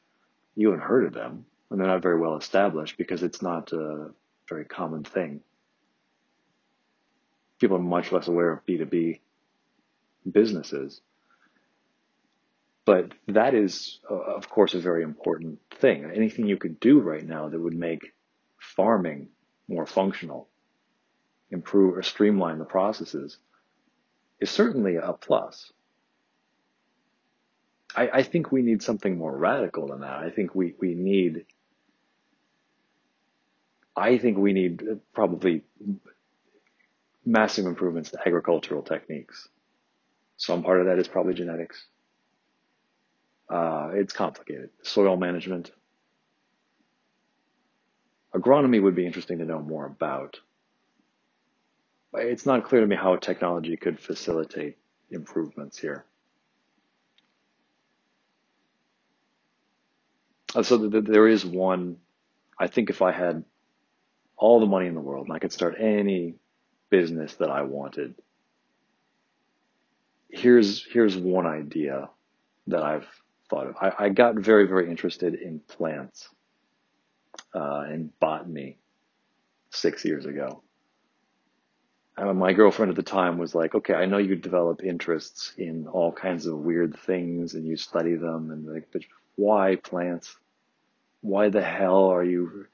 [0.53, 4.09] you haven't heard of them, and they're not very well established because it's not a
[4.49, 5.39] very common thing.
[7.57, 9.21] People are much less aware of B2B
[10.29, 10.99] businesses.
[12.83, 16.03] But that is, of course, a very important thing.
[16.13, 18.11] Anything you could do right now that would make
[18.57, 19.29] farming
[19.69, 20.49] more functional,
[21.49, 23.37] improve or streamline the processes
[24.41, 25.71] is certainly a plus.
[27.95, 30.17] I, I think we need something more radical than that.
[30.17, 31.45] I think we, we need,
[33.95, 34.83] I think we need
[35.13, 35.63] probably
[37.25, 39.47] massive improvements to agricultural techniques.
[40.37, 41.85] Some part of that is probably genetics.
[43.49, 44.69] Uh, it's complicated.
[44.83, 45.71] Soil management.
[48.33, 50.39] Agronomy would be interesting to know more about.
[52.13, 54.77] It's not clear to me how technology could facilitate
[55.11, 56.05] improvements here.
[60.55, 61.97] Uh, so there is one
[62.59, 63.45] I think if I had
[64.35, 66.35] all the money in the world and I could start any
[66.89, 68.15] business that I wanted,
[70.29, 72.09] here's here's one idea
[72.67, 73.07] that I've
[73.49, 73.75] thought of.
[73.81, 76.27] I, I got very very interested in plants
[77.55, 78.77] uh, and botany
[79.71, 80.61] six years ago.
[82.17, 86.11] My girlfriend at the time was like, "Okay, I know you develop interests in all
[86.11, 88.91] kinds of weird things and you study them, and like,
[89.39, 90.35] why plants?
[91.21, 92.67] Why the hell are you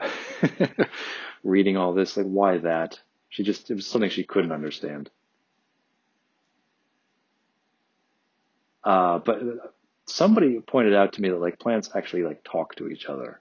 [1.44, 2.16] reading all this?
[2.16, 5.10] Like, why that?" She just it was something she couldn't understand.
[8.82, 9.40] Uh, but
[10.06, 13.40] somebody pointed out to me that like plants actually like talk to each other.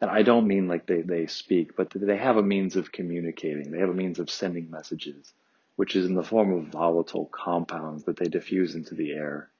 [0.00, 3.70] And I don't mean like they, they speak, but they have a means of communicating.
[3.70, 5.32] They have a means of sending messages,
[5.76, 9.50] which is in the form of volatile compounds that they diffuse into the air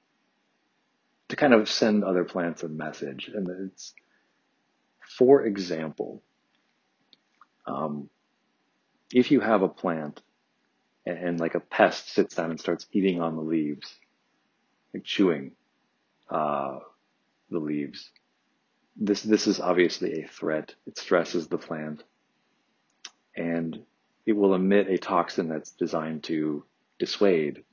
[1.31, 3.31] to kind of send other plants a message.
[3.33, 3.93] And it's,
[5.17, 6.21] for example,
[7.65, 8.09] um,
[9.13, 10.21] if you have a plant
[11.05, 13.95] and, and like a pest sits down and starts eating on the leaves,
[14.93, 15.53] like chewing
[16.29, 16.79] uh,
[17.49, 18.09] the leaves.
[18.97, 20.75] This this is obviously a threat.
[20.85, 22.03] It stresses the plant,
[23.37, 23.79] and
[24.25, 26.65] it will emit a toxin that's designed to
[26.99, 27.63] dissuade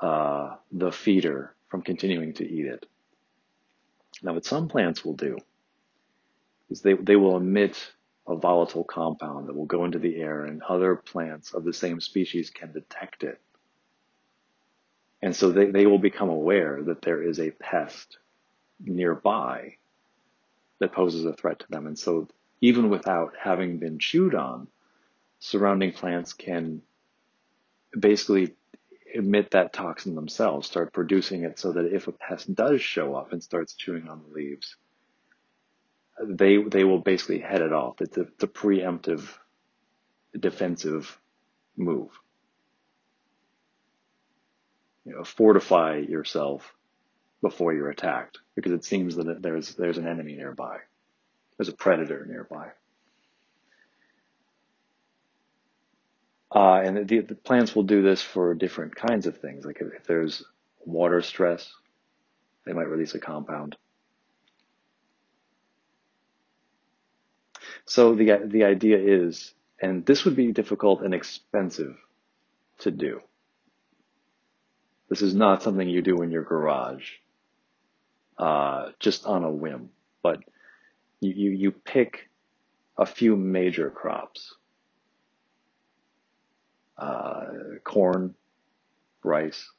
[0.00, 2.86] uh, the feeder from continuing to eat it.
[4.22, 5.38] Now, what some plants will do
[6.70, 7.92] is they they will emit
[8.28, 12.00] a volatile compound that will go into the air, and other plants of the same
[12.00, 13.40] species can detect it
[15.22, 18.18] and so they, they will become aware that there is a pest
[18.84, 19.76] nearby
[20.80, 21.86] that poses a threat to them.
[21.86, 22.28] And so
[22.60, 24.66] even without having been chewed on,
[25.38, 26.82] surrounding plants can
[27.98, 28.54] basically
[29.14, 33.32] emit that toxin themselves, start producing it so that if a pest does show up
[33.32, 34.76] and starts chewing on the leaves,
[36.22, 38.00] they they will basically head it off.
[38.00, 39.28] It's a, it's a preemptive
[40.38, 41.18] defensive
[41.76, 42.10] move
[45.04, 46.74] you know, fortify yourself
[47.40, 50.78] before you're attacked because it seems that there's there's an enemy nearby.
[51.56, 52.68] There's a predator nearby.
[56.54, 59.64] Uh, and the, the, plants will do this for different kinds of things.
[59.64, 60.44] Like if, if there's
[60.84, 61.72] water stress,
[62.66, 63.76] they might release a compound.
[67.86, 71.96] So the the idea is, and this would be difficult and expensive
[72.80, 73.20] to do.
[75.08, 77.06] This is not something you do in your garage,
[78.38, 79.90] uh, just on a whim.
[80.22, 80.40] But
[81.20, 82.30] you, you, you pick
[82.96, 84.54] a few major crops.
[86.98, 87.46] Uh,
[87.84, 88.34] corn,
[89.24, 89.70] rice,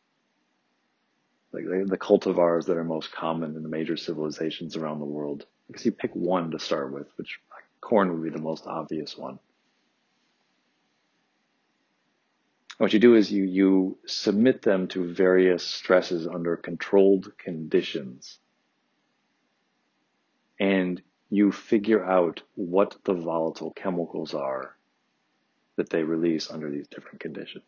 [1.51, 5.45] like the, cultivars that are most common in the major civilizations around the world.
[5.67, 7.39] Because you pick one to start with, which
[7.79, 9.39] corn would be the most obvious one.
[12.77, 18.39] what you do is you, you submit them to various stresses under controlled conditions.
[20.59, 24.75] And you figure out what the volatile chemicals are
[25.75, 27.65] that they release under these different conditions.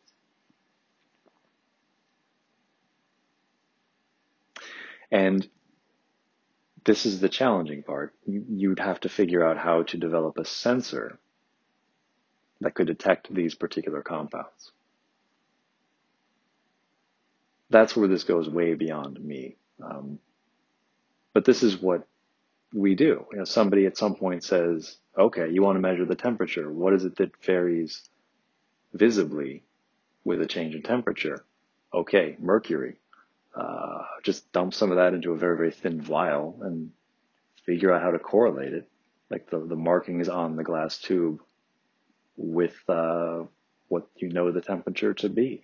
[5.11, 5.47] And
[6.83, 8.13] this is the challenging part.
[8.25, 11.17] You'd have to figure out how to develop a sensor
[12.61, 14.71] that could detect these particular compounds
[17.69, 19.55] that's where this goes way beyond me.
[19.83, 20.19] Um,
[21.33, 22.07] but this is what
[22.75, 23.25] we do.
[23.31, 26.71] You know, somebody at some point says, okay, you want to measure the temperature.
[26.71, 28.01] What is it that varies
[28.93, 29.63] visibly
[30.23, 31.45] with a change in temperature?
[31.93, 32.97] Okay, mercury.
[33.55, 36.91] Uh, just dump some of that into a very, very thin vial and
[37.65, 38.89] figure out how to correlate it.
[39.31, 41.41] Like the, the markings on the glass tube
[42.35, 43.43] with, uh,
[43.87, 45.63] what you know the temperature to be.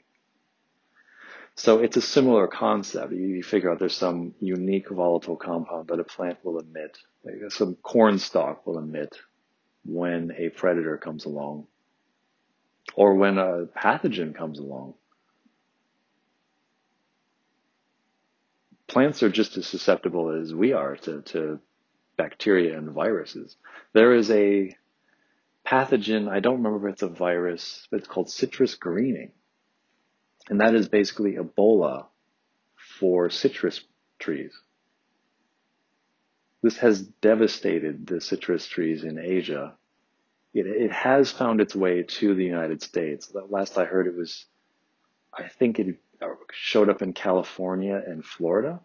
[1.56, 3.12] So it's a similar concept.
[3.12, 7.50] You figure out there's some unique volatile compound that a plant will emit, like uh,
[7.50, 9.18] some corn stalk will emit
[9.84, 11.68] when a predator comes along
[12.96, 14.94] or when a pathogen comes along.
[18.88, 21.60] Plants are just as susceptible as we are to, to
[22.18, 23.56] bacteria and viruses.
[23.94, 24.76] There is a
[25.66, 29.32] pathogen, I don't remember if it's a virus, but it's called citrus greening
[30.50, 32.06] and that is basically Ebola
[33.00, 33.82] for citrus
[34.20, 34.52] trees.
[36.62, 39.74] This has devastated the citrus trees in Asia.
[40.54, 43.32] It, it has found its way to the United States.
[43.50, 44.46] Last I heard, it was,
[45.34, 48.82] I think it uh, showed up in California and Florida.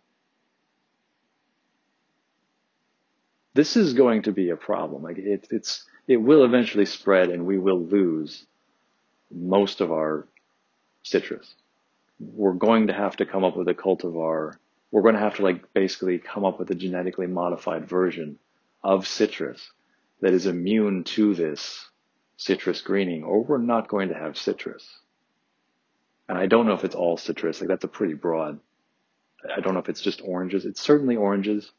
[3.57, 5.03] this is going to be a problem.
[5.03, 8.45] Like it, it's, it will eventually spread and we will lose
[9.33, 10.29] most of our
[11.07, 11.55] citrus.
[12.19, 14.57] We're going to have to come up with a cultivar.
[14.91, 18.39] We're going to have to like basically come up with a genetically modified version
[18.83, 19.71] of citrus
[20.21, 21.89] that is immune to this
[22.37, 24.87] citrus greening or we're not going to have citrus.
[26.29, 27.61] And I don't know if it's all citrus.
[27.61, 28.59] Like that's a pretty broad.
[29.55, 30.65] I don't know if it's just oranges.
[30.65, 31.71] It's certainly oranges.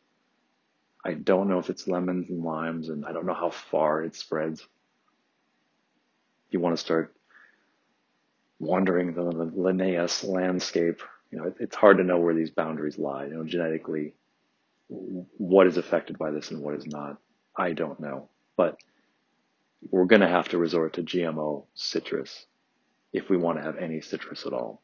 [1.04, 4.16] I don't know if it's lemons and limes and I don't know how far it
[4.16, 4.66] spreads.
[6.50, 7.14] You want to start
[8.60, 11.02] wandering the Linnaeus landscape.
[11.32, 13.26] You know, it's hard to know where these boundaries lie.
[13.26, 14.14] You know, genetically,
[14.90, 17.18] what is affected by this and what is not.
[17.56, 18.78] I don't know, but
[19.92, 22.46] we're going to have to resort to GMO citrus
[23.14, 24.82] if we want to have any citrus at all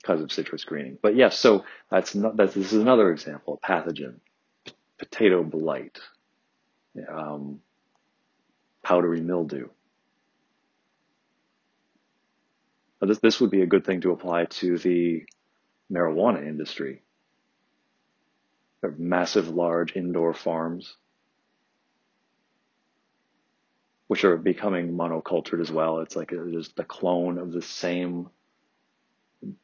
[0.00, 0.98] because of citrus greening.
[1.02, 4.16] But yes, so that's not, that's, this is another example, a pathogen,
[4.64, 5.98] P- potato blight,
[7.12, 7.60] um,
[8.84, 9.68] powdery mildew.
[13.00, 15.24] Now this, this would be a good thing to apply to the
[15.92, 17.02] marijuana industry.
[18.80, 20.96] There are massive, large indoor farms
[24.08, 26.00] which are becoming monocultured as well.
[26.00, 28.30] It's like a, the clone of the same.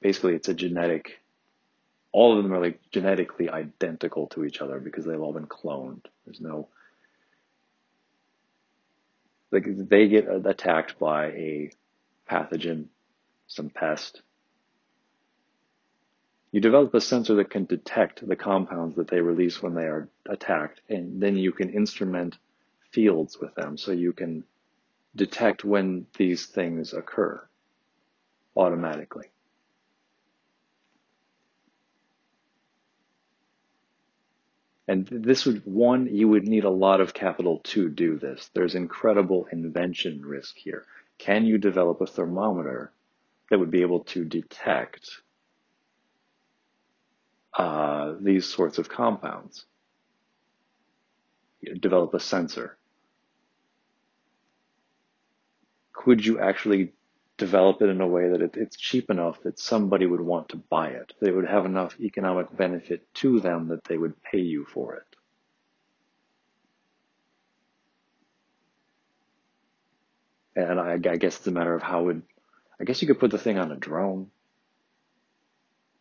[0.01, 1.21] Basically, it's a genetic.
[2.11, 6.05] All of them are like genetically identical to each other because they've all been cloned.
[6.25, 6.69] There's no.
[9.51, 11.71] Like they get attacked by a
[12.29, 12.87] pathogen,
[13.53, 14.23] some pest.
[16.51, 20.09] You develop a sensor that can detect the compounds that they release when they are
[20.29, 22.37] attacked, and then you can instrument
[22.91, 24.45] fields with them so you can
[25.17, 27.43] detect when these things occur
[28.57, 29.31] automatically.
[34.89, 38.51] And this would, one, you would need a lot of capital to do this.
[38.53, 40.85] There's incredible invention risk here.
[41.19, 42.93] Can you develop a thermometer
[43.53, 45.11] that would be able to detect
[47.57, 49.67] uh, these sorts of compounds?
[51.61, 52.79] You develop a sensor
[55.93, 56.93] could you actually
[57.39, 60.57] develop it in a way that it, it's cheap enough that somebody would want to
[60.57, 61.13] buy it?
[61.21, 65.05] They would have enough economic benefit to them that they would pay you for it.
[70.57, 72.23] And I, I guess it's a matter of how would,
[72.81, 74.31] I guess you could put the thing on a drone.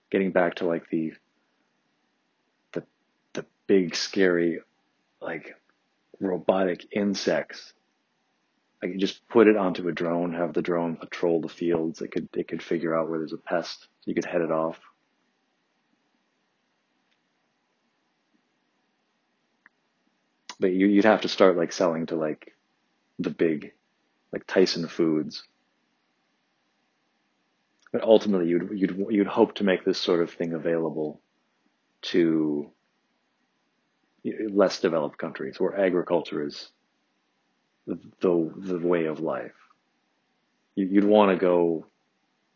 [0.09, 1.13] Getting back to like the,
[2.73, 2.83] the,
[3.33, 4.59] the big scary,
[5.21, 5.55] like
[6.19, 7.73] robotic insects
[8.83, 12.01] I could just put it onto a drone, have the drone patrol the fields.
[12.01, 13.87] It could it could figure out where there's a pest.
[14.05, 14.79] You could head it off.
[20.59, 22.55] But you, you'd have to start like selling to like
[23.19, 23.73] the big,
[24.31, 25.43] like Tyson Foods.
[27.91, 31.19] But ultimately, you'd you'd you'd hope to make this sort of thing available
[32.03, 32.71] to
[34.49, 36.69] less developed countries where agriculture is
[37.87, 39.55] the, the, way of life.
[40.75, 41.85] You, would want to go,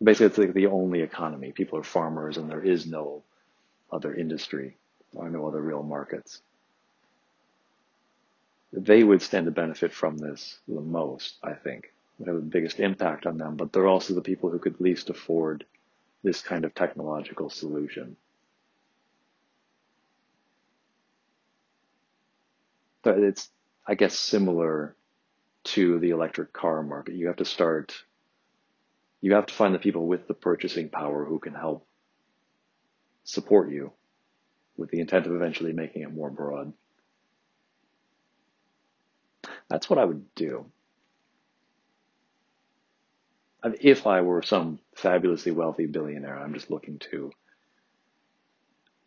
[0.02, 1.52] basically it's like the only economy.
[1.52, 3.24] People are farmers and there is no
[3.92, 4.78] other industry
[5.16, 6.42] or no other real markets.
[8.72, 11.92] They would stand to benefit from this the most, I think.
[12.24, 15.66] Have the biggest impact on them, but they're also the people who could least afford
[16.24, 18.16] this kind of technological solution.
[23.06, 23.50] It's,
[23.86, 24.96] I guess, similar
[25.66, 27.16] to the electric car market.
[27.16, 27.94] You have to start,
[29.22, 31.86] you have to find the people with the purchasing power who can help
[33.26, 33.92] support you
[34.78, 36.74] with the intent of eventually making it more broad.
[39.70, 40.66] That's what I would do.
[43.66, 47.32] If I were some fabulously wealthy billionaire, I'm just looking to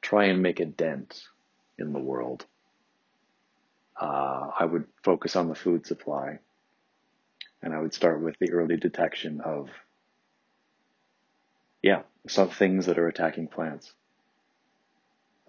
[0.03, 1.23] try and make a dent
[1.79, 2.45] in the world.
[4.01, 6.39] Uh, I would focus on the food supply
[7.63, 9.69] and I would start with the early detection of,
[11.83, 13.93] yeah, some things that are attacking plants.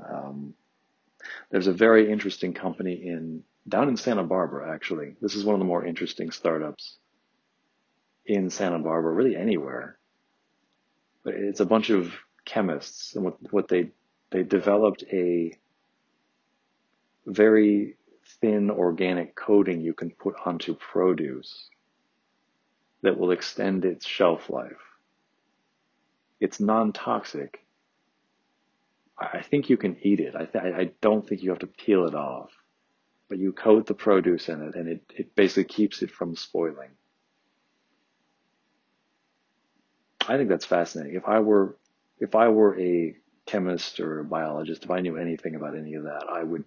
[0.04, 0.54] Um,
[1.52, 5.16] there's a very interesting company in down in Santa Barbara, actually.
[5.22, 6.98] This is one of the more interesting startups
[8.30, 9.98] in Santa Barbara, really anywhere.
[11.24, 12.14] But it's a bunch of
[12.46, 13.92] chemists, and what, what they
[14.32, 15.58] they developed a
[17.26, 17.98] very
[18.40, 21.70] thin organic coating you can put onto produce
[23.02, 24.84] that will extend its shelf life.
[26.40, 27.60] It's non-toxic.
[29.18, 30.36] I think you can eat it.
[30.36, 32.52] I, th- I don't think you have to peel it off,
[33.28, 36.92] but you coat the produce in it and it, it basically keeps it from spoiling.
[40.30, 41.16] I think that's fascinating.
[41.16, 41.76] If I were,
[42.20, 43.16] if I were a
[43.48, 46.66] chemist or a biologist, if I knew anything about any of that, I would,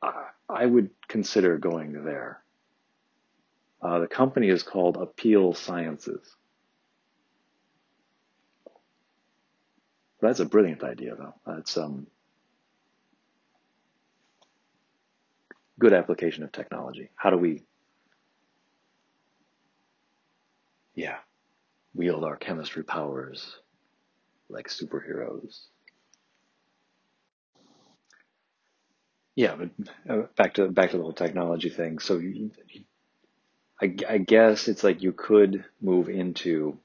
[0.00, 2.40] I, I would consider going there.
[3.82, 6.36] Uh, the company is called Apeel Sciences.
[10.20, 11.34] That's a brilliant idea, though.
[11.44, 12.06] That's um,
[15.80, 17.10] good application of technology.
[17.16, 17.64] How do we,
[20.94, 21.16] yeah,
[21.96, 23.56] wield our chemistry powers
[24.48, 25.64] like superheroes?
[29.34, 29.70] Yeah, but
[30.08, 31.98] uh, back to back to the whole technology thing.
[31.98, 32.50] So, you,
[33.80, 36.78] I, I guess it's like you could move into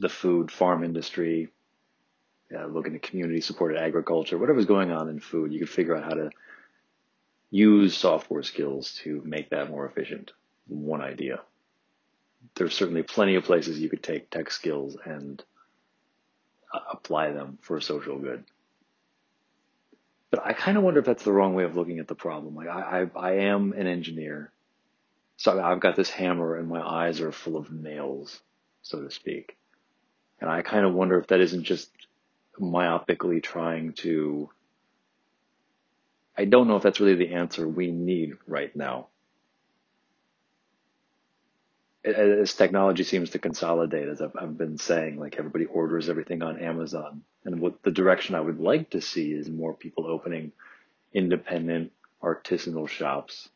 [0.00, 1.48] the food farm industry,
[2.54, 6.04] uh, look into community supported agriculture, whatever's going on in food, you could figure out
[6.04, 6.30] how to
[7.50, 10.32] use software skills to make that more efficient.
[10.66, 11.40] One idea.
[12.54, 15.42] There's certainly plenty of places you could take tech skills and
[16.72, 18.44] uh, apply them for social good.
[20.30, 22.54] But I kind of wonder if that's the wrong way of looking at the problem.
[22.54, 24.52] Like I, I, I am an engineer,
[25.36, 28.40] so I've got this hammer and my eyes are full of nails,
[28.82, 29.56] so to speak.
[30.40, 31.90] And I kind of wonder if that isn't just
[32.58, 34.50] myopically trying to.
[36.36, 39.08] I don't know if that's really the answer we need right now.
[42.02, 46.58] As technology seems to consolidate, as I've, I've been saying, like everybody orders everything on
[46.58, 47.22] Amazon.
[47.44, 50.52] And what the direction I would like to see is more people opening
[51.12, 53.50] independent artisanal shops,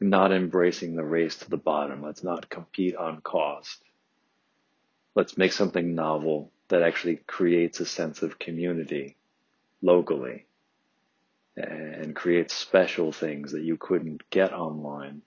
[0.00, 2.02] not embracing the race to the bottom.
[2.02, 3.82] Let's not compete on cost.
[5.14, 9.16] Let's make something novel that actually creates a sense of community
[9.82, 10.46] locally
[11.54, 15.20] and creates special things that you couldn't get online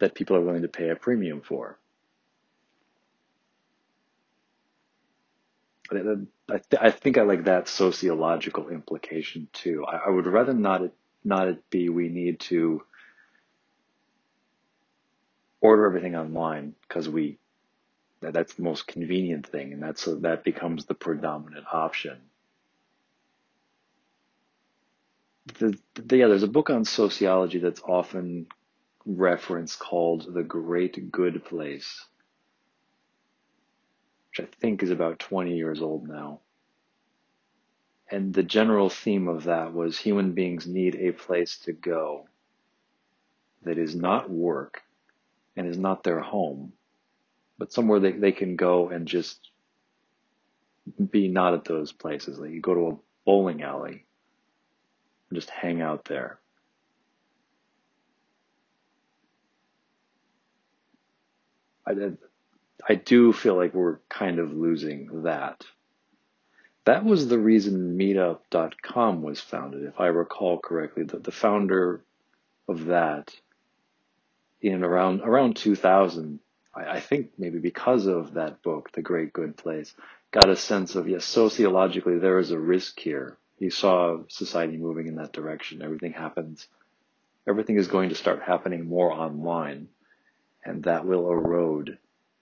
[0.00, 1.78] that people are willing to pay a premium for.
[5.92, 5.98] Uh,
[6.50, 9.84] I, th- I think I like that sociological implication too.
[9.86, 10.94] I, I would rather not it,
[11.24, 12.82] not it be we need to
[15.60, 17.38] order everything online because we
[18.20, 22.18] that that's the most convenient thing, and that's that becomes the predominant option.
[25.58, 28.46] The, the, yeah, there's a book on sociology that's often
[29.08, 32.04] referenced called The Great Good Place,
[34.30, 36.40] which I think is about 20 years old now.
[38.10, 42.28] And the general theme of that was human beings need a place to go
[43.62, 44.82] that is not work
[45.56, 46.72] and is not their home,
[47.58, 49.50] but somewhere they, they can go and just
[51.10, 52.38] be not at those places.
[52.38, 54.04] Like you go to a bowling alley
[55.28, 56.38] and just hang out there.
[61.88, 65.64] I, I do feel like we're kind of losing that.
[66.84, 71.04] That was the reason meetup.com was founded, if I recall correctly.
[71.04, 72.02] The, the founder
[72.66, 73.34] of that
[74.60, 76.40] in around around 2000
[76.74, 79.94] I, I think maybe because of that book, The Great Good Place,
[80.30, 83.36] got a sense of, yes, sociologically, there is a risk here.
[83.58, 85.82] He saw society moving in that direction.
[85.82, 86.68] Everything happens,
[87.46, 89.88] everything is going to start happening more online,
[90.68, 91.98] and that will erode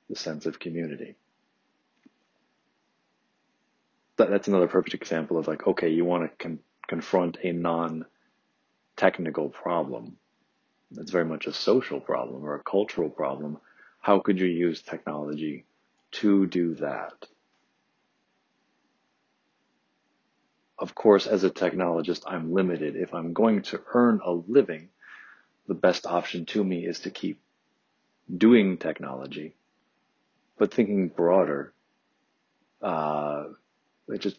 [0.08, 1.16] the sense of community.
[4.16, 8.06] That, that's another perfect example of like, okay, you want to con- confront a non
[8.96, 10.16] technical problem.
[10.90, 13.58] That's very much a social problem or a cultural problem
[14.06, 15.64] how could you use technology
[16.12, 17.26] to do that?
[20.78, 22.94] Of course, as a technologist, I'm limited.
[22.94, 24.90] If I'm going to earn a living,
[25.66, 27.40] the best option to me is to keep
[28.34, 29.54] doing technology.
[30.58, 31.72] But thinking broader,
[32.80, 33.44] uh,
[34.18, 34.38] just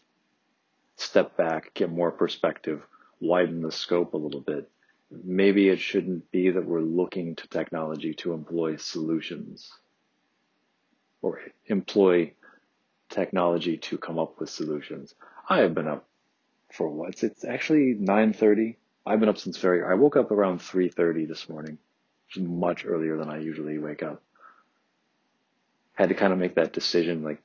[0.95, 2.81] step back, get more perspective,
[3.19, 4.69] widen the scope a little bit,
[5.11, 9.71] maybe it shouldn't be that we're looking to technology to employ solutions
[11.21, 12.33] or employ
[13.09, 15.15] technology to come up with solutions.
[15.47, 16.07] I have been up
[16.73, 17.23] for what?
[17.23, 18.75] It's actually 9:30.
[19.05, 21.77] I've been up since very I woke up around 3:30 this morning,
[22.35, 24.21] much earlier than I usually wake up.
[25.93, 27.41] Had to kind of make that decision like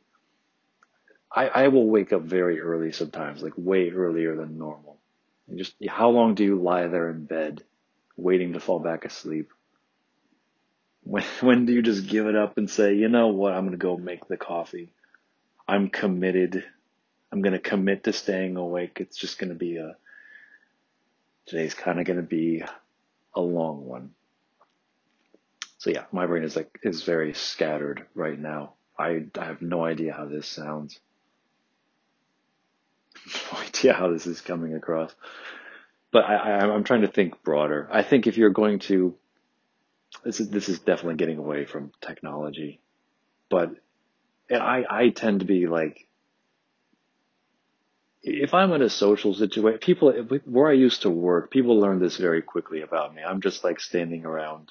[1.34, 4.98] I, I will wake up very early sometimes, like way earlier than normal.
[5.48, 7.62] And just how long do you lie there in bed
[8.16, 9.50] waiting to fall back asleep?
[11.04, 13.76] When when do you just give it up and say, you know what, I'm gonna
[13.76, 14.92] go make the coffee.
[15.66, 16.64] I'm committed.
[17.30, 18.98] I'm going to commit to staying awake.
[19.00, 19.96] It's just going to be a,
[21.46, 22.62] today's kind of going to be
[23.34, 24.10] a long one.
[25.82, 28.74] So yeah, my brain is like, is very scattered right now.
[28.96, 31.00] I, I have no idea how this sounds.
[33.52, 35.12] No idea how this is coming across.
[36.12, 37.88] But I, I, I'm trying to think broader.
[37.90, 39.16] I think if you're going to,
[40.24, 42.80] this is, this is definitely getting away from technology,
[43.50, 43.70] but
[44.48, 46.06] and I, I tend to be like,
[48.22, 50.12] if I'm in a social situation, people,
[50.44, 53.22] where I used to work, people learn this very quickly about me.
[53.22, 54.70] I'm just like standing around,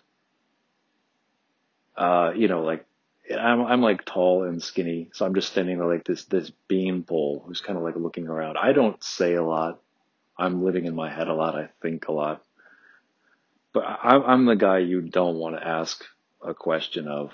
[1.95, 2.85] uh, you know, like,
[3.31, 5.09] I'm, I'm like tall and skinny.
[5.13, 8.57] So I'm just standing there like this, this beanpole who's kind of like looking around.
[8.57, 9.79] I don't say a lot.
[10.37, 11.55] I'm living in my head a lot.
[11.55, 12.43] I think a lot.
[13.73, 16.03] But I'm the guy you don't want to ask
[16.41, 17.31] a question of.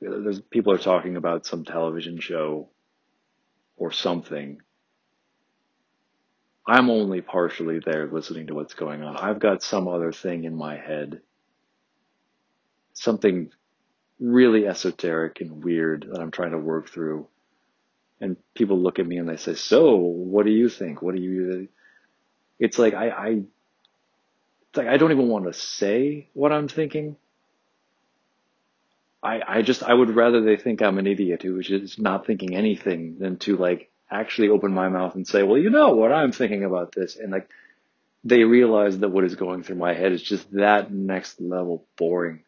[0.00, 2.70] There's people are talking about some television show
[3.76, 4.60] or something.
[6.66, 9.16] I'm only partially there listening to what's going on.
[9.16, 11.20] I've got some other thing in my head.
[12.94, 13.50] Something
[14.20, 17.26] really esoteric and weird that I'm trying to work through.
[18.20, 21.02] And people look at me and they say, so what do you think?
[21.02, 21.68] What do you,
[22.58, 27.16] it's like, I, I, it's like, I don't even want to say what I'm thinking.
[29.22, 32.54] I, I just, I would rather they think I'm an idiot who is not thinking
[32.54, 36.32] anything than to like actually open my mouth and say, well, you know what I'm
[36.32, 37.16] thinking about this.
[37.16, 37.48] And like,
[38.24, 42.44] they realize that what is going through my head is just that next level boring.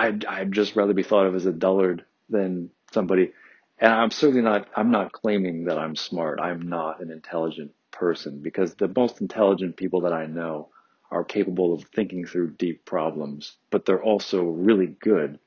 [0.00, 3.32] I'd, I'd just rather be thought of as a dullard than somebody.
[3.78, 6.40] And I'm certainly not, I'm not claiming that I'm smart.
[6.40, 10.68] I'm not an intelligent person because the most intelligent people that I know
[11.10, 15.38] are capable of thinking through deep problems, but they're also really good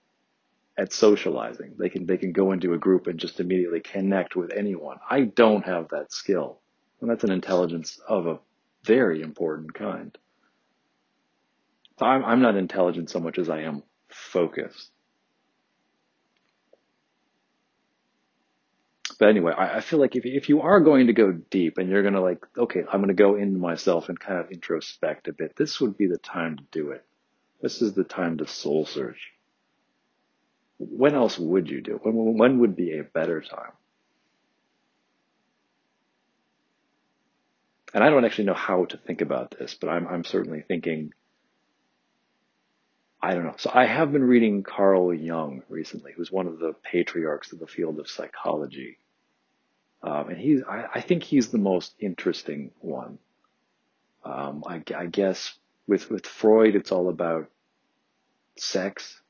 [0.77, 1.73] at socializing.
[1.79, 4.97] They can, they can go into a group and just immediately connect with anyone.
[5.09, 6.59] I don't have that skill.
[7.01, 8.39] And that's an intelligence of a
[8.83, 10.15] very important kind.
[11.97, 13.81] So I'm, I'm not intelligent so much as I am
[14.13, 14.89] focused.
[19.19, 21.89] But anyway, I, I feel like if, if you are going to go deep and
[21.89, 25.27] you're going to like, okay, I'm going to go into myself and kind of introspect
[25.27, 27.05] a bit, this would be the time to do it.
[27.61, 29.31] This is the time to soul search.
[30.77, 32.05] When else would you do it?
[32.05, 33.71] When, when would be a better time?
[37.93, 41.13] And I don't actually know how to think about this, but I'm, I'm certainly thinking,
[43.23, 43.55] I don't know.
[43.57, 47.67] So I have been reading Carl Jung recently, who's one of the patriarchs of the
[47.67, 48.97] field of psychology.
[50.03, 53.19] Um, and he's, I, I, think he's the most interesting one.
[54.25, 55.53] Um, I, I, guess
[55.87, 57.49] with, with Freud, it's all about
[58.57, 59.21] sex.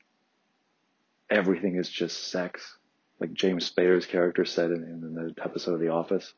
[1.30, 2.76] Everything is just sex.
[3.20, 6.34] Like James Spader's character said in, in the episode of The Office.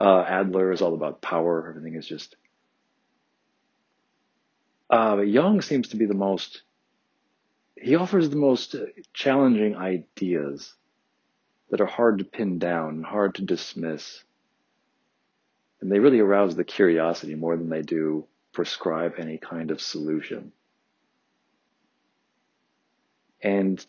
[0.00, 1.68] Uh, Adler is all about power.
[1.70, 2.36] Everything is just.
[4.94, 6.62] Uh, Jung seems to be the most.
[7.76, 8.76] He offers the most
[9.12, 10.72] challenging ideas
[11.70, 14.22] that are hard to pin down, hard to dismiss.
[15.80, 20.52] And they really arouse the curiosity more than they do prescribe any kind of solution.
[23.42, 23.84] And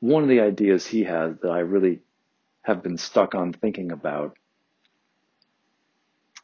[0.00, 2.00] one of the ideas he has that I really
[2.62, 4.38] have been stuck on thinking about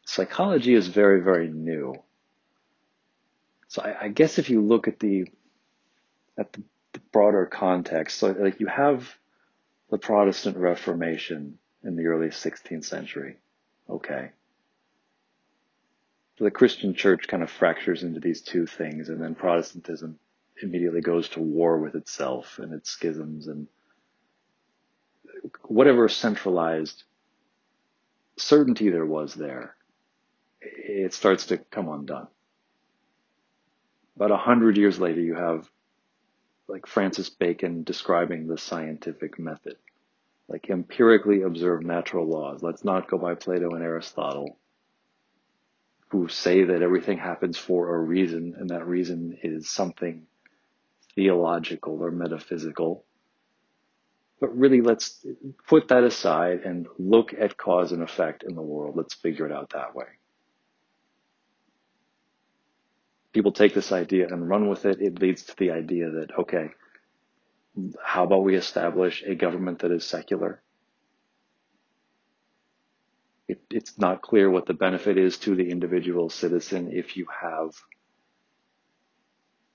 [0.04, 1.94] psychology is very, very new.
[3.72, 5.26] So I, I guess if you look at the
[6.36, 6.62] at the,
[6.92, 9.08] the broader context, so like you have
[9.90, 13.38] the Protestant Reformation in the early 16th century.
[13.88, 14.32] Okay.
[16.36, 20.18] So the Christian church kind of fractures into these two things, and then Protestantism
[20.62, 23.68] immediately goes to war with itself and its schisms and
[25.62, 27.04] whatever centralized
[28.36, 29.74] certainty there was there,
[30.60, 32.28] it starts to come undone.
[34.16, 35.68] About a hundred years later, you have
[36.68, 39.76] like Francis Bacon describing the scientific method.
[40.48, 42.62] Like empirically observe natural laws.
[42.62, 44.58] Let's not go by Plato and Aristotle,
[46.08, 50.26] who say that everything happens for a reason, and that reason is something
[51.14, 53.04] theological or metaphysical.
[54.40, 55.24] But really, let's
[55.68, 58.96] put that aside and look at cause and effect in the world.
[58.96, 60.06] Let's figure it out that way.
[63.32, 66.70] People take this idea and run with it, it leads to the idea that, okay,
[68.02, 70.62] how about we establish a government that is secular?
[73.48, 77.70] It, it's not clear what the benefit is to the individual citizen if you have,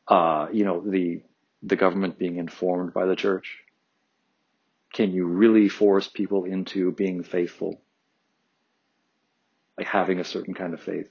[0.08, 1.22] uh, you know, the
[1.64, 3.60] the government being informed by the church?
[4.94, 7.82] Can you really force people into being faithful?
[9.78, 11.10] Like having a certain kind of faith?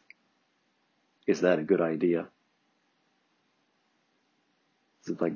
[1.27, 2.29] Is that a good idea?
[5.09, 5.35] Like,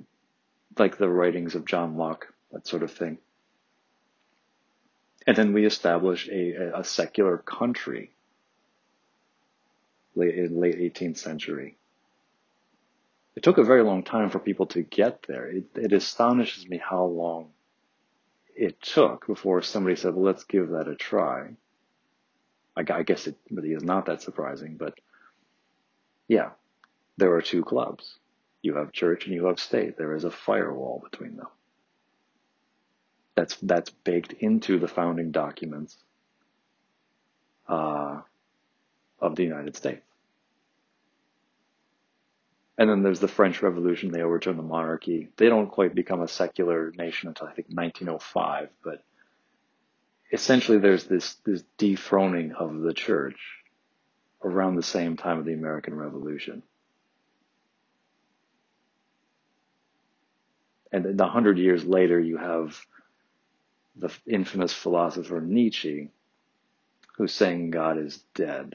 [0.79, 3.19] like the writings of John Locke, that sort of thing?
[5.27, 8.13] And then we establish a, a secular country
[10.15, 11.77] late, in late 18th century.
[13.37, 15.47] It took a very long time for people to get there.
[15.49, 17.51] It, it astonishes me how long
[18.57, 21.51] it took before somebody said, well, let's give that a try.
[22.77, 24.95] I, I guess it really is not that surprising, but
[26.29, 26.51] yeah,
[27.17, 28.20] there are two clubs.
[28.63, 29.97] You have church and you have state.
[29.97, 31.49] There is a firewall between them.
[33.35, 35.97] That's that's baked into the founding documents
[37.69, 38.21] uh,
[39.19, 40.03] of the United States.
[42.77, 44.11] And then there's the French Revolution.
[44.11, 45.29] They overturn the monarchy.
[45.37, 49.05] They don't quite become a secular nation until I think 1905, but
[50.33, 53.39] essentially there's this, this dethroning of the church
[54.43, 56.63] around the same time of the American Revolution.
[60.93, 62.81] And a hundred years later, you have
[63.97, 66.11] the infamous philosopher Nietzsche,
[67.17, 68.75] who's saying God is dead.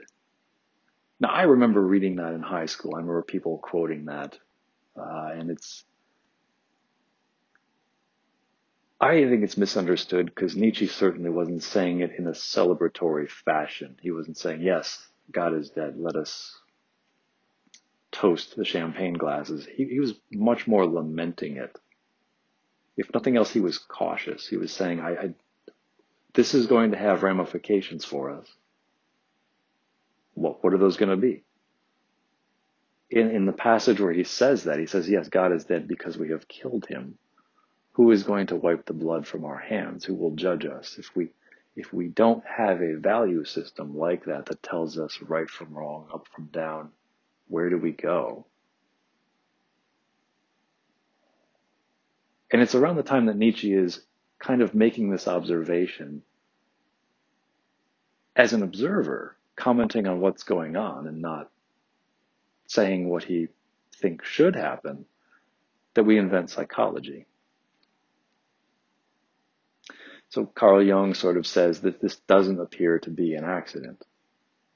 [1.19, 2.95] Now, I remember reading that in high school.
[2.95, 4.37] I remember people quoting that,
[4.97, 5.83] uh, and it's.
[8.99, 13.97] I think it's misunderstood because Nietzsche certainly wasn't saying it in a celebratory fashion.
[14.01, 15.95] He wasn't saying, "Yes, God is dead.
[15.97, 16.57] Let us
[18.11, 21.77] toast the champagne glasses." He, he was much more lamenting it.
[22.97, 24.47] If nothing else, he was cautious.
[24.47, 25.33] He was saying, I, I
[26.33, 28.47] "This is going to have ramifications for us."
[30.35, 31.43] What, what are those going to be?
[33.09, 36.17] In, in the passage where he says that, he says, yes, God is dead because
[36.17, 37.17] we have killed him.
[37.93, 40.03] Who is going to wipe the blood from our hands?
[40.03, 40.97] Who will judge us?
[40.97, 41.29] If we,
[41.75, 46.07] if we don't have a value system like that that tells us right from wrong,
[46.13, 46.89] up from down,
[47.47, 48.45] where do we go?
[52.55, 53.99] And it's around the time that Nietzsche is
[54.39, 56.21] kind of making this observation
[58.33, 61.51] as an observer commenting on what's going on and not
[62.65, 63.49] saying what he
[63.97, 65.03] thinks should happen,
[65.95, 67.25] that we invent psychology.
[70.29, 74.01] So Carl Jung sort of says that this doesn't appear to be an accident.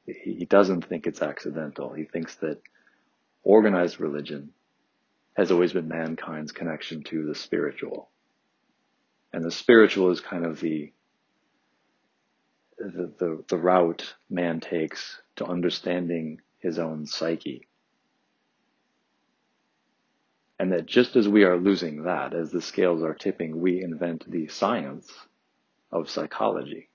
[0.06, 1.94] He doesn't think it's accidental.
[1.94, 2.62] He thinks that
[3.42, 4.52] organized religion
[5.36, 8.10] has always been mankind's connection to the spiritual.
[9.32, 10.92] And the spiritual is kind of the
[12.78, 17.68] the, the, the route man takes to understanding his own psyche.
[20.58, 24.30] And that just as we are losing that, as the scales are tipping, we invent
[24.30, 25.10] the science
[25.92, 26.90] of psychology.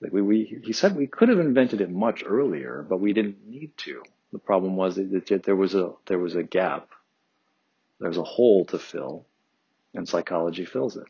[0.00, 3.46] Like we, we, he said we could have invented it much earlier, but we didn't
[3.46, 4.02] need to.
[4.32, 6.90] The problem was that there was a, there was a gap.
[8.00, 9.26] There was a hole to fill,
[9.94, 11.06] and psychology fills it.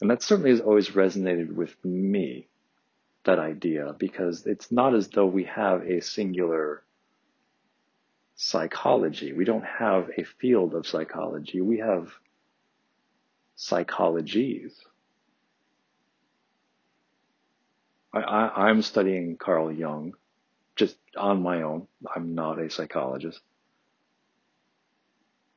[0.00, 2.48] And that certainly has always resonated with me,
[3.24, 6.82] that idea, because it's not as though we have a singular
[8.34, 9.32] psychology.
[9.32, 11.60] We don't have a field of psychology.
[11.60, 12.10] We have
[13.56, 14.72] psychologies.
[18.14, 20.14] I, am studying Carl Jung
[20.76, 21.86] just on my own.
[22.14, 23.40] I'm not a psychologist.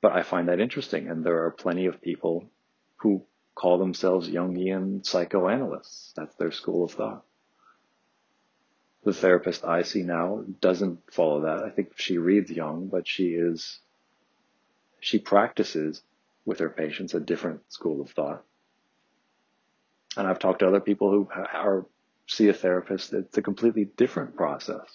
[0.02, 1.10] But I find that interesting.
[1.10, 2.50] And there are plenty of people
[2.98, 3.24] who
[3.56, 6.14] call themselves Jungian psychoanalysts.
[6.16, 7.26] That's their school of thought.
[9.04, 11.64] The therapist I see now doesn't follow that.
[11.64, 13.80] I think she reads Jung, but she is,
[15.00, 16.02] she practices
[16.46, 18.44] with her patients a different school of thought.
[20.18, 21.86] And I've talked to other people who are,
[22.28, 23.14] see a therapist.
[23.14, 24.88] It's a completely different process.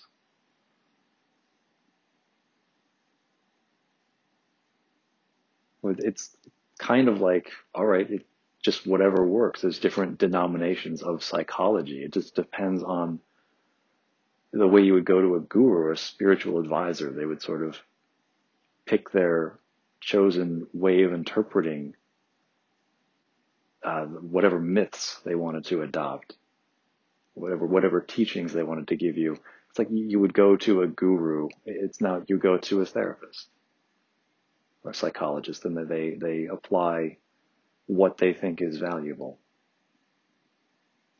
[5.82, 6.36] It's
[6.78, 8.26] kind of like, all right, it,
[8.62, 9.62] just whatever works.
[9.62, 12.02] There's different denominations of psychology.
[12.02, 13.20] It just depends on
[14.52, 17.10] the way you would go to a guru or a spiritual advisor.
[17.10, 17.78] They would sort of
[18.84, 19.58] pick their
[20.00, 21.94] chosen way of interpreting
[23.82, 26.36] uh, whatever myths they wanted to adopt,
[27.34, 29.38] whatever whatever teachings they wanted to give you.
[29.70, 31.48] It's like you would go to a guru.
[31.64, 33.48] It's now you go to a therapist
[34.82, 37.18] or a psychologist, and they they apply
[37.86, 39.38] what they think is valuable.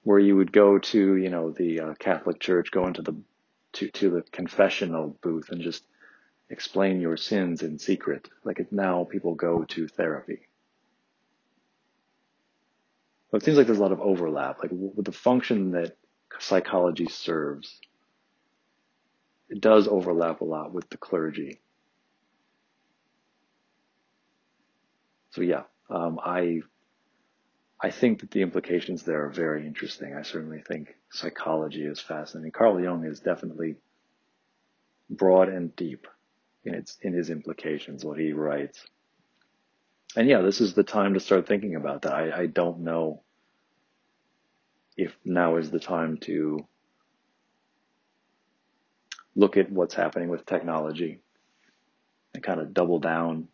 [0.03, 3.15] Where you would go to, you know, the uh, Catholic Church, go into the
[3.75, 5.85] to, to the confessional booth and just
[6.49, 8.29] explain your sins in secret.
[8.45, 10.49] Like it, now people go to therapy.
[13.31, 14.59] But it seems like there's a lot of overlap.
[14.61, 15.97] Like with the function that
[16.39, 17.81] psychology serves,
[19.49, 21.61] it does overlap a lot with the clergy.
[25.31, 26.61] So yeah, um, I
[27.81, 30.15] I think that the implications there are very interesting.
[30.15, 32.53] I certainly think psychology is fascinating.
[32.53, 33.77] Carl Jung is definitely
[35.09, 36.07] broad and deep
[36.65, 38.85] in its in his implications, what he writes.
[40.17, 42.13] And yeah, this is the time to start thinking about that.
[42.13, 43.23] I, I don't know
[44.97, 46.67] if now is the time to
[49.37, 51.21] look at what's happening with technology
[52.35, 53.49] and kind of double down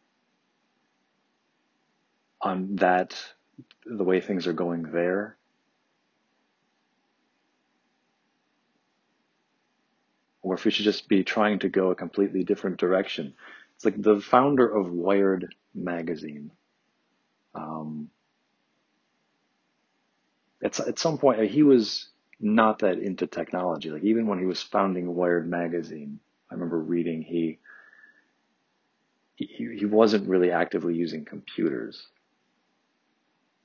[2.41, 3.15] on that,
[3.85, 5.37] the way things are going there.
[10.43, 13.35] Or if we should just be trying to go a completely different direction.
[13.77, 16.51] It's like the founder of Wired magazine.
[17.55, 18.11] Um,
[20.62, 22.09] at, at some point, he was
[22.40, 23.90] not that into technology.
[23.90, 26.20] Like even when he was founding Wired magazine,
[26.51, 27.59] I remember reading he
[29.36, 32.07] he, he wasn't really actively using computers.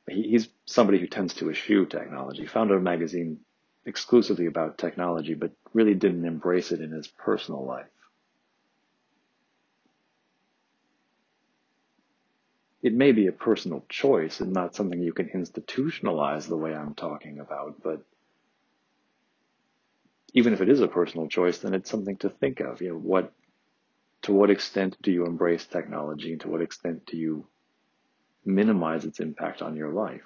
[0.09, 2.41] He, he's somebody who tends to eschew technology.
[2.41, 3.39] He founded a magazine
[3.85, 7.87] exclusively about technology, but really didn't embrace it in his personal life.
[12.81, 16.95] It may be a personal choice and not something you can institutionalize the way I'm
[16.95, 18.01] talking about, but
[20.33, 22.81] even if it is a personal choice, then it's something to think of.
[22.81, 23.33] You know, what,
[24.23, 27.47] to what extent do you embrace technology and to what extent do you
[28.45, 30.21] minimize its impact on your life?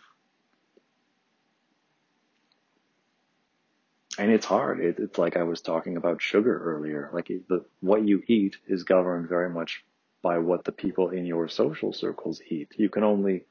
[4.18, 4.80] And it's hard.
[4.80, 7.10] It, it's like I was talking about sugar earlier.
[7.12, 9.84] Like the, what you eat is governed very much
[10.26, 12.74] by what the people in your social circles eat.
[12.78, 13.44] You can only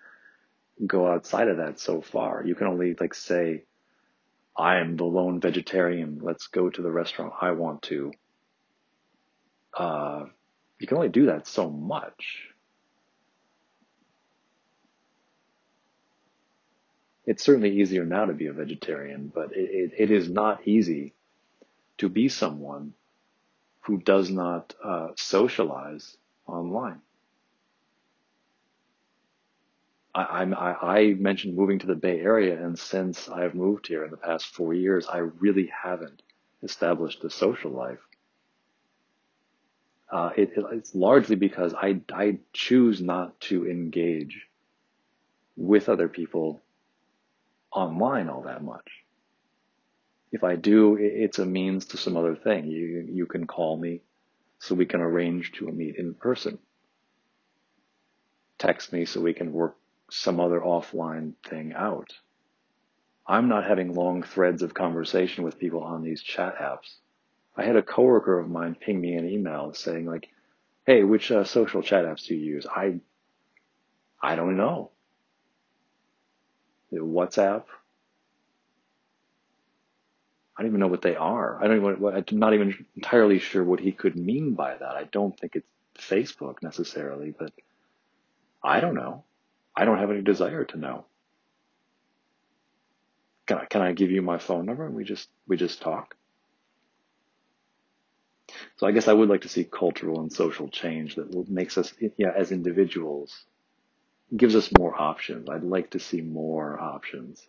[0.84, 2.42] go outside of that so far.
[2.44, 3.62] You can only like say,
[4.56, 6.18] I am the lone vegetarian.
[6.20, 8.12] Let's go to the restaurant I want to.
[9.72, 10.24] Uh,
[10.80, 12.48] you can only do that so much.
[17.24, 21.14] It's certainly easier now to be a vegetarian, but it, it, it is not easy
[21.98, 22.94] to be someone
[23.82, 27.00] who does not uh, socialize online.
[30.14, 34.10] I, I, I mentioned moving to the Bay Area, and since I've moved here in
[34.10, 36.22] the past four years, I really haven't
[36.62, 37.98] established a social life.
[40.10, 44.46] Uh, it, it's largely because I, I choose not to engage
[45.56, 46.62] with other people
[47.72, 48.88] online all that much.
[50.30, 52.66] If I do, it's a means to some other thing.
[52.66, 54.02] You, you can call me
[54.64, 56.58] so we can arrange to meet in person.
[58.58, 59.76] Text me so we can work
[60.10, 62.14] some other offline thing out.
[63.26, 66.94] I'm not having long threads of conversation with people on these chat apps.
[67.54, 70.30] I had a coworker of mine ping me an email saying like,
[70.86, 73.00] "Hey, which uh, social chat apps do you use?" I
[74.22, 74.92] I don't know.
[76.90, 77.64] WhatsApp,
[80.56, 81.62] I don't even know what they are.
[81.62, 84.94] I don't even, I'm not even entirely sure what he could mean by that.
[84.94, 85.66] I don't think it's
[85.98, 87.52] Facebook necessarily, but
[88.62, 89.24] I don't know.
[89.74, 91.06] I don't have any desire to know.
[93.46, 96.16] Can I, can I give you my phone number and we just, we just talk?
[98.76, 101.92] So I guess I would like to see cultural and social change that makes us,
[102.16, 103.44] yeah, as individuals,
[104.36, 105.48] gives us more options.
[105.48, 107.46] I'd like to see more options.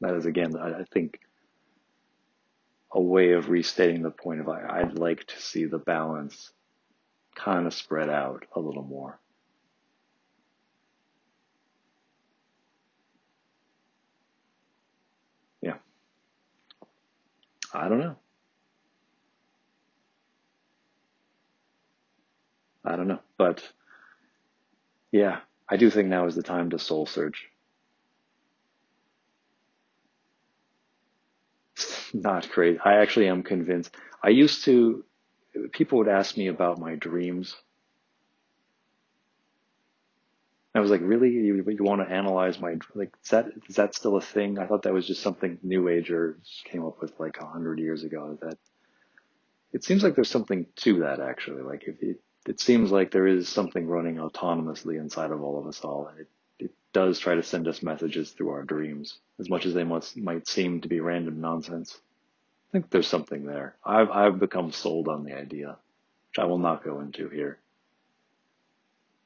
[0.00, 1.20] That is again, I think
[2.92, 6.50] a way of restating the point of I'd like to see the balance
[7.34, 9.20] kind of spread out a little more.
[15.60, 15.74] Yeah.
[17.72, 18.16] I don't know.
[22.84, 23.20] I don't know.
[23.36, 23.62] But
[25.12, 27.48] yeah, I do think now is the time to soul search.
[32.14, 32.78] not great.
[32.84, 33.94] I actually am convinced.
[34.22, 35.04] I used to,
[35.72, 37.56] people would ask me about my dreams.
[40.74, 41.30] I was like, really?
[41.30, 44.58] You, you want to analyze my, like, is that, is that still a thing?
[44.58, 48.04] I thought that was just something New Agers came up with like a hundred years
[48.04, 48.38] ago.
[48.40, 48.58] That
[49.72, 51.62] it seems like there's something to that actually.
[51.62, 55.66] Like if it, it seems like there is something running autonomously inside of all of
[55.66, 56.28] us all, and it,
[56.92, 60.48] does try to send us messages through our dreams, as much as they must might
[60.48, 62.00] seem to be random nonsense.
[62.68, 63.76] I think there's something there.
[63.84, 65.76] I've, I've become sold on the idea,
[66.30, 67.58] which I will not go into here.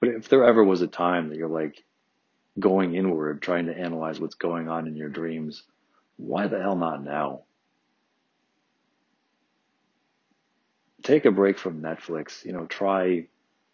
[0.01, 1.83] But if there ever was a time that you're like
[2.59, 5.63] going inward, trying to analyze what's going on in your dreams,
[6.17, 7.43] why the hell not now?
[11.03, 13.27] Take a break from Netflix, you know, try,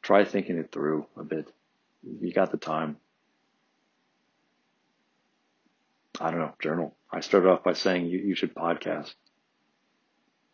[0.02, 1.52] try thinking it through a bit.
[2.20, 2.96] You got the time.
[6.20, 6.94] I don't know, journal.
[7.10, 9.14] I started off by saying you, you should podcast.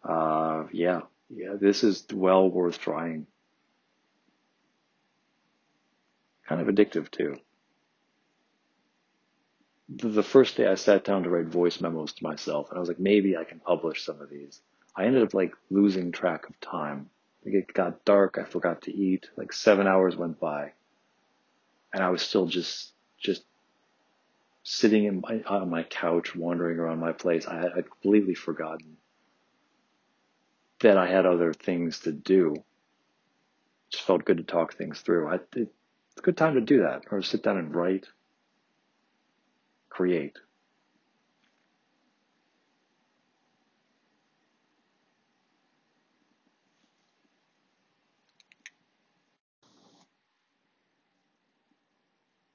[0.02, 3.26] Uh, yeah, yeah, this is well worth trying.
[6.46, 7.36] Kind of addictive too.
[9.88, 12.80] The, the first day I sat down to write voice memos to myself, and I
[12.80, 14.60] was like, maybe I can publish some of these.
[14.94, 17.08] I ended up like losing track of time.
[17.44, 18.38] Like it got dark.
[18.38, 19.28] I forgot to eat.
[19.36, 20.72] Like seven hours went by,
[21.92, 23.44] and I was still just just
[24.64, 27.46] sitting in my, on my couch, wandering around my place.
[27.46, 28.96] I had completely forgotten
[30.80, 32.56] that I had other things to do.
[33.90, 35.28] Just felt good to talk things through.
[35.28, 38.06] I, it, it's a good time to do that, or sit down and write,
[39.90, 40.38] create.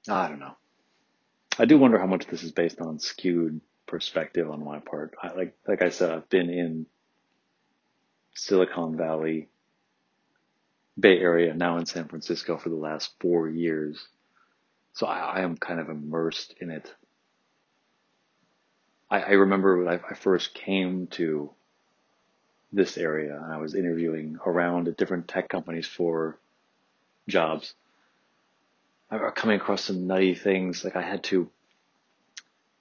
[0.08, 0.59] I don't know.
[1.58, 5.14] I do wonder how much this is based on skewed perspective on my part.
[5.22, 6.86] I, like like I said, I've been in
[8.34, 9.48] Silicon Valley,
[10.98, 14.06] Bay Area, now in San Francisco for the last four years.
[14.94, 16.92] So I, I am kind of immersed in it.
[19.10, 21.50] I, I remember when I, I first came to
[22.72, 26.38] this area and I was interviewing around at different tech companies for
[27.28, 27.74] jobs.
[29.10, 30.84] Was coming across some nutty things.
[30.84, 31.50] Like I had to,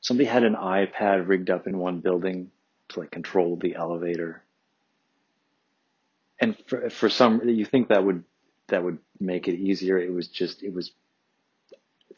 [0.01, 2.51] somebody had an iPad rigged up in one building
[2.89, 4.43] to like control the elevator
[6.39, 8.23] and for, for some, you think that would,
[8.68, 9.97] that would make it easier.
[9.97, 10.91] It was just, it was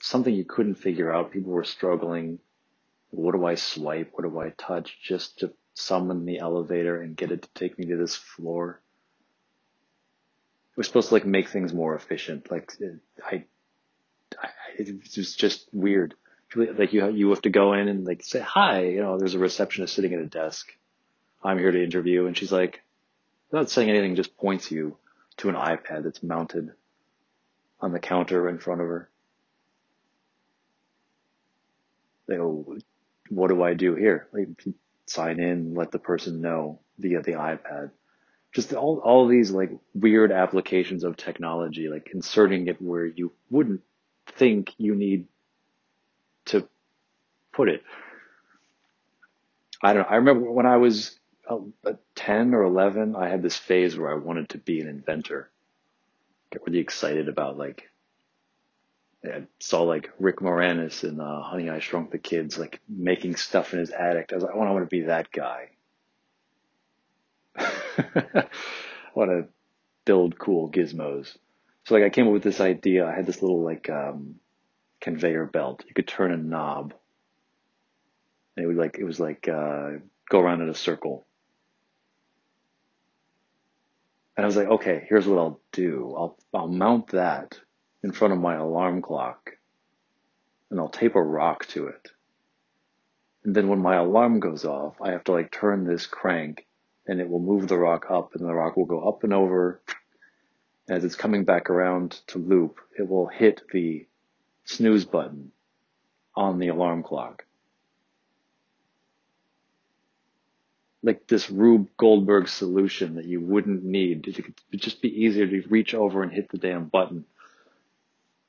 [0.01, 1.31] something you couldn't figure out.
[1.31, 2.39] People were struggling.
[3.09, 4.11] What do I swipe?
[4.13, 7.85] What do I touch just to summon the elevator and get it to take me
[7.87, 8.81] to this floor?
[10.71, 12.51] It was supposed to like make things more efficient.
[12.51, 12.71] Like
[13.25, 13.45] I
[14.77, 16.15] it was just weird.
[16.55, 19.39] Like you, you have to go in and like say, hi, you know, there's a
[19.39, 20.67] receptionist sitting at a desk.
[21.43, 22.27] I'm here to interview.
[22.27, 22.81] And she's like,
[23.49, 24.97] without saying anything, just points you
[25.37, 26.71] to an iPad that's mounted
[27.79, 29.09] on the counter in front of her.
[32.27, 32.77] They go,
[33.29, 34.27] what do I do here?
[34.31, 34.49] Like,
[35.05, 37.91] sign in, let the person know via the iPad.
[38.53, 43.81] Just all, all these like weird applications of technology, like inserting it where you wouldn't
[44.41, 45.27] think you need
[46.45, 46.67] to
[47.53, 47.83] put it.
[49.83, 50.09] I don't know.
[50.09, 51.19] I remember when I was
[51.85, 55.51] at 10 or 11, I had this phase where I wanted to be an inventor.
[56.51, 57.83] Get really excited about like,
[59.23, 63.73] I saw like Rick Moranis in uh, Honey I Shrunk the Kids, like making stuff
[63.73, 64.29] in his attic.
[64.31, 65.69] I was like, I I want to be that guy.
[67.55, 68.47] I
[69.13, 69.49] want to
[70.03, 71.37] build cool gizmos.
[71.85, 73.07] So like I came up with this idea.
[73.07, 74.35] I had this little like um,
[74.99, 75.83] conveyor belt.
[75.87, 76.93] You could turn a knob.
[78.55, 79.91] And it would like it was like uh,
[80.29, 81.25] go around in a circle.
[84.35, 86.15] And I was like, okay, here's what I'll do.
[86.17, 87.59] I'll, I'll mount that
[88.01, 89.51] in front of my alarm clock
[90.69, 92.09] and I'll tape a rock to it.
[93.43, 96.65] And then when my alarm goes off, I have to like turn this crank
[97.07, 99.81] and it will move the rock up and the rock will go up and over.
[100.89, 104.07] As it's coming back around to loop, it will hit the
[104.65, 105.51] snooze button
[106.35, 107.45] on the alarm clock.
[111.03, 114.27] like this Rube Goldberg solution that you wouldn't need.
[114.27, 117.25] It would just be easier to reach over and hit the damn button.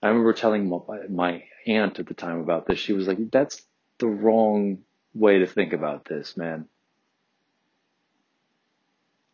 [0.02, 0.69] I remember telling
[1.11, 2.78] my aunt at the time about this.
[2.78, 3.62] She was like, that's
[3.99, 4.78] the wrong
[5.15, 6.67] way to think about this, man.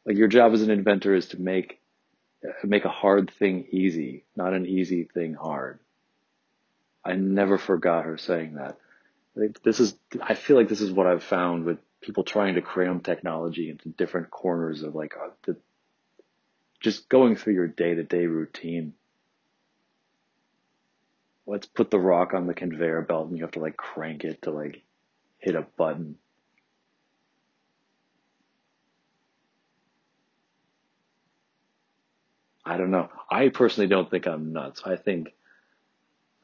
[0.05, 1.81] Like your job as an inventor is to make,
[2.65, 5.81] make a hard thing easy, not an easy thing hard.
[7.05, 8.79] I never forgot her saying that.
[9.63, 13.01] This is, I feel like this is what I've found with people trying to cram
[13.01, 15.57] technology into different corners of like uh, the,
[16.81, 18.95] just going through your day to day routine.
[21.47, 24.43] Let's put the rock on the conveyor belt and you have to like crank it
[24.43, 24.83] to like
[25.39, 26.17] hit a button.
[32.69, 33.09] I don't know.
[33.31, 34.83] I personally don't think I'm nuts.
[34.85, 35.29] I think,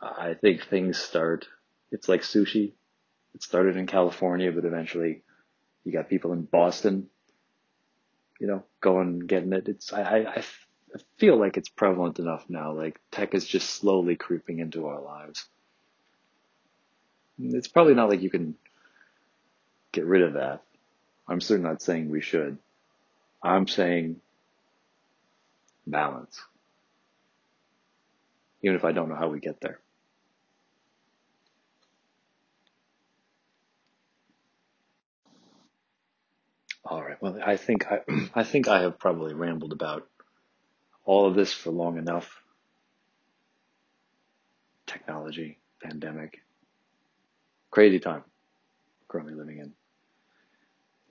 [0.00, 1.46] I think things start,
[1.90, 2.72] it's like sushi.
[3.34, 5.22] It started in California, but eventually
[5.84, 7.08] you got people in Boston
[8.40, 9.68] you know, going getting it.
[9.68, 10.44] It's I, I, I
[11.16, 12.72] feel like it's prevalent enough now.
[12.72, 15.46] Like tech is just slowly creeping into our lives.
[17.40, 18.54] It's probably not like you can
[19.92, 20.62] get rid of that.
[21.26, 22.58] I'm certainly not saying we should.
[23.42, 24.20] I'm saying
[25.86, 26.40] balance.
[28.62, 29.80] Even if I don't know how we get there.
[36.84, 37.20] All right.
[37.20, 38.00] Well, I think I,
[38.34, 40.06] I think I have probably rambled about
[41.04, 42.42] all of this for long enough.
[44.86, 46.42] Technology, pandemic,
[47.70, 48.22] crazy time
[49.08, 49.72] currently living in.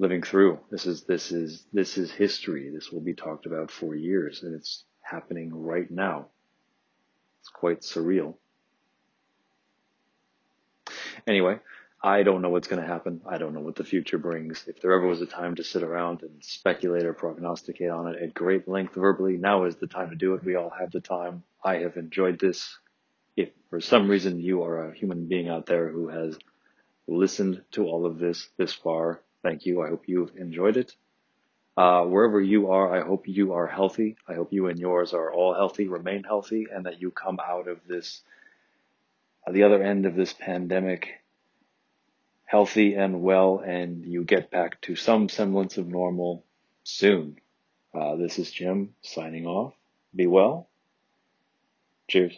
[0.03, 0.59] Living through.
[0.69, 2.69] This is this is this is history.
[2.69, 6.25] This will be talked about for years and it's happening right now.
[7.39, 8.35] It's quite surreal.
[11.25, 11.59] Anyway,
[12.03, 13.21] I don't know what's going to happen.
[13.25, 14.65] I don't know what the future brings.
[14.67, 18.21] If there ever was a time to sit around and speculate or prognosticate on it
[18.21, 20.43] at great length verbally, now is the time to do it.
[20.43, 21.43] We all have the time.
[21.63, 22.77] I have enjoyed this.
[23.37, 26.37] If for some reason you are a human being out there who has
[27.07, 29.81] listened to all of this this far, thank you.
[29.81, 30.95] I hope you've enjoyed it.
[31.75, 34.15] Uh, wherever you are, I hope you are healthy.
[34.27, 37.67] I hope you and yours are all healthy, remain healthy, and that you come out
[37.67, 38.21] of this,
[39.47, 41.23] uh, the other end of this pandemic
[42.53, 46.45] healthy and well and you get back to some semblance of normal
[46.83, 47.35] soon.
[47.95, 49.73] Uh, this is Jim signing off.
[50.15, 50.69] Be well.
[52.07, 52.37] Cheers.